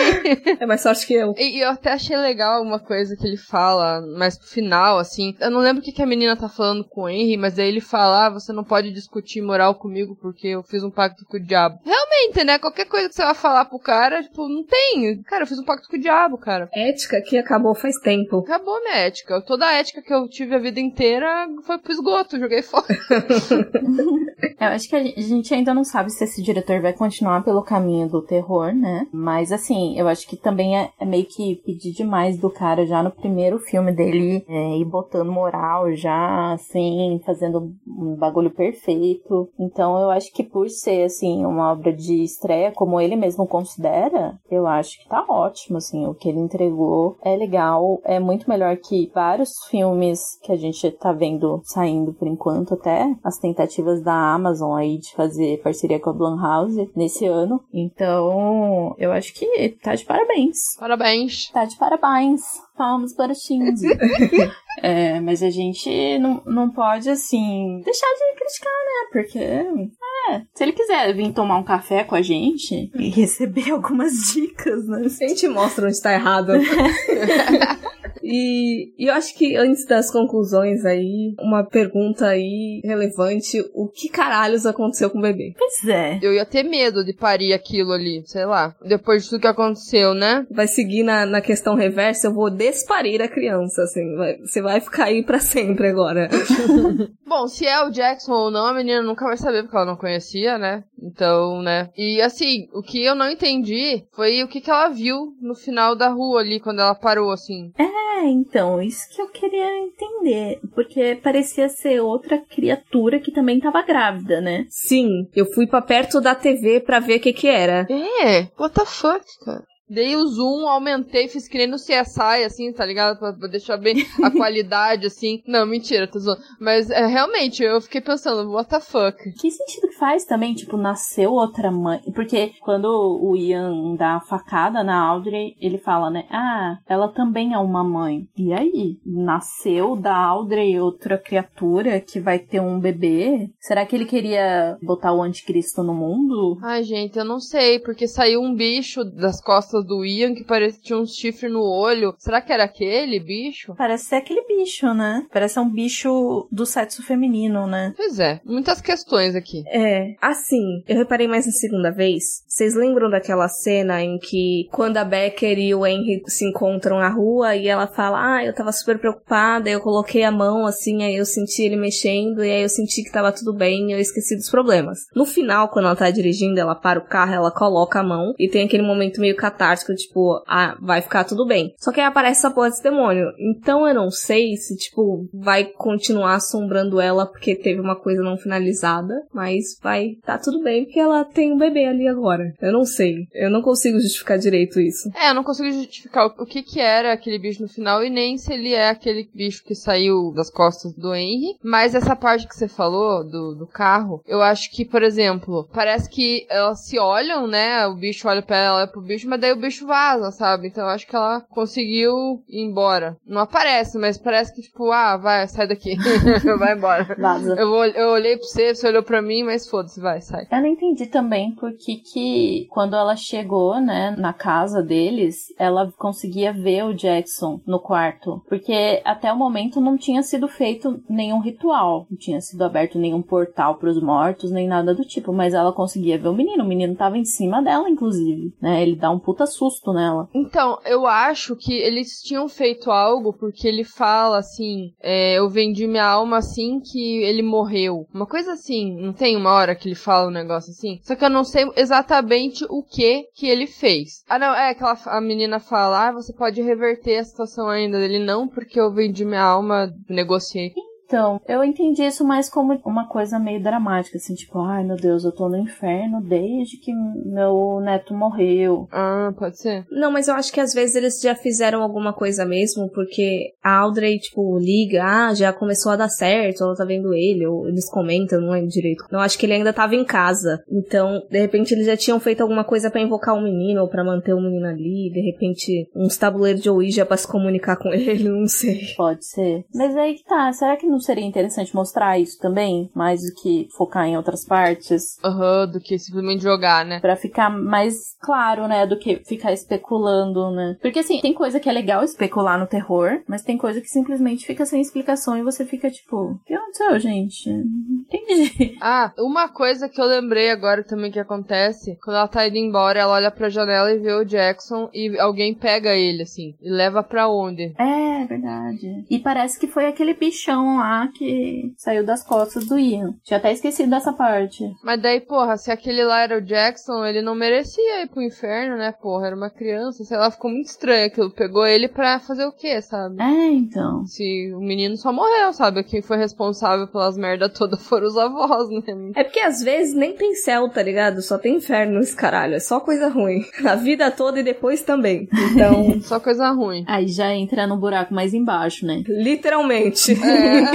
É 0.59 0.65
mais 0.65 0.81
sorte 0.81 1.07
que 1.07 1.13
eu. 1.13 1.33
E, 1.37 1.57
e 1.57 1.61
eu 1.61 1.69
até 1.69 1.93
achei 1.93 2.15
legal 2.17 2.61
uma 2.61 2.79
coisa 2.79 3.15
que 3.15 3.25
ele 3.25 3.37
fala, 3.37 4.01
mais 4.17 4.37
pro 4.37 4.47
final, 4.47 4.99
assim. 4.99 5.35
Eu 5.39 5.49
não 5.49 5.59
lembro 5.59 5.81
o 5.81 5.85
que, 5.85 5.91
que 5.91 6.01
a 6.01 6.05
menina 6.05 6.35
tá 6.35 6.49
falando 6.49 6.83
com 6.83 7.03
o 7.03 7.09
Henry, 7.09 7.37
mas 7.37 7.57
aí 7.57 7.67
ele 7.67 7.81
fala: 7.81 8.27
ah, 8.27 8.29
você 8.29 8.51
não 8.51 8.63
pode 8.63 8.91
discutir 8.91 9.41
moral 9.41 9.75
comigo 9.75 10.17
porque 10.21 10.47
eu 10.49 10.63
fiz 10.63 10.83
um 10.83 10.91
pacto 10.91 11.25
com 11.25 11.37
o 11.37 11.39
diabo. 11.39 11.79
Realmente, 11.83 12.43
né? 12.43 12.59
Qualquer 12.59 12.85
coisa 12.85 13.07
que 13.07 13.15
você 13.15 13.23
vai 13.23 13.35
falar 13.35 13.65
pro 13.65 13.79
cara, 13.79 14.21
tipo, 14.21 14.47
não 14.47 14.63
tem. 14.63 15.21
Cara, 15.23 15.43
eu 15.43 15.47
fiz 15.47 15.59
um 15.59 15.65
pacto 15.65 15.87
com 15.87 15.95
o 15.95 15.99
diabo, 15.99 16.37
cara. 16.37 16.69
Ética 16.73 17.21
que 17.21 17.37
acabou 17.37 17.73
faz 17.73 17.97
tempo. 17.99 18.39
Acabou 18.39 18.81
minha 18.81 18.97
ética. 18.97 19.41
Toda 19.41 19.65
a 19.65 19.73
ética 19.73 20.01
que 20.01 20.13
eu 20.13 20.27
tive 20.27 20.55
a 20.55 20.59
vida 20.59 20.79
inteira 20.79 21.47
foi 21.63 21.77
pro 21.77 21.91
esgoto, 21.91 22.39
joguei 22.39 22.61
fora. 22.61 22.85
Eu 24.59 24.67
acho 24.67 24.87
que 24.87 24.95
a 24.95 25.03
gente 25.03 25.53
ainda 25.53 25.73
não 25.73 25.83
sabe 25.83 26.09
se 26.11 26.23
esse 26.23 26.41
diretor 26.41 26.81
vai 26.81 26.93
continuar 26.93 27.43
pelo 27.43 27.63
caminho 27.63 27.84
do 28.07 28.21
terror, 28.21 28.73
né? 28.73 29.07
Mas 29.11 29.51
assim, 29.51 29.97
eu 29.97 30.07
acho 30.07 30.27
que 30.27 30.35
também 30.35 30.77
é, 30.77 30.89
é 30.99 31.05
meio 31.05 31.25
que 31.25 31.55
pedir 31.65 31.91
demais 31.93 32.37
do 32.37 32.49
cara 32.49 32.85
já 32.85 33.01
no 33.03 33.11
primeiro 33.11 33.59
filme 33.59 33.91
dele 33.91 34.45
é, 34.47 34.77
ir 34.77 34.85
botando 34.85 35.31
moral 35.31 35.93
já, 35.93 36.53
assim, 36.53 37.21
fazendo 37.25 37.73
um 37.87 38.15
bagulho 38.15 38.51
perfeito. 38.51 39.49
Então 39.59 39.99
eu 39.99 40.09
acho 40.09 40.33
que 40.33 40.43
por 40.43 40.69
ser, 40.69 41.03
assim, 41.03 41.45
uma 41.45 41.71
obra 41.71 41.93
de 41.93 42.23
estreia, 42.23 42.71
como 42.71 42.99
ele 42.99 43.15
mesmo 43.15 43.47
considera, 43.47 44.39
eu 44.49 44.65
acho 44.67 44.99
que 44.99 45.09
tá 45.09 45.25
ótimo, 45.27 45.77
assim, 45.77 46.05
o 46.05 46.13
que 46.13 46.29
ele 46.29 46.39
entregou 46.39 47.17
é 47.23 47.35
legal, 47.35 47.99
é 48.03 48.19
muito 48.19 48.49
melhor 48.49 48.77
que 48.77 49.11
vários 49.13 49.51
filmes 49.69 50.39
que 50.41 50.51
a 50.51 50.55
gente 50.55 50.89
tá 50.91 51.11
vendo 51.11 51.61
saindo 51.63 52.13
por 52.13 52.27
enquanto, 52.27 52.73
até 52.73 53.15
as 53.23 53.37
tentativas 53.37 54.01
da 54.01 54.33
Amazon 54.33 54.73
aí 54.73 54.97
de 54.97 55.13
fazer 55.13 55.61
parceria 55.61 55.99
com 55.99 56.09
a 56.09 56.13
Blumhouse 56.13 56.89
nesse 56.95 57.25
ano. 57.25 57.61
Então, 57.77 58.95
eu 58.97 59.11
acho 59.11 59.33
que 59.33 59.77
tá 59.83 59.95
de 59.95 60.05
parabéns. 60.05 60.77
Parabéns. 60.79 61.49
Tá 61.51 61.65
de 61.65 61.75
parabéns. 61.75 62.41
Palmas 62.77 63.13
para 63.13 63.33
o 63.33 63.35
Shinji. 63.35 63.87
é, 64.81 65.19
mas 65.19 65.43
a 65.43 65.49
gente 65.49 66.17
não, 66.19 66.41
não 66.45 66.69
pode, 66.69 67.09
assim, 67.09 67.81
deixar 67.83 68.07
de 68.07 68.39
criticar, 68.39 68.71
né? 68.71 69.09
Porque, 69.11 69.39
é, 69.39 70.41
se 70.53 70.63
ele 70.63 70.71
quiser 70.71 71.13
vir 71.13 71.33
tomar 71.33 71.57
um 71.57 71.63
café 71.63 72.05
com 72.05 72.15
a 72.15 72.21
gente 72.21 72.89
e 72.95 73.09
receber 73.09 73.71
algumas 73.75 74.13
dicas, 74.33 74.87
né? 74.87 75.01
A 75.05 75.27
gente 75.27 75.47
mostra 75.49 75.85
onde 75.85 76.01
tá 76.01 76.13
errado. 76.13 76.53
E, 78.27 78.91
e 78.97 79.07
eu 79.07 79.13
acho 79.13 79.37
que 79.37 79.55
antes 79.55 79.85
das 79.85 80.09
conclusões 80.11 80.83
aí, 80.83 81.35
uma 81.39 81.63
pergunta 81.63 82.25
aí 82.27 82.81
relevante: 82.83 83.63
o 83.73 83.87
que 83.87 84.09
caralhos 84.09 84.65
aconteceu 84.65 85.09
com 85.11 85.19
o 85.19 85.21
bebê? 85.21 85.53
Pois 85.57 85.87
é. 85.87 86.19
Eu 86.21 86.33
ia 86.33 86.45
ter 86.45 86.63
medo 86.63 87.05
de 87.05 87.13
parir 87.13 87.53
aquilo 87.53 87.91
ali, 87.91 88.23
sei 88.25 88.45
lá. 88.45 88.75
Depois 88.83 89.23
de 89.23 89.29
tudo 89.29 89.41
que 89.41 89.47
aconteceu, 89.47 90.13
né? 90.15 90.45
Vai 90.49 90.67
seguir 90.67 91.03
na, 91.03 91.25
na 91.25 91.39
questão 91.41 91.75
reversa, 91.75 92.27
eu 92.27 92.33
vou 92.33 92.49
desparir 92.49 93.21
a 93.21 93.27
criança, 93.27 93.83
assim. 93.83 94.15
vai- 94.15 94.37
você 94.39 94.61
vai 94.61 94.81
ficar 94.81 95.05
aí 95.05 95.23
pra 95.23 95.39
sempre 95.39 95.87
agora. 95.87 96.27
Bom, 97.27 97.47
se 97.47 97.65
é 97.67 97.81
o 97.83 97.89
Jackson 97.91 98.31
ou 98.33 98.51
não, 98.51 98.65
a 98.67 98.73
menina 98.73 99.01
nunca 99.01 99.25
vai 99.25 99.37
saber 99.37 99.63
porque 99.63 99.75
ela 99.75 99.85
não 99.85 99.95
conhecia, 99.97 100.57
né? 100.57 100.83
Então, 101.01 101.61
né? 101.61 101.89
E 101.97 102.21
assim, 102.21 102.67
o 102.73 102.81
que 102.81 103.03
eu 103.03 103.13
não 103.15 103.29
entendi 103.29 104.03
foi 104.15 104.41
o 104.43 104.47
que, 104.47 104.61
que 104.61 104.69
ela 104.71 104.89
viu 104.89 105.33
no 105.41 105.53
final 105.55 105.95
da 105.95 106.09
rua 106.09 106.39
ali, 106.39 106.59
quando 106.59 106.79
ela 106.79 106.95
parou, 106.95 107.31
assim. 107.31 107.71
É, 107.77 108.14
então, 108.23 108.81
isso 108.81 109.09
que 109.09 109.21
eu 109.21 109.27
queria 109.29 109.77
entender. 109.79 110.59
Porque 110.73 111.15
parecia 111.21 111.67
ser 111.69 111.99
outra 111.99 112.37
criatura 112.37 113.19
que 113.19 113.31
também 113.31 113.59
tava 113.59 113.81
grávida, 113.81 114.39
né? 114.41 114.65
Sim, 114.69 115.27
eu 115.35 115.45
fui 115.53 115.67
pra 115.67 115.81
perto 115.81 116.21
da 116.21 116.35
TV 116.35 116.79
pra 116.79 116.99
ver 116.99 117.17
o 117.17 117.19
que 117.21 117.33
que 117.33 117.47
era. 117.47 117.85
É, 117.89 118.47
what 118.57 118.73
the 118.73 118.85
fuck, 118.85 119.25
cara? 119.43 119.63
Dei 119.87 120.15
o 120.15 120.25
zoom, 120.27 120.67
aumentei, 120.67 121.27
fiz 121.27 121.47
que 121.47 121.57
nem 121.57 121.67
no 121.67 121.77
CSI, 121.77 122.43
assim, 122.45 122.71
tá 122.73 122.85
ligado? 122.85 123.19
Pra, 123.19 123.33
pra 123.33 123.47
deixar 123.47 123.77
bem 123.77 124.05
a 124.23 124.31
qualidade, 124.31 125.05
assim. 125.05 125.43
Não, 125.47 125.65
mentira, 125.65 126.07
tô 126.07 126.19
zoando. 126.19 126.41
Mas, 126.59 126.89
é, 126.89 127.05
realmente, 127.05 127.63
eu 127.63 127.79
fiquei 127.81 128.01
pensando, 128.01 128.51
what 128.51 128.69
the 128.69 128.79
fuck? 128.79 129.17
Que 129.33 129.51
sentido 129.51 129.87
que 129.87 129.97
faz 129.97 130.25
também, 130.25 130.53
tipo, 130.55 130.75
nasceu 130.75 131.33
outra 131.33 131.71
mãe? 131.71 132.01
Porque 132.15 132.51
quando 132.61 132.85
o 132.85 133.35
Ian 133.35 133.95
dá 133.95 134.15
a 134.15 134.21
facada 134.21 134.83
na 134.83 134.99
Audrey, 134.99 135.55
ele 135.61 135.77
fala, 135.77 136.09
né? 136.09 136.25
Ah, 136.31 136.77
ela 136.87 137.07
também 137.09 137.53
é 137.53 137.59
uma 137.59 137.83
mãe. 137.83 138.27
E 138.35 138.53
aí? 138.53 138.97
Nasceu 139.05 139.95
da 139.95 140.15
Audrey 140.15 140.79
outra 140.79 141.17
criatura 141.17 141.99
que 142.01 142.19
vai 142.19 142.39
ter 142.39 142.59
um 142.59 142.79
bebê? 142.79 143.49
Será 143.59 143.85
que 143.85 143.95
ele 143.95 144.05
queria 144.05 144.77
botar 144.81 145.13
o 145.13 145.21
anticristo 145.21 145.83
no 145.83 145.93
mundo? 145.93 146.57
Ai, 146.63 146.83
gente, 146.83 147.17
eu 147.17 147.25
não 147.25 147.39
sei, 147.39 147.79
porque 147.79 148.07
saiu 148.07 148.41
um 148.41 148.55
bicho 148.55 149.03
das 149.03 149.41
costas 149.41 149.74
do 149.83 150.05
Ian 150.05 150.33
que 150.33 150.43
parecia 150.43 150.81
tinha 150.81 150.99
um 150.99 151.05
chifre 151.05 151.49
no 151.49 151.61
olho. 151.61 152.13
Será 152.17 152.41
que 152.41 152.51
era 152.51 152.63
aquele 152.63 153.19
bicho? 153.19 153.73
Parece 153.75 154.05
ser 154.05 154.15
aquele 154.15 154.43
bicho, 154.45 154.93
né? 154.93 155.25
Parece 155.31 155.59
um 155.59 155.69
bicho 155.69 156.47
do 156.51 156.65
sexo 156.65 157.03
feminino, 157.03 157.67
né? 157.67 157.93
Pois 157.95 158.19
é, 158.19 158.39
muitas 158.45 158.81
questões 158.81 159.35
aqui. 159.35 159.63
É, 159.67 160.15
assim, 160.21 160.83
eu 160.87 160.97
reparei 160.97 161.27
mais 161.27 161.45
na 161.45 161.51
segunda 161.51 161.91
vez. 161.91 162.43
Vocês 162.47 162.75
lembram 162.75 163.09
daquela 163.09 163.47
cena 163.47 164.01
em 164.01 164.17
que 164.17 164.67
quando 164.71 164.97
a 164.97 165.03
Becker 165.03 165.57
e 165.57 165.73
o 165.73 165.85
Henry 165.85 166.21
se 166.27 166.45
encontram 166.45 166.99
na 166.99 167.09
rua 167.09 167.55
e 167.55 167.67
ela 167.67 167.87
fala: 167.87 168.37
Ah, 168.37 168.45
eu 168.45 168.53
tava 168.53 168.71
super 168.71 168.99
preocupada, 168.99 169.69
eu 169.69 169.81
coloquei 169.81 170.23
a 170.23 170.31
mão 170.31 170.65
assim, 170.65 171.03
aí 171.03 171.15
eu 171.15 171.25
senti 171.25 171.63
ele 171.63 171.75
mexendo 171.75 172.43
e 172.43 172.51
aí 172.51 172.61
eu 172.61 172.69
senti 172.69 173.03
que 173.03 173.11
tava 173.11 173.31
tudo 173.31 173.53
bem 173.53 173.89
e 173.89 173.93
eu 173.93 173.99
esqueci 173.99 174.35
dos 174.35 174.49
problemas. 174.49 174.99
No 175.15 175.25
final, 175.25 175.69
quando 175.69 175.85
ela 175.85 175.95
tá 175.95 176.09
dirigindo, 176.09 176.59
ela 176.59 176.75
para 176.75 176.99
o 176.99 177.05
carro, 177.05 177.33
ela 177.33 177.51
coloca 177.51 177.99
a 177.99 178.03
mão 178.03 178.33
e 178.37 178.47
tem 178.47 178.65
aquele 178.65 178.83
momento 178.83 179.19
meio 179.19 179.35
catártico, 179.65 179.95
tipo, 179.95 180.43
ah, 180.47 180.77
vai 180.79 181.01
ficar 181.01 181.23
tudo 181.23 181.45
bem. 181.45 181.73
Só 181.77 181.91
que 181.91 181.99
aí 181.99 182.05
aparece 182.05 182.39
essa 182.39 182.51
porra 182.51 182.69
desse 182.69 182.83
demônio. 182.83 183.27
Então 183.39 183.87
eu 183.87 183.93
não 183.93 184.11
sei 184.11 184.55
se, 184.55 184.75
tipo, 184.75 185.27
vai 185.33 185.65
continuar 185.65 186.35
assombrando 186.35 187.01
ela 187.01 187.25
porque 187.25 187.55
teve 187.55 187.79
uma 187.79 187.95
coisa 187.95 188.21
não 188.21 188.37
finalizada, 188.37 189.13
mas 189.33 189.77
vai 189.81 190.15
tá 190.23 190.37
tudo 190.37 190.61
bem 190.61 190.85
porque 190.85 190.99
ela 190.99 191.25
tem 191.25 191.51
um 191.51 191.57
bebê 191.57 191.85
ali 191.85 192.07
agora. 192.07 192.53
Eu 192.61 192.71
não 192.71 192.85
sei. 192.85 193.15
Eu 193.33 193.49
não 193.49 193.61
consigo 193.61 193.99
justificar 193.99 194.37
direito 194.37 194.79
isso. 194.79 195.09
É, 195.15 195.29
eu 195.29 195.33
não 195.33 195.43
consigo 195.43 195.71
justificar 195.71 196.27
o, 196.27 196.43
o 196.43 196.45
que 196.45 196.61
que 196.61 196.79
era 196.79 197.13
aquele 197.13 197.39
bicho 197.39 197.61
no 197.61 197.69
final 197.69 198.03
e 198.03 198.09
nem 198.09 198.37
se 198.37 198.53
ele 198.53 198.73
é 198.73 198.89
aquele 198.89 199.27
bicho 199.33 199.63
que 199.63 199.73
saiu 199.73 200.31
das 200.33 200.49
costas 200.49 200.93
do 200.93 201.13
Henry. 201.15 201.57
Mas 201.63 201.95
essa 201.95 202.15
parte 202.15 202.47
que 202.47 202.55
você 202.55 202.67
falou 202.67 203.23
do, 203.23 203.55
do 203.55 203.67
carro, 203.67 204.21
eu 204.27 204.41
acho 204.41 204.71
que, 204.71 204.85
por 204.85 205.01
exemplo, 205.01 205.67
parece 205.73 206.09
que 206.09 206.45
elas 206.49 206.85
se 206.85 206.99
olham, 206.99 207.47
né? 207.47 207.87
O 207.87 207.95
bicho 207.95 208.27
olha 208.27 208.41
pra 208.41 208.57
ela, 208.57 208.77
olha 208.79 208.87
pro 208.87 209.01
bicho, 209.01 209.27
mas 209.27 209.39
daí 209.39 209.54
o 209.55 209.61
bicho 209.61 209.87
vaza, 209.87 210.31
sabe? 210.31 210.67
Então 210.67 210.83
eu 210.83 210.89
acho 210.89 211.07
que 211.07 211.15
ela 211.15 211.41
conseguiu 211.49 212.43
ir 212.47 212.63
embora. 212.63 213.17
Não 213.25 213.41
aparece, 213.41 213.97
mas 213.97 214.17
parece 214.17 214.53
que, 214.53 214.61
tipo, 214.61 214.91
ah, 214.91 215.17
vai, 215.17 215.47
sai 215.47 215.67
daqui. 215.67 215.95
vai 216.59 216.75
embora. 216.75 217.15
Vaza. 217.17 217.55
Eu, 217.55 217.69
vou, 217.69 217.85
eu 217.85 218.09
olhei 218.09 218.37
pra 218.37 218.45
você, 218.45 218.73
você 218.73 218.87
olhou 218.87 219.03
pra 219.03 219.21
mim, 219.21 219.43
mas 219.43 219.67
foda-se, 219.67 219.99
vai, 219.99 220.21
sai. 220.21 220.47
Eu 220.51 220.61
não 220.61 220.67
entendi 220.67 221.07
também 221.07 221.53
por 221.55 221.71
que 221.73 222.67
quando 222.69 222.95
ela 222.95 223.15
chegou, 223.15 223.79
né, 223.79 224.15
na 224.17 224.33
casa 224.33 224.81
deles, 224.81 225.53
ela 225.57 225.91
conseguia 225.97 226.53
ver 226.53 226.83
o 226.83 226.93
Jackson 226.93 227.59
no 227.65 227.79
quarto. 227.79 228.41
Porque 228.47 229.01
até 229.03 229.31
o 229.31 229.37
momento 229.37 229.81
não 229.81 229.97
tinha 229.97 230.21
sido 230.23 230.47
feito 230.47 231.01
nenhum 231.09 231.39
ritual. 231.39 232.07
Não 232.09 232.17
tinha 232.17 232.41
sido 232.41 232.63
aberto 232.63 232.99
nenhum 232.99 233.21
portal 233.21 233.75
pros 233.75 234.01
mortos, 234.01 234.51
nem 234.51 234.67
nada 234.67 234.93
do 234.93 235.03
tipo. 235.03 235.33
Mas 235.33 235.53
ela 235.53 235.73
conseguia 235.73 236.17
ver 236.17 236.27
o 236.27 236.33
menino. 236.33 236.63
O 236.63 236.67
menino 236.67 236.95
tava 236.95 237.17
em 237.17 237.25
cima 237.25 237.61
dela, 237.61 237.89
inclusive. 237.89 238.53
Né? 238.61 238.81
Ele 238.81 238.95
dá 238.95 239.09
um 239.09 239.19
puta 239.19 239.44
susto 239.45 239.93
nela. 239.93 240.27
Então, 240.33 240.79
eu 240.85 241.05
acho 241.05 241.55
que 241.55 241.73
eles 241.73 242.21
tinham 242.21 242.47
feito 242.47 242.91
algo 242.91 243.33
porque 243.33 243.67
ele 243.67 243.83
fala 243.83 244.39
assim: 244.39 244.93
é, 245.01 245.37
eu 245.37 245.49
vendi 245.49 245.87
minha 245.87 246.05
alma 246.05 246.37
assim 246.37 246.79
que 246.79 247.23
ele 247.23 247.41
morreu. 247.41 248.07
Uma 248.13 248.25
coisa 248.25 248.53
assim, 248.53 248.95
não 248.99 249.13
tem 249.13 249.35
uma 249.35 249.51
hora 249.51 249.75
que 249.75 249.87
ele 249.87 249.95
fala 249.95 250.27
um 250.27 250.31
negócio 250.33 250.71
assim? 250.71 250.99
Só 251.03 251.15
que 251.15 251.23
eu 251.23 251.29
não 251.29 251.43
sei 251.43 251.69
exatamente 251.75 252.65
o 252.69 252.83
que 252.83 253.27
que 253.35 253.47
ele 253.47 253.67
fez. 253.67 254.23
Ah, 254.27 254.39
não, 254.39 254.53
é 254.53 254.69
aquela 254.69 254.97
a 255.05 255.21
menina 255.21 255.59
fala: 255.59 256.09
ah, 256.09 256.11
você 256.13 256.33
pode 256.33 256.61
reverter 256.61 257.17
a 257.17 257.23
situação 257.23 257.67
ainda. 257.67 257.99
Ele 257.99 258.19
não, 258.19 258.47
porque 258.47 258.79
eu 258.79 258.91
vendi 258.91 259.25
minha 259.25 259.43
alma, 259.43 259.93
negociei. 260.09 260.73
Então, 261.05 261.39
eu 261.47 261.63
entendi 261.63 262.03
isso 262.03 262.25
mais 262.25 262.49
como 262.49 262.79
uma 262.83 263.07
coisa 263.07 263.37
meio 263.37 263.61
dramática, 263.61 264.17
assim, 264.17 264.33
tipo, 264.33 264.59
ai 264.59 264.83
meu 264.83 264.95
Deus, 264.95 265.23
eu 265.23 265.31
tô 265.31 265.47
no 265.47 265.57
inferno 265.57 266.21
desde 266.21 266.77
que 266.77 266.91
meu 266.93 267.79
neto 267.79 268.13
morreu. 268.13 268.87
Ah, 268.91 269.31
pode 269.37 269.59
ser. 269.59 269.85
Não, 269.91 270.11
mas 270.11 270.27
eu 270.27 270.33
acho 270.33 270.51
que 270.51 270.59
às 270.59 270.73
vezes 270.73 270.95
eles 270.95 271.19
já 271.21 271.35
fizeram 271.35 271.83
alguma 271.83 272.11
coisa 272.11 272.43
mesmo, 272.45 272.89
porque 272.89 273.53
a 273.63 273.77
Audrey, 273.79 274.17
tipo, 274.17 274.57
liga, 274.57 275.03
ah, 275.03 275.33
já 275.33 275.53
começou 275.53 275.91
a 275.91 275.95
dar 275.95 276.09
certo, 276.09 276.63
ela 276.63 276.75
tá 276.75 276.83
vendo 276.83 277.13
ele, 277.13 277.45
ou 277.45 277.67
eles 277.67 277.89
comentam, 277.89 278.41
não 278.41 278.51
lembro 278.51 278.69
direito. 278.69 279.05
Não, 279.11 279.19
acho 279.19 279.37
que 279.37 279.45
ele 279.45 279.53
ainda 279.53 279.73
tava 279.73 279.95
em 279.95 280.03
casa. 280.03 280.63
Então, 280.71 281.21
de 281.29 281.39
repente, 281.39 281.73
eles 281.73 281.85
já 281.85 281.95
tinham 281.95 282.19
feito 282.19 282.41
alguma 282.41 282.63
coisa 282.63 282.89
para 282.89 283.01
invocar 283.01 283.35
o 283.35 283.39
um 283.39 283.43
menino, 283.43 283.81
ou 283.81 283.87
pra 283.87 284.03
manter 284.03 284.33
o 284.33 284.41
menino 284.41 284.65
ali, 284.65 285.11
de 285.11 285.21
repente, 285.21 285.87
uns 285.95 286.17
tabuleiros 286.17 286.61
de 286.61 286.69
Ouija 286.69 287.05
pra 287.05 287.17
se 287.17 287.27
comunicar 287.27 287.77
com 287.77 287.89
ele, 287.93 288.27
não 288.27 288.47
sei. 288.47 288.93
Pode 288.97 289.25
ser. 289.25 289.65
Mas 289.73 289.95
aí 289.95 290.15
que 290.15 290.23
tá, 290.23 290.51
será 290.51 290.75
que 290.75 290.94
não 290.95 291.01
seria 291.01 291.25
interessante 291.25 291.75
mostrar 291.75 292.17
isso 292.19 292.39
também? 292.39 292.89
Mais 292.95 293.21
do 293.21 293.41
que 293.41 293.67
focar 293.75 294.05
em 294.05 294.17
outras 294.17 294.45
partes? 294.45 295.17
Aham, 295.23 295.65
uhum, 295.65 295.71
do 295.73 295.79
que 295.79 295.99
simplesmente 295.99 296.43
jogar, 296.43 296.85
né? 296.85 296.99
Pra 296.99 297.15
ficar 297.15 297.49
mais 297.49 298.15
claro, 298.21 298.67
né? 298.67 298.85
Do 298.87 298.97
que 298.97 299.17
ficar 299.25 299.51
especulando, 299.51 300.51
né? 300.51 300.77
Porque 300.81 300.99
assim, 300.99 301.19
tem 301.21 301.33
coisa 301.33 301.59
que 301.59 301.69
é 301.69 301.71
legal 301.73 302.03
especular 302.03 302.59
no 302.59 302.67
terror, 302.67 303.21
mas 303.27 303.43
tem 303.43 303.57
coisa 303.57 303.81
que 303.81 303.87
simplesmente 303.87 304.45
fica 304.45 304.65
sem 304.65 304.81
explicação 304.81 305.37
e 305.37 305.43
você 305.43 305.65
fica 305.65 305.89
tipo, 305.89 306.15
o 306.15 306.39
que 306.45 306.53
aconteceu, 306.53 306.99
gente? 306.99 307.49
Entendi. 307.49 308.75
Ah, 308.87 309.11
uma 309.17 309.47
coisa 309.49 309.89
que 309.89 309.99
eu 309.99 310.05
lembrei 310.05 310.51
agora 310.51 310.83
também 310.83 311.11
que 311.11 311.19
acontece, 311.19 311.97
quando 312.03 312.17
ela 312.17 312.27
tá 312.27 312.47
indo 312.47 312.57
embora, 312.57 312.99
ela 312.99 313.13
olha 313.13 313.31
pra 313.31 313.49
janela 313.49 313.91
e 313.91 313.97
vê 313.97 314.13
o 314.13 314.23
Jackson 314.25 314.89
e 314.93 315.17
alguém 315.19 315.55
pega 315.55 315.95
ele, 315.95 316.23
assim, 316.23 316.55
e 316.61 316.69
leva 316.69 317.01
pra 317.01 317.27
onde? 317.27 317.73
É, 317.77 318.25
verdade. 318.25 319.05
E 319.09 319.19
parece 319.19 319.59
que 319.59 319.67
foi 319.67 319.87
aquele 319.87 320.13
bichão 320.13 320.77
lá 320.77 320.84
que 321.13 321.73
saiu 321.77 322.05
das 322.05 322.23
costas 322.23 322.65
do 322.65 322.77
Ian. 322.77 323.13
Tinha 323.23 323.37
até 323.37 323.51
esquecido 323.51 323.89
dessa 323.89 324.13
parte. 324.13 324.63
Mas 324.83 325.01
daí, 325.01 325.21
porra, 325.21 325.57
se 325.57 325.71
aquele 325.71 326.03
lá 326.03 326.21
era 326.21 326.37
o 326.37 326.41
Jackson, 326.41 327.05
ele 327.05 327.21
não 327.21 327.35
merecia 327.35 328.03
ir 328.03 328.09
pro 328.09 328.21
inferno, 328.21 328.77
né, 328.77 328.91
porra? 328.91 329.27
Era 329.27 329.35
uma 329.35 329.49
criança, 329.49 330.03
sei 330.03 330.17
lá, 330.17 330.31
ficou 330.31 330.51
muito 330.51 330.67
estranho 330.67 331.07
aquilo. 331.07 331.31
Pegou 331.31 331.65
ele 331.65 331.87
pra 331.87 332.19
fazer 332.19 332.45
o 332.45 332.51
quê, 332.51 332.81
sabe? 332.81 333.21
É, 333.21 333.51
então. 333.51 334.05
Se 334.05 334.53
o 334.53 334.59
menino 334.59 334.97
só 334.97 335.11
morreu, 335.11 335.53
sabe? 335.53 335.83
Quem 335.83 336.01
foi 336.01 336.17
responsável 336.17 336.87
pelas 336.87 337.17
merda 337.17 337.49
toda 337.49 337.77
foram 337.77 338.07
os 338.07 338.17
avós, 338.17 338.69
né? 338.69 338.81
É 339.15 339.23
porque 339.23 339.39
às 339.39 339.61
vezes 339.61 339.93
nem 339.93 340.13
tem 340.15 340.35
céu, 340.35 340.69
tá 340.69 340.81
ligado? 340.81 341.21
Só 341.21 341.37
tem 341.37 341.55
inferno 341.55 341.99
esse 341.99 342.15
caralho. 342.15 342.55
É 342.55 342.59
só 342.59 342.79
coisa 342.79 343.07
ruim. 343.07 343.45
A 343.65 343.75
vida 343.75 344.11
toda 344.11 344.39
e 344.39 344.43
depois 344.43 344.81
também. 344.81 345.27
Então. 345.51 345.99
só 346.03 346.19
coisa 346.19 346.49
ruim. 346.51 346.83
Aí 346.87 347.07
já 347.07 347.33
entra 347.33 347.65
no 347.65 347.77
buraco 347.77 348.13
mais 348.13 348.33
embaixo, 348.33 348.85
né? 348.85 349.03
Literalmente. 349.07 350.13
É. 350.13 350.74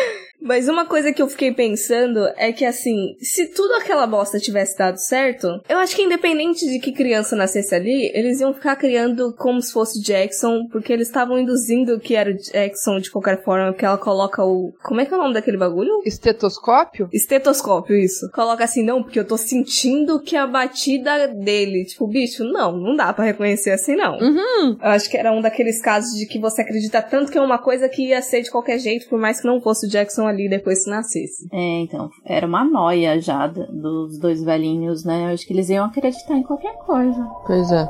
Mas 0.41 0.67
uma 0.67 0.85
coisa 0.85 1.13
que 1.13 1.21
eu 1.21 1.29
fiquei 1.29 1.53
pensando 1.53 2.27
é 2.35 2.51
que, 2.51 2.65
assim, 2.65 3.15
se 3.21 3.47
tudo 3.47 3.75
aquela 3.75 4.07
bosta 4.07 4.39
tivesse 4.39 4.77
dado 4.77 4.97
certo, 4.97 5.61
eu 5.69 5.77
acho 5.77 5.95
que 5.95 6.01
independente 6.01 6.65
de 6.65 6.79
que 6.79 6.91
criança 6.91 7.35
nascesse 7.35 7.75
ali, 7.75 8.11
eles 8.13 8.39
iam 8.41 8.53
ficar 8.53 8.75
criando 8.75 9.33
como 9.37 9.61
se 9.61 9.71
fosse 9.71 10.01
Jackson, 10.01 10.67
porque 10.71 10.91
eles 10.91 11.07
estavam 11.07 11.37
induzindo 11.37 11.99
que 11.99 12.15
era 12.15 12.31
o 12.31 12.33
Jackson 12.33 12.99
de 12.99 13.11
qualquer 13.11 13.43
forma, 13.43 13.71
porque 13.71 13.85
ela 13.85 13.97
coloca 13.97 14.43
o. 14.43 14.73
Como 14.81 14.99
é 14.99 15.05
que 15.05 15.13
é 15.13 15.17
o 15.17 15.21
nome 15.21 15.33
daquele 15.33 15.57
bagulho? 15.57 16.01
Estetoscópio? 16.05 17.07
Estetoscópio, 17.13 17.95
isso. 17.95 18.29
Coloca 18.31 18.63
assim, 18.63 18.83
não, 18.83 19.03
porque 19.03 19.19
eu 19.19 19.27
tô 19.27 19.37
sentindo 19.37 20.19
que 20.19 20.35
a 20.35 20.47
batida 20.47 21.27
dele. 21.27 21.85
Tipo, 21.85 22.07
bicho, 22.07 22.43
não, 22.43 22.75
não 22.75 22.95
dá 22.95 23.13
para 23.13 23.25
reconhecer 23.25 23.71
assim, 23.71 23.95
não. 23.95 24.17
Uhum. 24.17 24.77
Eu 24.81 24.89
acho 24.89 25.09
que 25.09 25.17
era 25.17 25.31
um 25.31 25.41
daqueles 25.41 25.79
casos 25.81 26.17
de 26.17 26.25
que 26.25 26.39
você 26.39 26.61
acredita 26.61 27.01
tanto 27.01 27.31
que 27.31 27.37
é 27.37 27.41
uma 27.41 27.59
coisa 27.59 27.87
que 27.87 28.07
ia 28.07 28.21
ser 28.21 28.41
de 28.41 28.49
qualquer 28.49 28.79
jeito, 28.79 29.07
por 29.07 29.19
mais 29.19 29.39
que 29.39 29.47
não 29.47 29.61
fosse 29.61 29.85
o 29.85 29.89
Jackson 29.89 30.30
ali 30.31 30.49
depois 30.49 30.83
que 30.83 30.89
nascesse. 30.89 31.47
É, 31.51 31.81
então, 31.81 32.09
era 32.25 32.47
uma 32.47 32.63
noia 32.63 33.19
já 33.19 33.47
dos 33.47 34.17
dois 34.19 34.43
velhinhos, 34.43 35.05
né? 35.05 35.29
Eu 35.29 35.33
acho 35.33 35.45
que 35.45 35.53
eles 35.53 35.69
iam 35.69 35.85
acreditar 35.85 36.35
em 36.35 36.43
qualquer 36.43 36.75
coisa. 36.79 37.23
Pois 37.45 37.71
é. 37.71 37.87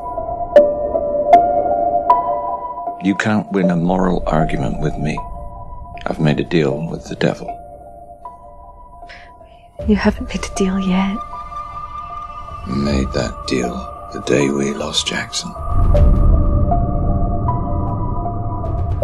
You 3.03 3.15
can't 3.15 3.47
win 3.51 3.71
a 3.71 3.75
moral 3.75 4.21
argument 4.27 4.79
with 4.81 4.97
me. 4.99 5.17
I've 6.05 6.19
made 6.19 6.39
a 6.39 6.43
deal 6.43 6.87
with 6.89 7.07
the 7.09 7.15
devil. 7.15 7.47
You 9.87 9.95
haven't 9.95 10.27
made 10.27 10.45
a 10.45 10.55
deal 10.55 10.79
yet. 10.79 11.17
Made 12.67 13.11
that 13.13 13.33
deal 13.47 13.73
the 14.13 14.21
day 14.21 14.49
we 14.49 14.73
lost 14.73 15.07
Jackson. 15.07 15.51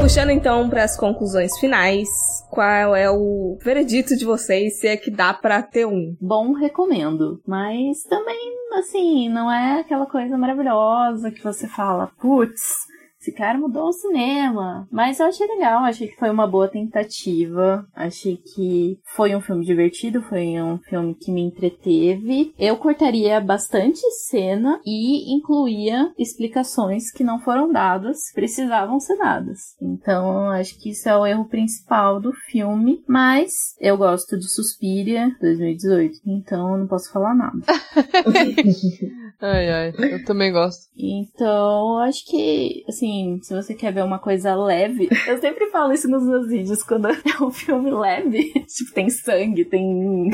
Puxando 0.08 0.30
então 0.30 0.70
para 0.70 0.86
as 0.86 0.95
conclusões 0.95 1.60
finais, 1.60 2.08
qual 2.49 2.95
é 2.95 3.12
o 3.12 3.58
veredito 3.62 4.16
de 4.16 4.24
vocês 4.24 4.80
se 4.80 4.88
é 4.88 4.95
que 4.95 5.12
dá 5.12 5.34
para 5.34 5.62
ter 5.62 5.86
um? 5.86 6.16
Bom, 6.22 6.53
recomendo, 6.53 7.41
mas 7.45 8.03
também 8.03 8.39
assim, 8.80 9.28
não 9.28 9.51
é 9.51 9.82
aquela 9.82 10.05
coisa 10.05 10.38
maravilhosa 10.38 11.30
que 11.30 11.43
você 11.43 11.68
fala, 11.68 12.10
putz, 12.22 12.88
esse 13.28 13.32
cara 13.34 13.57
mudou 13.57 13.89
o 13.89 13.93
cinema. 13.93 14.88
Mas 14.89 15.19
eu 15.19 15.25
achei 15.25 15.45
legal, 15.47 15.84
achei 15.84 16.07
que 16.07 16.15
foi 16.15 16.30
uma 16.30 16.47
boa 16.47 16.67
tentativa. 16.67 17.86
Achei 17.93 18.38
que 18.38 18.97
foi 19.15 19.36
um 19.36 19.41
filme 19.41 19.65
divertido, 19.65 20.21
foi 20.21 20.61
um 20.61 20.78
filme 20.78 21.13
que 21.13 21.32
me 21.32 21.41
entreteve. 21.41 22.53
Eu 22.57 22.78
cortaria 22.78 23.39
bastante 23.41 23.99
cena 24.30 24.80
e 24.86 25.36
incluía 25.36 26.13
explicações 26.17 27.11
que 27.11 27.23
não 27.23 27.39
foram 27.39 27.71
dadas, 27.71 28.32
precisavam 28.34 28.99
ser 28.99 29.17
dadas. 29.17 29.75
Então, 29.82 30.49
acho 30.51 30.80
que 30.80 30.91
isso 30.91 31.09
é 31.09 31.17
o 31.17 31.25
erro 31.25 31.45
principal 31.45 32.21
do 32.21 32.32
filme. 32.32 33.03
Mas 33.07 33.51
eu 33.80 33.97
gosto 33.97 34.38
de 34.38 34.49
Suspiria 34.49 35.36
2018, 35.41 36.19
então 36.25 36.71
eu 36.71 36.78
não 36.78 36.88
posso 36.88 37.11
falar 37.11 37.36
nada. 37.36 37.59
ai, 39.41 39.69
ai, 39.69 39.93
eu 39.97 40.23
também 40.23 40.51
gosto. 40.51 40.88
Então, 40.95 41.97
acho 41.99 42.25
que, 42.25 42.84
assim, 42.88 43.16
assim, 43.18 43.39
se 43.41 43.53
você 43.53 43.74
quer 43.74 43.91
ver 43.91 44.03
uma 44.03 44.20
coisa 44.20 44.55
leve, 44.55 45.09
eu 45.28 45.38
sempre 45.39 45.70
falo 45.70 45.91
isso 45.91 46.07
nos 46.07 46.24
meus 46.24 46.47
vídeos, 46.47 46.84
quando 46.84 47.07
é 47.09 47.43
um 47.43 47.51
filme 47.51 47.91
leve, 47.91 48.51
tipo, 48.65 48.93
tem 48.93 49.09
sangue, 49.09 49.65
tem 49.65 50.30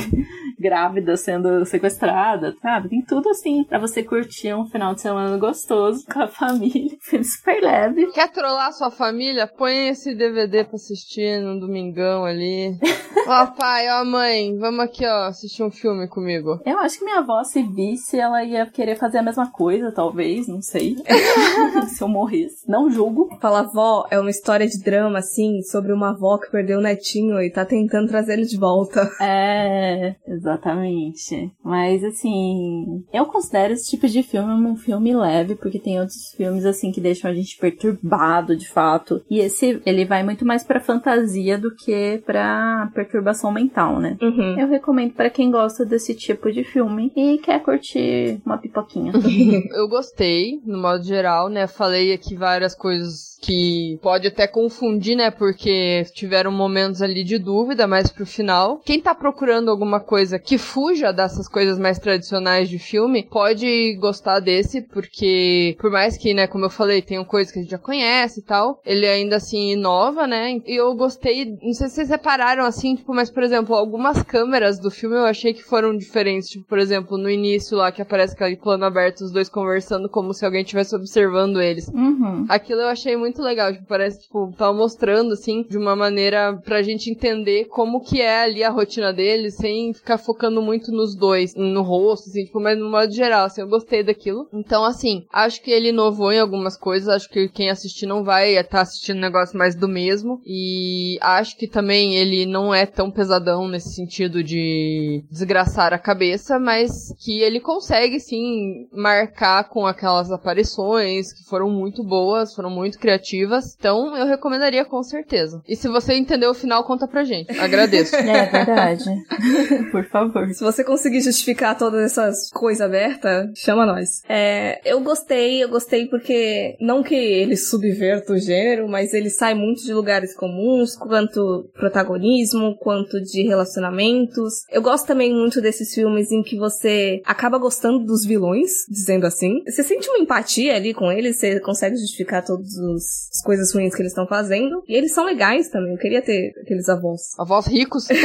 grávida 0.59 1.15
sendo 1.15 1.65
sequestrada, 1.65 2.55
sabe? 2.61 2.89
Tem 2.89 3.01
tudo 3.01 3.29
assim 3.29 3.63
para 3.63 3.79
você 3.79 4.03
curtir 4.03 4.53
um 4.53 4.65
final 4.65 4.93
de 4.93 5.01
semana 5.01 5.37
gostoso 5.37 6.05
com 6.11 6.21
a 6.21 6.27
família, 6.27 6.97
filme 7.01 7.25
super 7.25 7.61
leve. 7.61 8.11
Quer 8.11 8.31
trollar 8.31 8.71
sua 8.73 8.91
família? 8.91 9.47
Põe 9.47 9.89
esse 9.89 10.15
DVD 10.15 10.63
pra 10.63 10.75
assistir 10.75 11.41
no 11.41 11.59
domingão 11.59 12.25
ali. 12.25 12.77
ó 13.27 13.47
pai, 13.47 13.87
ó 13.89 14.05
mãe, 14.05 14.57
vamos 14.57 14.81
aqui, 14.81 15.05
ó, 15.05 15.27
assistir 15.27 15.63
um 15.63 15.71
filme 15.71 16.07
comigo. 16.07 16.59
Eu 16.65 16.79
acho 16.79 16.99
que 16.99 17.05
minha 17.05 17.19
avó, 17.19 17.43
se 17.43 17.61
visse, 17.63 18.17
ela 18.17 18.43
ia 18.43 18.65
querer 18.65 18.95
fazer 18.95 19.19
a 19.19 19.23
mesma 19.23 19.51
coisa, 19.51 19.91
talvez, 19.91 20.47
não 20.47 20.61
sei. 20.61 20.95
se 21.93 22.03
eu 22.03 22.07
morresse. 22.07 22.67
Não 22.73 22.89
julgo. 22.89 23.29
Fala, 23.39 23.59
avó, 23.59 24.07
é 24.09 24.19
uma 24.19 24.31
história 24.31 24.67
de 24.67 24.81
drama, 24.83 25.19
assim, 25.19 25.61
sobre 25.61 25.93
uma 25.93 26.09
avó 26.09 26.39
que 26.39 26.49
perdeu 26.49 26.79
o 26.79 26.81
netinho 26.81 27.39
e 27.39 27.51
tá 27.51 27.63
tentando 27.63 28.07
trazer 28.07 28.33
ele 28.33 28.45
de 28.45 28.57
volta. 28.57 29.09
É, 29.23 30.15
exatamente. 30.27 31.51
Mas, 31.63 32.03
assim, 32.03 33.03
eu 33.13 33.25
considero 33.25 33.73
esse 33.73 33.89
tipo 33.89 34.07
de 34.07 34.21
filme 34.21 34.53
um 34.53 34.75
filme 34.75 35.15
leve, 35.15 35.55
porque 35.55 35.79
tem 35.79 35.99
outros 35.99 36.33
filmes, 36.35 36.65
assim, 36.65 36.91
que 36.91 36.99
deixam 36.99 37.31
a 37.31 37.33
gente 37.33 37.57
perturbado, 37.57 38.55
de 38.55 38.67
fato. 38.67 39.23
E 39.29 39.39
esse, 39.39 39.81
ele 39.85 40.03
vai 40.05 40.23
muito 40.23 40.45
mais 40.45 40.63
pra 40.63 40.79
fantasia 40.79 41.57
do 41.57 41.73
que 41.73 42.21
pra 42.25 42.89
perturbação 42.93 43.13
perturbação 43.13 43.51
mental, 43.51 43.99
né? 43.99 44.17
Uhum. 44.21 44.59
Eu 44.59 44.67
recomendo 44.67 45.13
para 45.13 45.29
quem 45.29 45.51
gosta 45.51 45.85
desse 45.85 46.15
tipo 46.15 46.51
de 46.51 46.63
filme 46.63 47.11
e 47.15 47.37
quer 47.37 47.61
curtir 47.61 48.41
uma 48.45 48.57
pipoquinha. 48.57 49.13
Eu 49.73 49.87
gostei, 49.87 50.59
no 50.65 50.81
modo 50.81 51.03
geral, 51.03 51.49
né? 51.49 51.67
Falei 51.67 52.13
aqui 52.13 52.35
várias 52.53 52.75
coisas 52.75 53.33
que 53.41 53.99
pode 54.01 54.27
até 54.27 54.47
confundir, 54.47 55.17
né? 55.17 55.29
Porque 55.29 56.05
tiveram 56.13 56.51
momentos 56.51 57.01
ali 57.01 57.23
de 57.23 57.37
dúvida, 57.37 57.85
mas 57.85 58.09
pro 58.09 58.25
final, 58.25 58.79
quem 58.85 59.01
tá 59.01 59.13
procurando 59.13 59.69
alguma 59.69 59.99
coisa 59.99 60.39
que 60.39 60.57
fuja 60.57 61.11
dessas 61.11 61.49
coisas 61.49 61.77
mais 61.77 61.99
tradicionais 61.99 62.69
de 62.69 62.79
filme, 62.79 63.23
pode 63.23 63.97
gostar 63.99 64.39
desse, 64.39 64.81
porque 64.81 65.75
por 65.79 65.91
mais 65.91 66.15
que, 66.15 66.33
né, 66.33 66.47
como 66.47 66.65
eu 66.65 66.69
falei, 66.69 67.01
tenham 67.01 67.25
coisas 67.25 67.51
que 67.51 67.59
a 67.59 67.61
gente 67.61 67.71
já 67.71 67.77
conhece 67.77 68.39
e 68.39 68.43
tal, 68.43 68.79
ele 68.85 69.05
ainda 69.05 69.35
assim 69.35 69.71
inova, 69.71 70.25
né? 70.25 70.61
E 70.65 70.75
eu 70.75 70.95
gostei, 70.95 71.57
não 71.61 71.73
sei 71.73 71.89
se 71.89 71.95
vocês 71.95 72.09
repararam 72.09 72.63
assim, 72.63 72.95
tipo, 72.95 73.13
mas 73.13 73.29
por 73.29 73.43
exemplo, 73.43 73.75
algumas 73.75 74.23
câmeras 74.23 74.79
do 74.79 74.89
filme 74.89 75.17
eu 75.17 75.25
achei 75.25 75.53
que 75.53 75.63
foram 75.63 75.97
diferentes, 75.97 76.49
tipo, 76.49 76.65
por 76.65 76.79
exemplo, 76.79 77.17
no 77.17 77.29
início 77.29 77.77
lá 77.77 77.91
que 77.91 78.01
aparece 78.01 78.35
aquele 78.35 78.55
plano 78.55 78.85
aberto, 78.85 79.21
os 79.21 79.31
dois 79.31 79.49
conversando 79.49 80.07
como 80.07 80.33
se 80.33 80.45
alguém 80.45 80.61
estivesse 80.61 80.95
observando 80.95 81.61
eles. 81.61 81.89
Uhum. 81.89 82.42
Aquilo 82.49 82.81
eu 82.81 82.87
achei 82.87 83.15
muito 83.15 83.41
legal, 83.41 83.71
tipo, 83.73 83.85
parece, 83.85 84.23
tipo, 84.23 84.53
tava 84.57 84.73
mostrando, 84.73 85.33
assim, 85.33 85.63
de 85.63 85.77
uma 85.77 85.95
maneira 85.95 86.53
pra 86.63 86.81
gente 86.81 87.09
entender 87.09 87.65
como 87.65 88.01
que 88.01 88.21
é 88.21 88.43
ali 88.43 88.63
a 88.63 88.69
rotina 88.69 89.13
deles, 89.13 89.55
sem 89.55 89.93
ficar 89.93 90.17
focando 90.17 90.61
muito 90.61 90.91
nos 90.91 91.15
dois, 91.15 91.53
no 91.55 91.81
rosto, 91.81 92.29
assim, 92.29 92.45
tipo, 92.45 92.59
mas 92.59 92.77
no 92.77 92.89
modo 92.89 93.11
geral, 93.11 93.45
assim, 93.45 93.61
eu 93.61 93.67
gostei 93.67 94.03
daquilo. 94.03 94.47
Então, 94.53 94.83
assim, 94.83 95.25
acho 95.31 95.61
que 95.61 95.71
ele 95.71 95.89
inovou 95.89 96.31
em 96.31 96.39
algumas 96.39 96.77
coisas, 96.77 97.09
acho 97.09 97.29
que 97.29 97.47
quem 97.49 97.69
assistir 97.69 98.05
não 98.05 98.23
vai 98.23 98.51
estar 98.55 98.63
tá 98.77 98.81
assistindo 98.81 99.17
um 99.17 99.21
negócio 99.21 99.57
mais 99.57 99.75
do 99.75 99.87
mesmo, 99.87 100.41
e 100.45 101.17
acho 101.21 101.57
que 101.57 101.67
também 101.67 102.15
ele 102.15 102.45
não 102.45 102.73
é 102.73 102.85
tão 102.85 103.11
pesadão 103.11 103.67
nesse 103.67 103.93
sentido 103.93 104.43
de 104.43 105.23
desgraçar 105.29 105.93
a 105.93 105.99
cabeça, 105.99 106.59
mas 106.59 107.13
que 107.19 107.39
ele 107.39 107.59
consegue, 107.59 108.19
sim, 108.19 108.87
marcar 108.91 109.69
com 109.69 109.85
aquelas 109.85 110.31
aparições 110.31 111.33
que 111.33 111.43
foram 111.43 111.69
muito 111.69 112.03
boas, 112.03 112.32
foram 112.55 112.69
muito 112.69 112.97
criativas. 112.97 113.75
Então, 113.77 114.15
eu 114.15 114.25
recomendaria 114.25 114.85
com 114.85 115.03
certeza. 115.03 115.61
E 115.67 115.75
se 115.75 115.87
você 115.87 116.15
entendeu 116.15 116.51
o 116.51 116.55
final, 116.55 116.83
conta 116.83 117.07
pra 117.07 117.23
gente. 117.23 117.57
Agradeço. 117.59 118.13
É 118.23 118.45
verdade. 118.45 119.03
Por 119.91 120.05
favor. 120.05 120.47
Se 120.53 120.63
você 120.63 120.83
conseguir 120.83 121.21
justificar 121.21 121.77
todas 121.77 122.01
essas 122.03 122.49
coisas 122.49 122.81
abertas, 122.81 123.51
chama 123.55 123.85
nós. 123.85 124.21
É, 124.27 124.81
eu 124.85 125.01
gostei, 125.01 125.63
eu 125.63 125.69
gostei 125.69 126.07
porque 126.07 126.75
não 126.79 127.03
que 127.03 127.13
ele 127.13 127.55
subverta 127.55 128.33
o 128.33 128.37
gênero, 128.37 128.87
mas 128.87 129.13
ele 129.13 129.29
sai 129.29 129.53
muito 129.53 129.83
de 129.83 129.93
lugares 129.93 130.35
comuns, 130.35 130.95
quanto 130.95 131.69
protagonismo, 131.73 132.75
quanto 132.77 133.21
de 133.21 133.43
relacionamentos. 133.43 134.65
Eu 134.71 134.81
gosto 134.81 135.05
também 135.05 135.33
muito 135.33 135.61
desses 135.61 135.93
filmes 135.93 136.31
em 136.31 136.41
que 136.41 136.57
você 136.57 137.21
acaba 137.25 137.57
gostando 137.57 137.99
dos 137.99 138.25
vilões, 138.25 138.71
dizendo 138.89 139.25
assim. 139.25 139.61
Você 139.67 139.83
sente 139.83 140.09
uma 140.09 140.19
empatia 140.19 140.75
ali 140.75 140.93
com 140.93 141.11
eles, 141.11 141.37
você 141.37 141.59
consegue 141.59 141.95
justificar 141.97 142.22
todas 142.41 142.77
as 142.77 143.41
coisas 143.43 143.73
ruins 143.73 143.93
que 143.95 144.01
eles 144.01 144.11
estão 144.11 144.27
fazendo. 144.27 144.83
E 144.87 144.95
eles 144.95 145.13
são 145.13 145.25
legais 145.25 145.69
também. 145.69 145.93
Eu 145.93 145.99
queria 145.99 146.21
ter 146.21 146.53
aqueles 146.61 146.89
avós. 146.89 147.33
Avós 147.37 147.67
ricos. 147.67 148.07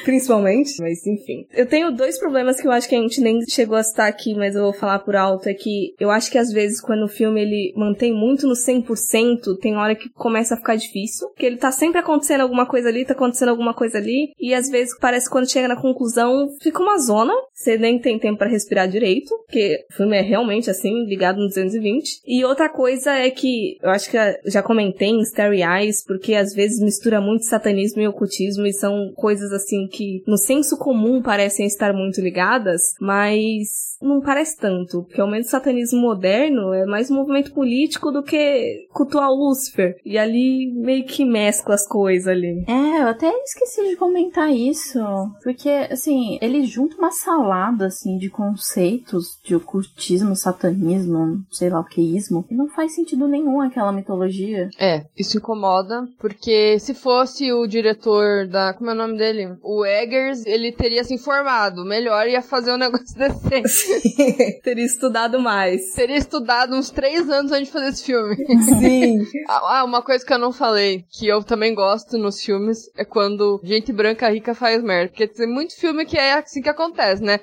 Principalmente, 0.04 0.72
mas 0.80 1.06
enfim. 1.06 1.46
Eu 1.52 1.66
tenho 1.66 1.90
dois 1.90 2.18
problemas 2.18 2.60
que 2.60 2.66
eu 2.66 2.72
acho 2.72 2.88
que 2.88 2.94
a 2.94 3.00
gente 3.00 3.20
nem 3.20 3.40
chegou 3.48 3.76
a 3.76 3.82
citar 3.82 4.08
aqui, 4.08 4.34
mas 4.34 4.54
eu 4.54 4.62
vou 4.62 4.72
falar 4.72 4.98
por 5.00 5.16
alto. 5.16 5.48
É 5.48 5.54
que 5.54 5.94
eu 5.98 6.10
acho 6.10 6.30
que 6.30 6.38
às 6.38 6.50
vezes 6.52 6.80
quando 6.80 7.04
o 7.04 7.08
filme 7.08 7.40
ele 7.40 7.72
mantém 7.76 8.12
muito 8.12 8.46
no 8.46 8.54
100%, 8.54 9.58
tem 9.60 9.76
hora 9.76 9.94
que 9.94 10.08
começa 10.10 10.54
a 10.54 10.56
ficar 10.56 10.76
difícil. 10.76 11.28
Que 11.36 11.46
ele 11.46 11.56
tá 11.56 11.70
sempre 11.70 11.98
acontecendo 11.98 12.40
alguma 12.42 12.66
coisa 12.66 12.88
ali, 12.88 13.04
tá 13.04 13.12
acontecendo 13.12 13.50
alguma 13.50 13.74
coisa 13.74 13.98
ali. 13.98 14.32
E 14.38 14.54
às 14.54 14.68
vezes 14.68 14.96
parece 14.98 15.26
que 15.26 15.32
quando 15.32 15.50
chega 15.50 15.68
na 15.68 15.80
conclusão, 15.80 16.48
fica 16.60 16.82
uma 16.82 16.98
zona. 16.98 17.32
Você 17.52 17.76
nem 17.76 17.98
tem 17.98 18.18
tempo 18.18 18.38
para 18.38 18.50
respirar 18.50 18.88
direito. 18.88 19.30
Porque 19.46 19.84
o 19.90 19.96
filme 19.96 20.16
é 20.16 20.22
realmente 20.22 20.70
assim, 20.70 21.04
ligado 21.04 21.38
no 21.38 21.46
220. 21.46 22.22
E 22.26 22.44
outra 22.44 22.68
coisa 22.68 23.12
é 23.12 23.30
que 23.30 23.78
eu 23.82 23.90
acho 23.90 24.10
que 24.10 24.16
eu 24.16 24.34
já 24.46 24.62
comentei 24.62 25.08
em 25.08 25.20
Starry 25.20 25.62
Eyes, 25.62 26.04
porque 26.04 26.34
às 26.34 26.54
vezes 26.54 26.80
mistura 26.80 27.20
muito 27.20 27.44
satanismo 27.44 28.02
e 28.02 28.08
ocultismo 28.08 28.66
e 28.66 28.72
são 28.72 29.12
coisas 29.14 29.52
assim 29.52 29.86
que 29.90 30.22
no 30.26 30.38
senso 30.38 30.76
comum 30.78 31.20
parecem 31.20 31.66
estar 31.66 31.92
muito 31.92 32.20
ligadas, 32.20 32.80
mas 33.00 33.90
não 34.00 34.20
parece 34.20 34.56
tanto, 34.56 35.02
porque 35.02 35.20
ao 35.20 35.28
menos 35.28 35.48
o 35.48 35.50
satanismo 35.50 36.00
moderno 36.00 36.72
é 36.72 36.86
mais 36.86 37.10
um 37.10 37.16
movimento 37.16 37.52
político 37.52 38.10
do 38.10 38.22
que 38.22 38.86
cultuar 38.92 39.30
Lúcifer. 39.30 39.96
E 40.04 40.16
ali 40.16 40.72
meio 40.74 41.04
que 41.04 41.24
mescla 41.24 41.74
as 41.74 41.86
coisas 41.86 42.28
ali. 42.28 42.64
É, 42.66 43.02
eu 43.02 43.08
até 43.08 43.30
esqueci 43.44 43.88
de 43.90 43.96
comentar 43.96 44.50
isso, 44.50 44.98
porque 45.42 45.68
assim, 45.90 46.38
ele 46.40 46.64
junta 46.64 46.96
uma 46.96 47.10
salada 47.10 47.86
assim 47.86 48.16
de 48.16 48.30
conceitos 48.30 49.38
de 49.44 49.54
ocultismo, 49.54 50.34
satanismo, 50.34 51.42
sei 51.50 51.68
lá 51.68 51.80
o 51.80 51.84
que 51.84 52.00
ismo, 52.00 52.44
e 52.50 52.54
não 52.54 52.68
faz 52.68 52.94
sentido 52.94 53.28
nenhum 53.28 53.60
aquela 53.60 53.92
mitologia. 53.92 54.68
É, 54.78 55.04
isso 55.16 55.36
incomoda, 55.36 56.08
porque 56.18 56.78
se 56.78 56.94
fosse 56.94 57.52
o 57.52 57.66
diretor 57.66 58.46
da. 58.46 58.72
Como 58.74 58.90
é 58.90 58.92
o 58.92 58.96
nome 58.96 59.18
dele? 59.18 59.56
O 59.62 59.79
Eggers, 59.84 60.44
ele 60.46 60.72
teria 60.72 61.04
se 61.04 61.14
informado 61.14 61.84
melhor 61.84 62.26
e 62.26 62.32
ia 62.32 62.42
fazer 62.42 62.72
um 62.72 62.76
negócio 62.78 63.16
decente. 63.16 64.60
Teria 64.62 64.84
estudado 64.84 65.40
mais. 65.40 65.92
Teria 65.94 66.16
estudado 66.16 66.74
uns 66.74 66.90
três 66.90 67.28
anos 67.28 67.52
antes 67.52 67.66
de 67.66 67.72
fazer 67.72 67.88
esse 67.88 68.04
filme. 68.04 68.36
Sim. 68.80 69.18
ah, 69.48 69.84
uma 69.84 70.02
coisa 70.02 70.24
que 70.24 70.32
eu 70.32 70.38
não 70.38 70.52
falei, 70.52 71.04
que 71.10 71.26
eu 71.26 71.42
também 71.42 71.74
gosto 71.74 72.18
nos 72.18 72.42
filmes, 72.42 72.90
é 72.96 73.04
quando 73.04 73.60
gente 73.62 73.92
branca 73.92 74.28
rica 74.28 74.54
faz 74.54 74.82
merda. 74.82 75.10
Porque 75.10 75.26
tem 75.26 75.46
muito 75.46 75.78
filme 75.78 76.04
que 76.04 76.16
é 76.16 76.34
assim 76.34 76.62
que 76.62 76.68
acontece, 76.68 77.22
né? 77.22 77.40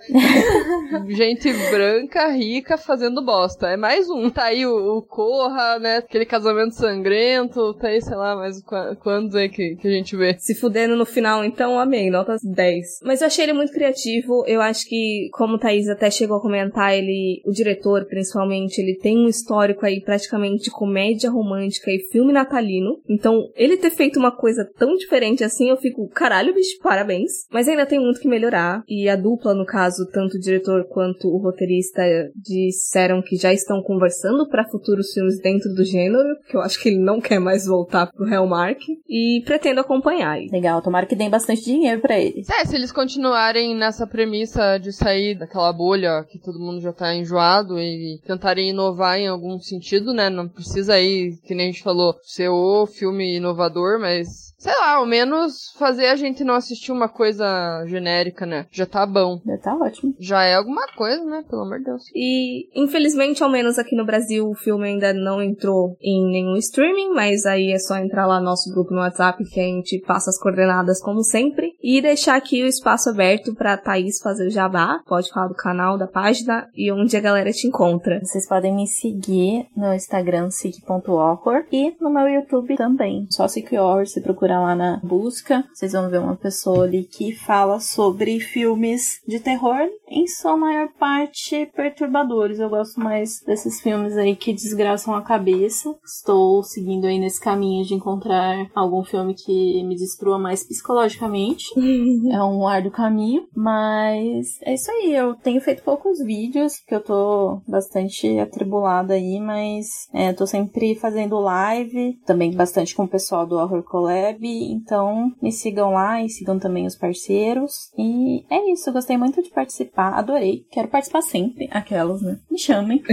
gente 1.10 1.52
branca 1.72 2.28
rica 2.28 2.78
fazendo 2.78 3.24
bosta. 3.24 3.68
É 3.68 3.78
mais 3.78 4.10
um. 4.10 4.30
Tá 4.30 4.46
aí 4.46 4.66
o, 4.66 4.98
o 4.98 5.02
Corra, 5.02 5.80
né? 5.80 5.98
Aquele 5.98 6.26
casamento 6.26 6.76
sangrento. 6.76 7.74
Tá 7.76 7.88
aí, 7.88 8.02
sei 8.02 8.16
lá, 8.16 8.36
mais 8.36 8.62
quantos 9.02 9.36
aí 9.36 9.50
que, 9.50 9.76
que 9.76 9.88
a 9.88 9.92
gente 9.92 10.16
vê. 10.16 10.36
Se 10.40 10.56
fudendo 10.56 10.96
no 10.96 11.06
final, 11.06 11.44
então 11.44 11.80
amei. 11.80 12.10
Notas 12.28 12.42
10. 12.44 13.00
Mas 13.04 13.22
eu 13.22 13.28
achei 13.28 13.46
ele 13.46 13.54
muito 13.54 13.72
criativo. 13.72 14.44
Eu 14.46 14.62
acho 14.62 14.88
que, 14.88 15.30
como 15.32 15.56
o 15.56 15.60
Thaís 15.60 15.88
até 15.88 16.12
chegou 16.12 16.38
a 16.38 16.42
comentar, 16.42 16.94
ele, 16.94 17.42
o 17.46 17.52
diretor 17.52 18.06
principalmente, 18.06 18.80
ele 18.80 18.98
tem 18.98 19.18
um 19.18 19.28
histórico 19.28 19.86
aí 19.86 20.02
praticamente 20.02 20.66
de 20.66 20.72
comédia 20.72 21.30
romântica 21.30 21.92
e 21.92 22.00
filme 22.12 22.34
natalino. 22.34 23.00
Então, 23.08 23.50
ele 23.56 23.78
ter 23.78 23.92
feito 23.92 24.20
uma 24.20 24.32
coisa 24.32 24.70
tão 24.78 24.96
diferente 24.96 25.44
assim, 25.44 25.70
eu 25.70 25.78
fico, 25.78 26.08
caralho, 26.10 26.54
bicho, 26.54 26.78
parabéns. 26.82 27.32
Mas 27.52 27.68
ainda 27.68 27.86
tem 27.86 28.00
muito 28.00 28.20
que 28.20 28.28
melhorar. 28.28 28.84
E 28.88 29.08
a 29.08 29.16
dupla, 29.16 29.54
no 29.54 29.66
caso, 29.66 30.08
tanto 30.12 30.36
o 30.36 30.40
diretor 30.40 30.86
quanto 30.90 31.28
o 31.28 31.38
roteirista 31.38 32.02
disseram 32.36 33.22
que 33.22 33.38
já 33.38 33.54
estão 33.54 33.82
conversando 33.82 34.48
para 34.50 34.68
futuros 34.68 35.14
filmes 35.14 35.40
dentro 35.40 35.74
do 35.74 35.86
gênero, 35.86 36.38
que 36.50 36.58
eu 36.58 36.62
acho 36.62 36.82
que 36.82 36.90
ele 36.90 37.00
não 37.00 37.22
quer 37.22 37.40
mais 37.40 37.66
voltar 37.66 38.12
pro 38.12 38.28
Hellmark. 38.28 38.80
E 39.08 39.42
pretendo 39.46 39.80
acompanhar. 39.80 40.38
Legal, 40.52 40.82
tomara 40.82 41.06
que 41.06 41.16
deem 41.16 41.30
bastante 41.30 41.64
dinheiro 41.64 42.02
para 42.02 42.17
É, 42.18 42.66
se 42.66 42.76
eles 42.76 42.92
continuarem 42.92 43.76
nessa 43.76 44.08
premissa 44.08 44.78
de 44.78 44.92
sair 44.92 45.36
daquela 45.36 45.72
bolha 45.72 46.24
que 46.24 46.40
todo 46.40 46.60
mundo 46.60 46.82
já 46.82 46.92
tá 46.92 47.14
enjoado 47.14 47.80
e 47.80 48.20
tentarem 48.26 48.70
inovar 48.70 49.18
em 49.18 49.28
algum 49.28 49.60
sentido, 49.60 50.14
né? 50.14 50.30
Não 50.30 50.48
precisa 50.48 50.94
aí, 50.94 51.38
que 51.46 51.54
nem 51.54 51.70
a 51.70 51.72
gente 51.72 51.84
falou, 51.84 52.16
ser 52.24 52.50
o 52.50 52.86
filme 52.86 53.36
inovador, 53.36 54.00
mas 54.00 54.47
sei 54.58 54.74
lá, 54.74 54.96
ao 54.96 55.06
menos 55.06 55.72
fazer 55.78 56.08
a 56.08 56.16
gente 56.16 56.44
não 56.44 56.56
assistir 56.56 56.92
uma 56.92 57.08
coisa 57.08 57.86
genérica, 57.86 58.46
né? 58.46 58.66
Já 58.72 58.86
tá 58.86 59.06
bom. 59.06 59.40
Já 59.46 59.58
tá 59.58 59.76
ótimo. 59.76 60.16
Já 60.20 60.44
é 60.44 60.56
alguma 60.56 60.88
coisa, 60.96 61.24
né? 61.24 61.44
Pelo 61.50 61.62
amor 61.62 61.80
de 61.80 61.86
Deus. 61.86 62.04
E, 62.14 62.68
infelizmente, 62.76 63.44
ao 63.44 63.50
menos 63.50 63.78
aqui 63.78 63.96
no 63.96 64.06
Brasil, 64.06 64.50
o 64.50 64.56
filme 64.56 64.88
ainda 64.88 65.14
não 65.14 65.42
entrou 65.42 65.96
em 66.02 66.30
nenhum 66.32 66.56
streaming, 66.58 67.14
mas 67.14 67.46
aí 67.46 67.72
é 67.72 67.80
só 67.80 67.98
entrar 67.98 68.26
lá 68.26 68.40
no 68.40 68.46
nosso 68.46 68.72
grupo 68.74 68.94
no 68.94 69.02
WhatsApp 69.02 69.44
que 69.46 69.60
a 69.60 69.64
gente 69.64 70.00
passa 70.06 70.30
as 70.30 70.40
coordenadas 70.40 71.02
como 71.02 71.24
sempre. 71.24 71.74
E 71.82 72.02
deixar 72.02 72.36
aqui 72.36 72.64
o 72.64 72.68
espaço 72.68 73.10
aberto 73.10 73.54
pra 73.54 73.78
Thaís 73.78 74.20
fazer 74.22 74.48
o 74.48 74.52
jabá. 74.52 75.02
Pode 75.06 75.30
falar 75.30 75.48
do 75.48 75.56
canal, 75.56 75.98
da 75.98 76.08
página 76.08 76.68
e 76.76 76.92
onde 76.92 77.16
a 77.16 77.22
galera 77.22 77.52
te 77.52 77.68
encontra. 77.68 78.20
Vocês 78.24 78.48
podem 78.48 78.76
me 78.76 78.88
seguir 78.88 79.68
no 79.76 79.94
Instagram, 79.94 80.50
sig.horror 80.50 81.66
e 81.72 81.96
no 82.02 82.10
meu 82.10 82.28
YouTube 82.28 82.76
também. 82.76 83.28
Só 83.30 83.48
Sig 83.48 83.68
Horror, 83.78 84.08
se 84.08 84.22
procurar 84.48 84.62
lá 84.62 84.76
na 84.76 84.98
busca, 85.04 85.66
vocês 85.74 85.92
vão 85.92 86.10
ver 86.10 86.22
uma 86.22 86.36
pessoa 86.36 86.86
ali 86.86 87.04
que 87.04 87.36
fala 87.36 87.82
sobre 87.82 88.40
filmes 88.40 89.22
de 89.28 89.42
terror, 89.42 89.90
em 90.10 90.26
sua 90.26 90.56
maior 90.56 90.88
parte 90.98 91.66
perturbadores. 91.76 92.60
Eu 92.60 92.70
gosto 92.70 93.00
mais 93.00 93.42
desses 93.46 93.82
filmes 93.82 94.16
aí 94.16 94.36
que 94.38 94.54
desgraçam 94.54 95.14
a 95.14 95.22
cabeça. 95.22 95.94
Estou 96.06 96.64
seguindo 96.64 97.06
aí 97.06 97.20
nesse 97.20 97.42
caminho 97.42 97.84
de 97.84 97.94
encontrar 97.94 98.70
algum 98.74 99.04
filme 99.04 99.34
que 99.34 99.84
me 99.84 99.96
destrua 99.96 100.40
mais 100.40 100.66
psicologicamente. 100.66 101.66
é 102.32 102.42
um 102.42 102.66
árduo 102.66 102.92
caminho, 102.92 103.48
mas 103.54 104.60
é 104.62 104.74
isso 104.74 104.90
aí. 104.90 105.14
Eu 105.14 105.36
tenho 105.36 105.60
feito 105.60 105.84
poucos 105.84 106.20
vídeos, 106.24 106.80
porque 106.80 106.96
eu 106.96 107.04
tô 107.04 107.62
bastante 107.68 108.40
atribulada 108.40 109.14
aí, 109.14 109.42
mas 109.42 110.08
é, 110.14 110.32
tô 110.32 110.48
sempre 110.48 110.96
fazendo 110.96 111.38
live, 111.38 112.18
também 112.26 112.56
bastante 112.56 112.96
com 112.96 113.04
o 113.04 113.10
pessoal 113.10 113.46
do 113.46 113.58
Horror 113.58 113.84
Collab. 113.84 114.37
Breve. 114.38 114.72
Então, 114.72 115.32
me 115.42 115.52
sigam 115.52 115.92
lá 115.92 116.24
e 116.24 116.30
sigam 116.30 116.60
também 116.60 116.86
os 116.86 116.96
parceiros. 116.96 117.92
E 117.98 118.46
é 118.50 118.72
isso, 118.72 118.92
gostei 118.92 119.18
muito 119.18 119.42
de 119.42 119.50
participar, 119.50 120.14
adorei. 120.14 120.66
Quero 120.72 120.88
participar 120.88 121.22
sempre. 121.22 121.68
Aquelas, 121.72 122.22
né? 122.22 122.40
Me 122.50 122.58
chamem. 122.58 123.02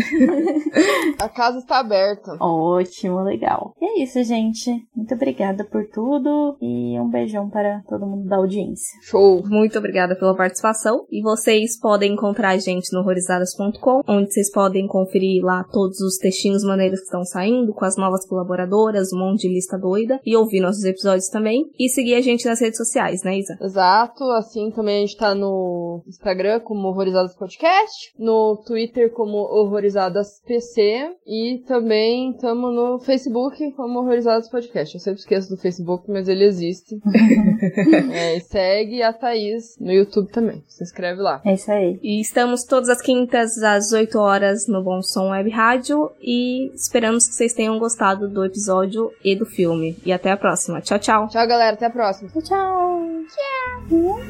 A 1.20 1.28
casa 1.28 1.58
está 1.58 1.78
aberta. 1.78 2.36
Ótimo, 2.40 3.22
legal. 3.22 3.74
E 3.80 3.84
é 3.84 4.02
isso, 4.02 4.22
gente. 4.22 4.70
Muito 4.94 5.14
obrigada 5.14 5.64
por 5.64 5.86
tudo 5.88 6.56
e 6.60 6.98
um 6.98 7.08
beijão 7.08 7.48
para 7.48 7.82
todo 7.88 8.06
mundo 8.06 8.28
da 8.28 8.36
audiência. 8.36 8.98
Show. 9.02 9.42
Muito 9.46 9.78
obrigada 9.78 10.16
pela 10.16 10.36
participação. 10.36 11.06
E 11.10 11.22
vocês 11.22 11.78
podem 11.78 12.12
encontrar 12.12 12.50
a 12.50 12.58
gente 12.58 12.92
no 12.92 13.00
horrorizadas.com, 13.00 14.02
onde 14.06 14.32
vocês 14.32 14.50
podem 14.50 14.86
conferir 14.86 15.44
lá 15.44 15.64
todos 15.64 16.00
os 16.00 16.18
textinhos 16.18 16.64
maneiros 16.64 17.00
que 17.00 17.06
estão 17.06 17.24
saindo, 17.24 17.72
com 17.72 17.84
as 17.84 17.96
novas 17.96 18.26
colaboradoras, 18.26 19.12
um 19.12 19.18
monte 19.18 19.42
de 19.42 19.54
lista 19.54 19.78
doida, 19.78 20.20
e 20.24 20.36
ouvir 20.36 20.60
nossos 20.60 20.84
episódios 20.84 21.13
também. 21.30 21.70
E 21.78 21.88
seguir 21.88 22.14
a 22.14 22.20
gente 22.20 22.46
nas 22.46 22.60
redes 22.60 22.76
sociais, 22.76 23.22
né, 23.22 23.38
Isa? 23.38 23.56
Exato, 23.60 24.24
assim 24.32 24.70
também 24.70 24.98
a 24.98 25.00
gente 25.00 25.16
tá 25.16 25.34
no 25.34 26.02
Instagram 26.06 26.60
como 26.60 26.88
Horrorizadas 26.88 27.34
Podcast, 27.34 28.12
no 28.18 28.62
Twitter 28.66 29.12
como 29.12 29.38
Horrorizadas 29.38 30.40
PC 30.46 31.10
e 31.26 31.62
também 31.66 32.30
estamos 32.30 32.74
no 32.74 32.98
Facebook 33.00 33.72
como 33.72 34.00
Horrorizadas 34.00 34.48
Podcast. 34.48 34.94
Eu 34.94 35.00
sempre 35.00 35.20
esqueço 35.20 35.50
do 35.50 35.56
Facebook, 35.56 36.10
mas 36.10 36.28
ele 36.28 36.44
existe. 36.44 37.00
é, 38.12 38.36
e 38.36 38.40
segue 38.40 39.02
a 39.02 39.12
Thaís 39.12 39.76
no 39.80 39.92
YouTube 39.92 40.30
também. 40.30 40.62
Se 40.68 40.82
inscreve 40.82 41.20
lá. 41.20 41.40
É 41.44 41.54
isso 41.54 41.70
aí. 41.70 41.98
E 42.02 42.20
estamos 42.20 42.64
todas 42.64 42.88
as 42.88 43.00
quintas 43.00 43.62
às 43.62 43.92
8 43.92 44.18
horas 44.18 44.66
no 44.66 44.82
Bom 44.82 45.02
Som 45.02 45.30
Web 45.30 45.50
Rádio 45.50 46.10
e 46.20 46.70
esperamos 46.74 47.28
que 47.28 47.34
vocês 47.34 47.52
tenham 47.52 47.78
gostado 47.78 48.28
do 48.28 48.44
episódio 48.44 49.10
e 49.24 49.36
do 49.36 49.46
filme. 49.46 49.96
E 50.04 50.12
até 50.12 50.30
a 50.30 50.36
próxima. 50.36 50.80
Tchau, 50.80 50.98
tchau. 50.98 51.03
Tchau, 51.04 51.28
galera. 51.46 51.74
Até 51.74 51.84
a 51.84 51.90
próxima. 51.90 52.30
Tchau, 52.30 52.40
tchau. 52.48 54.20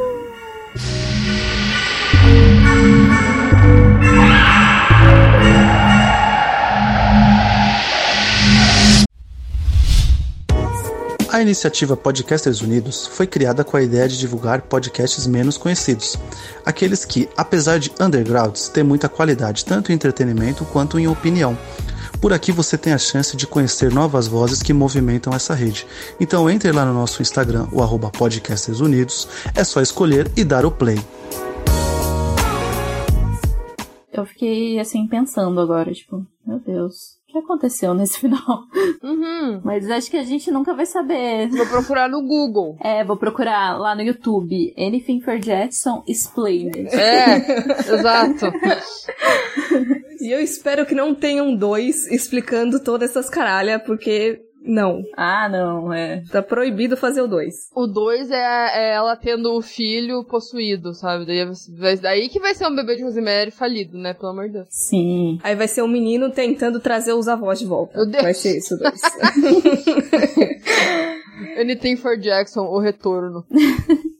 A 11.30 11.40
iniciativa 11.40 11.96
Podcasters 11.96 12.60
Unidos 12.60 13.06
foi 13.06 13.26
criada 13.28 13.62
com 13.62 13.76
a 13.76 13.82
ideia 13.82 14.08
de 14.08 14.18
divulgar 14.18 14.62
podcasts 14.62 15.28
menos 15.28 15.56
conhecidos, 15.56 16.16
aqueles 16.66 17.04
que, 17.04 17.28
apesar 17.36 17.78
de 17.78 17.92
undergrounds, 18.00 18.68
têm 18.68 18.82
muita 18.82 19.08
qualidade 19.08 19.64
tanto 19.64 19.92
em 19.92 19.94
entretenimento 19.94 20.64
quanto 20.64 20.98
em 20.98 21.06
opinião. 21.06 21.56
Por 22.24 22.32
aqui 22.32 22.50
você 22.50 22.78
tem 22.78 22.94
a 22.94 22.96
chance 22.96 23.36
de 23.36 23.46
conhecer 23.46 23.92
novas 23.92 24.26
vozes 24.26 24.62
que 24.62 24.72
movimentam 24.72 25.34
essa 25.34 25.52
rede. 25.52 25.86
Então 26.18 26.48
entre 26.48 26.72
lá 26.72 26.82
no 26.82 26.94
nosso 26.94 27.20
Instagram, 27.20 27.68
o 27.70 27.82
arroba 27.82 28.08
Podcasters 28.08 28.80
Unidos, 28.80 29.28
é 29.54 29.62
só 29.62 29.82
escolher 29.82 30.32
e 30.34 30.42
dar 30.42 30.64
o 30.64 30.70
play. 30.70 30.96
Eu 34.10 34.24
fiquei 34.24 34.80
assim 34.80 35.06
pensando 35.06 35.60
agora, 35.60 35.92
tipo, 35.92 36.26
meu 36.46 36.58
Deus, 36.58 37.18
que 37.34 37.38
aconteceu 37.38 37.92
nesse 37.94 38.18
final? 38.20 38.64
Uhum. 39.02 39.60
Mas 39.64 39.90
acho 39.90 40.10
que 40.10 40.16
a 40.16 40.22
gente 40.22 40.50
nunca 40.50 40.74
vai 40.74 40.86
saber. 40.86 41.48
Vou 41.48 41.66
procurar 41.66 42.08
no 42.08 42.22
Google. 42.22 42.76
É, 42.80 43.04
vou 43.04 43.16
procurar 43.16 43.78
lá 43.78 43.94
no 43.94 44.02
YouTube. 44.02 44.74
Anything 44.78 45.20
for 45.20 45.38
Jackson 45.38 46.02
Explained. 46.06 46.88
É, 46.88 47.36
exato. 47.92 48.46
E 50.20 50.30
eu 50.30 50.40
espero 50.40 50.86
que 50.86 50.94
não 50.94 51.14
tenham 51.14 51.54
dois 51.54 52.06
explicando 52.10 52.82
todas 52.82 53.10
essas 53.10 53.28
caralhas, 53.28 53.82
porque 53.82 54.40
não. 54.66 55.02
Ah, 55.16 55.48
não, 55.48 55.92
é. 55.92 56.22
Tá 56.32 56.42
proibido 56.42 56.96
fazer 56.96 57.20
o 57.20 57.28
dois. 57.28 57.54
O 57.74 57.86
2 57.86 58.30
é, 58.30 58.36
é 58.36 58.94
ela 58.94 59.14
tendo 59.16 59.52
o 59.56 59.62
filho 59.62 60.24
possuído, 60.24 60.94
sabe? 60.94 61.26
Daí, 61.26 61.44
vai- 61.78 61.96
daí 61.96 62.28
que 62.28 62.40
vai 62.40 62.54
ser 62.54 62.66
um 62.66 62.74
bebê 62.74 62.96
de 62.96 63.04
Rosemary 63.04 63.50
falido, 63.50 63.98
né? 63.98 64.14
Pelo 64.14 64.32
amor 64.32 64.46
de 64.46 64.54
Deus. 64.54 64.66
Sim. 64.70 65.38
Aí 65.42 65.54
vai 65.54 65.68
ser 65.68 65.82
o 65.82 65.88
menino 65.88 66.30
tentando 66.30 66.80
trazer 66.80 67.12
os 67.12 67.28
avós 67.28 67.58
de 67.58 67.66
volta. 67.66 67.96
Meu 67.98 68.06
Deus. 68.10 68.22
Vai 68.22 68.34
ser 68.34 68.56
isso, 68.58 68.76
dois. 68.78 69.00
Anything 71.58 71.96
for 71.96 72.16
Jackson, 72.16 72.62
o 72.62 72.78
retorno. 72.78 73.44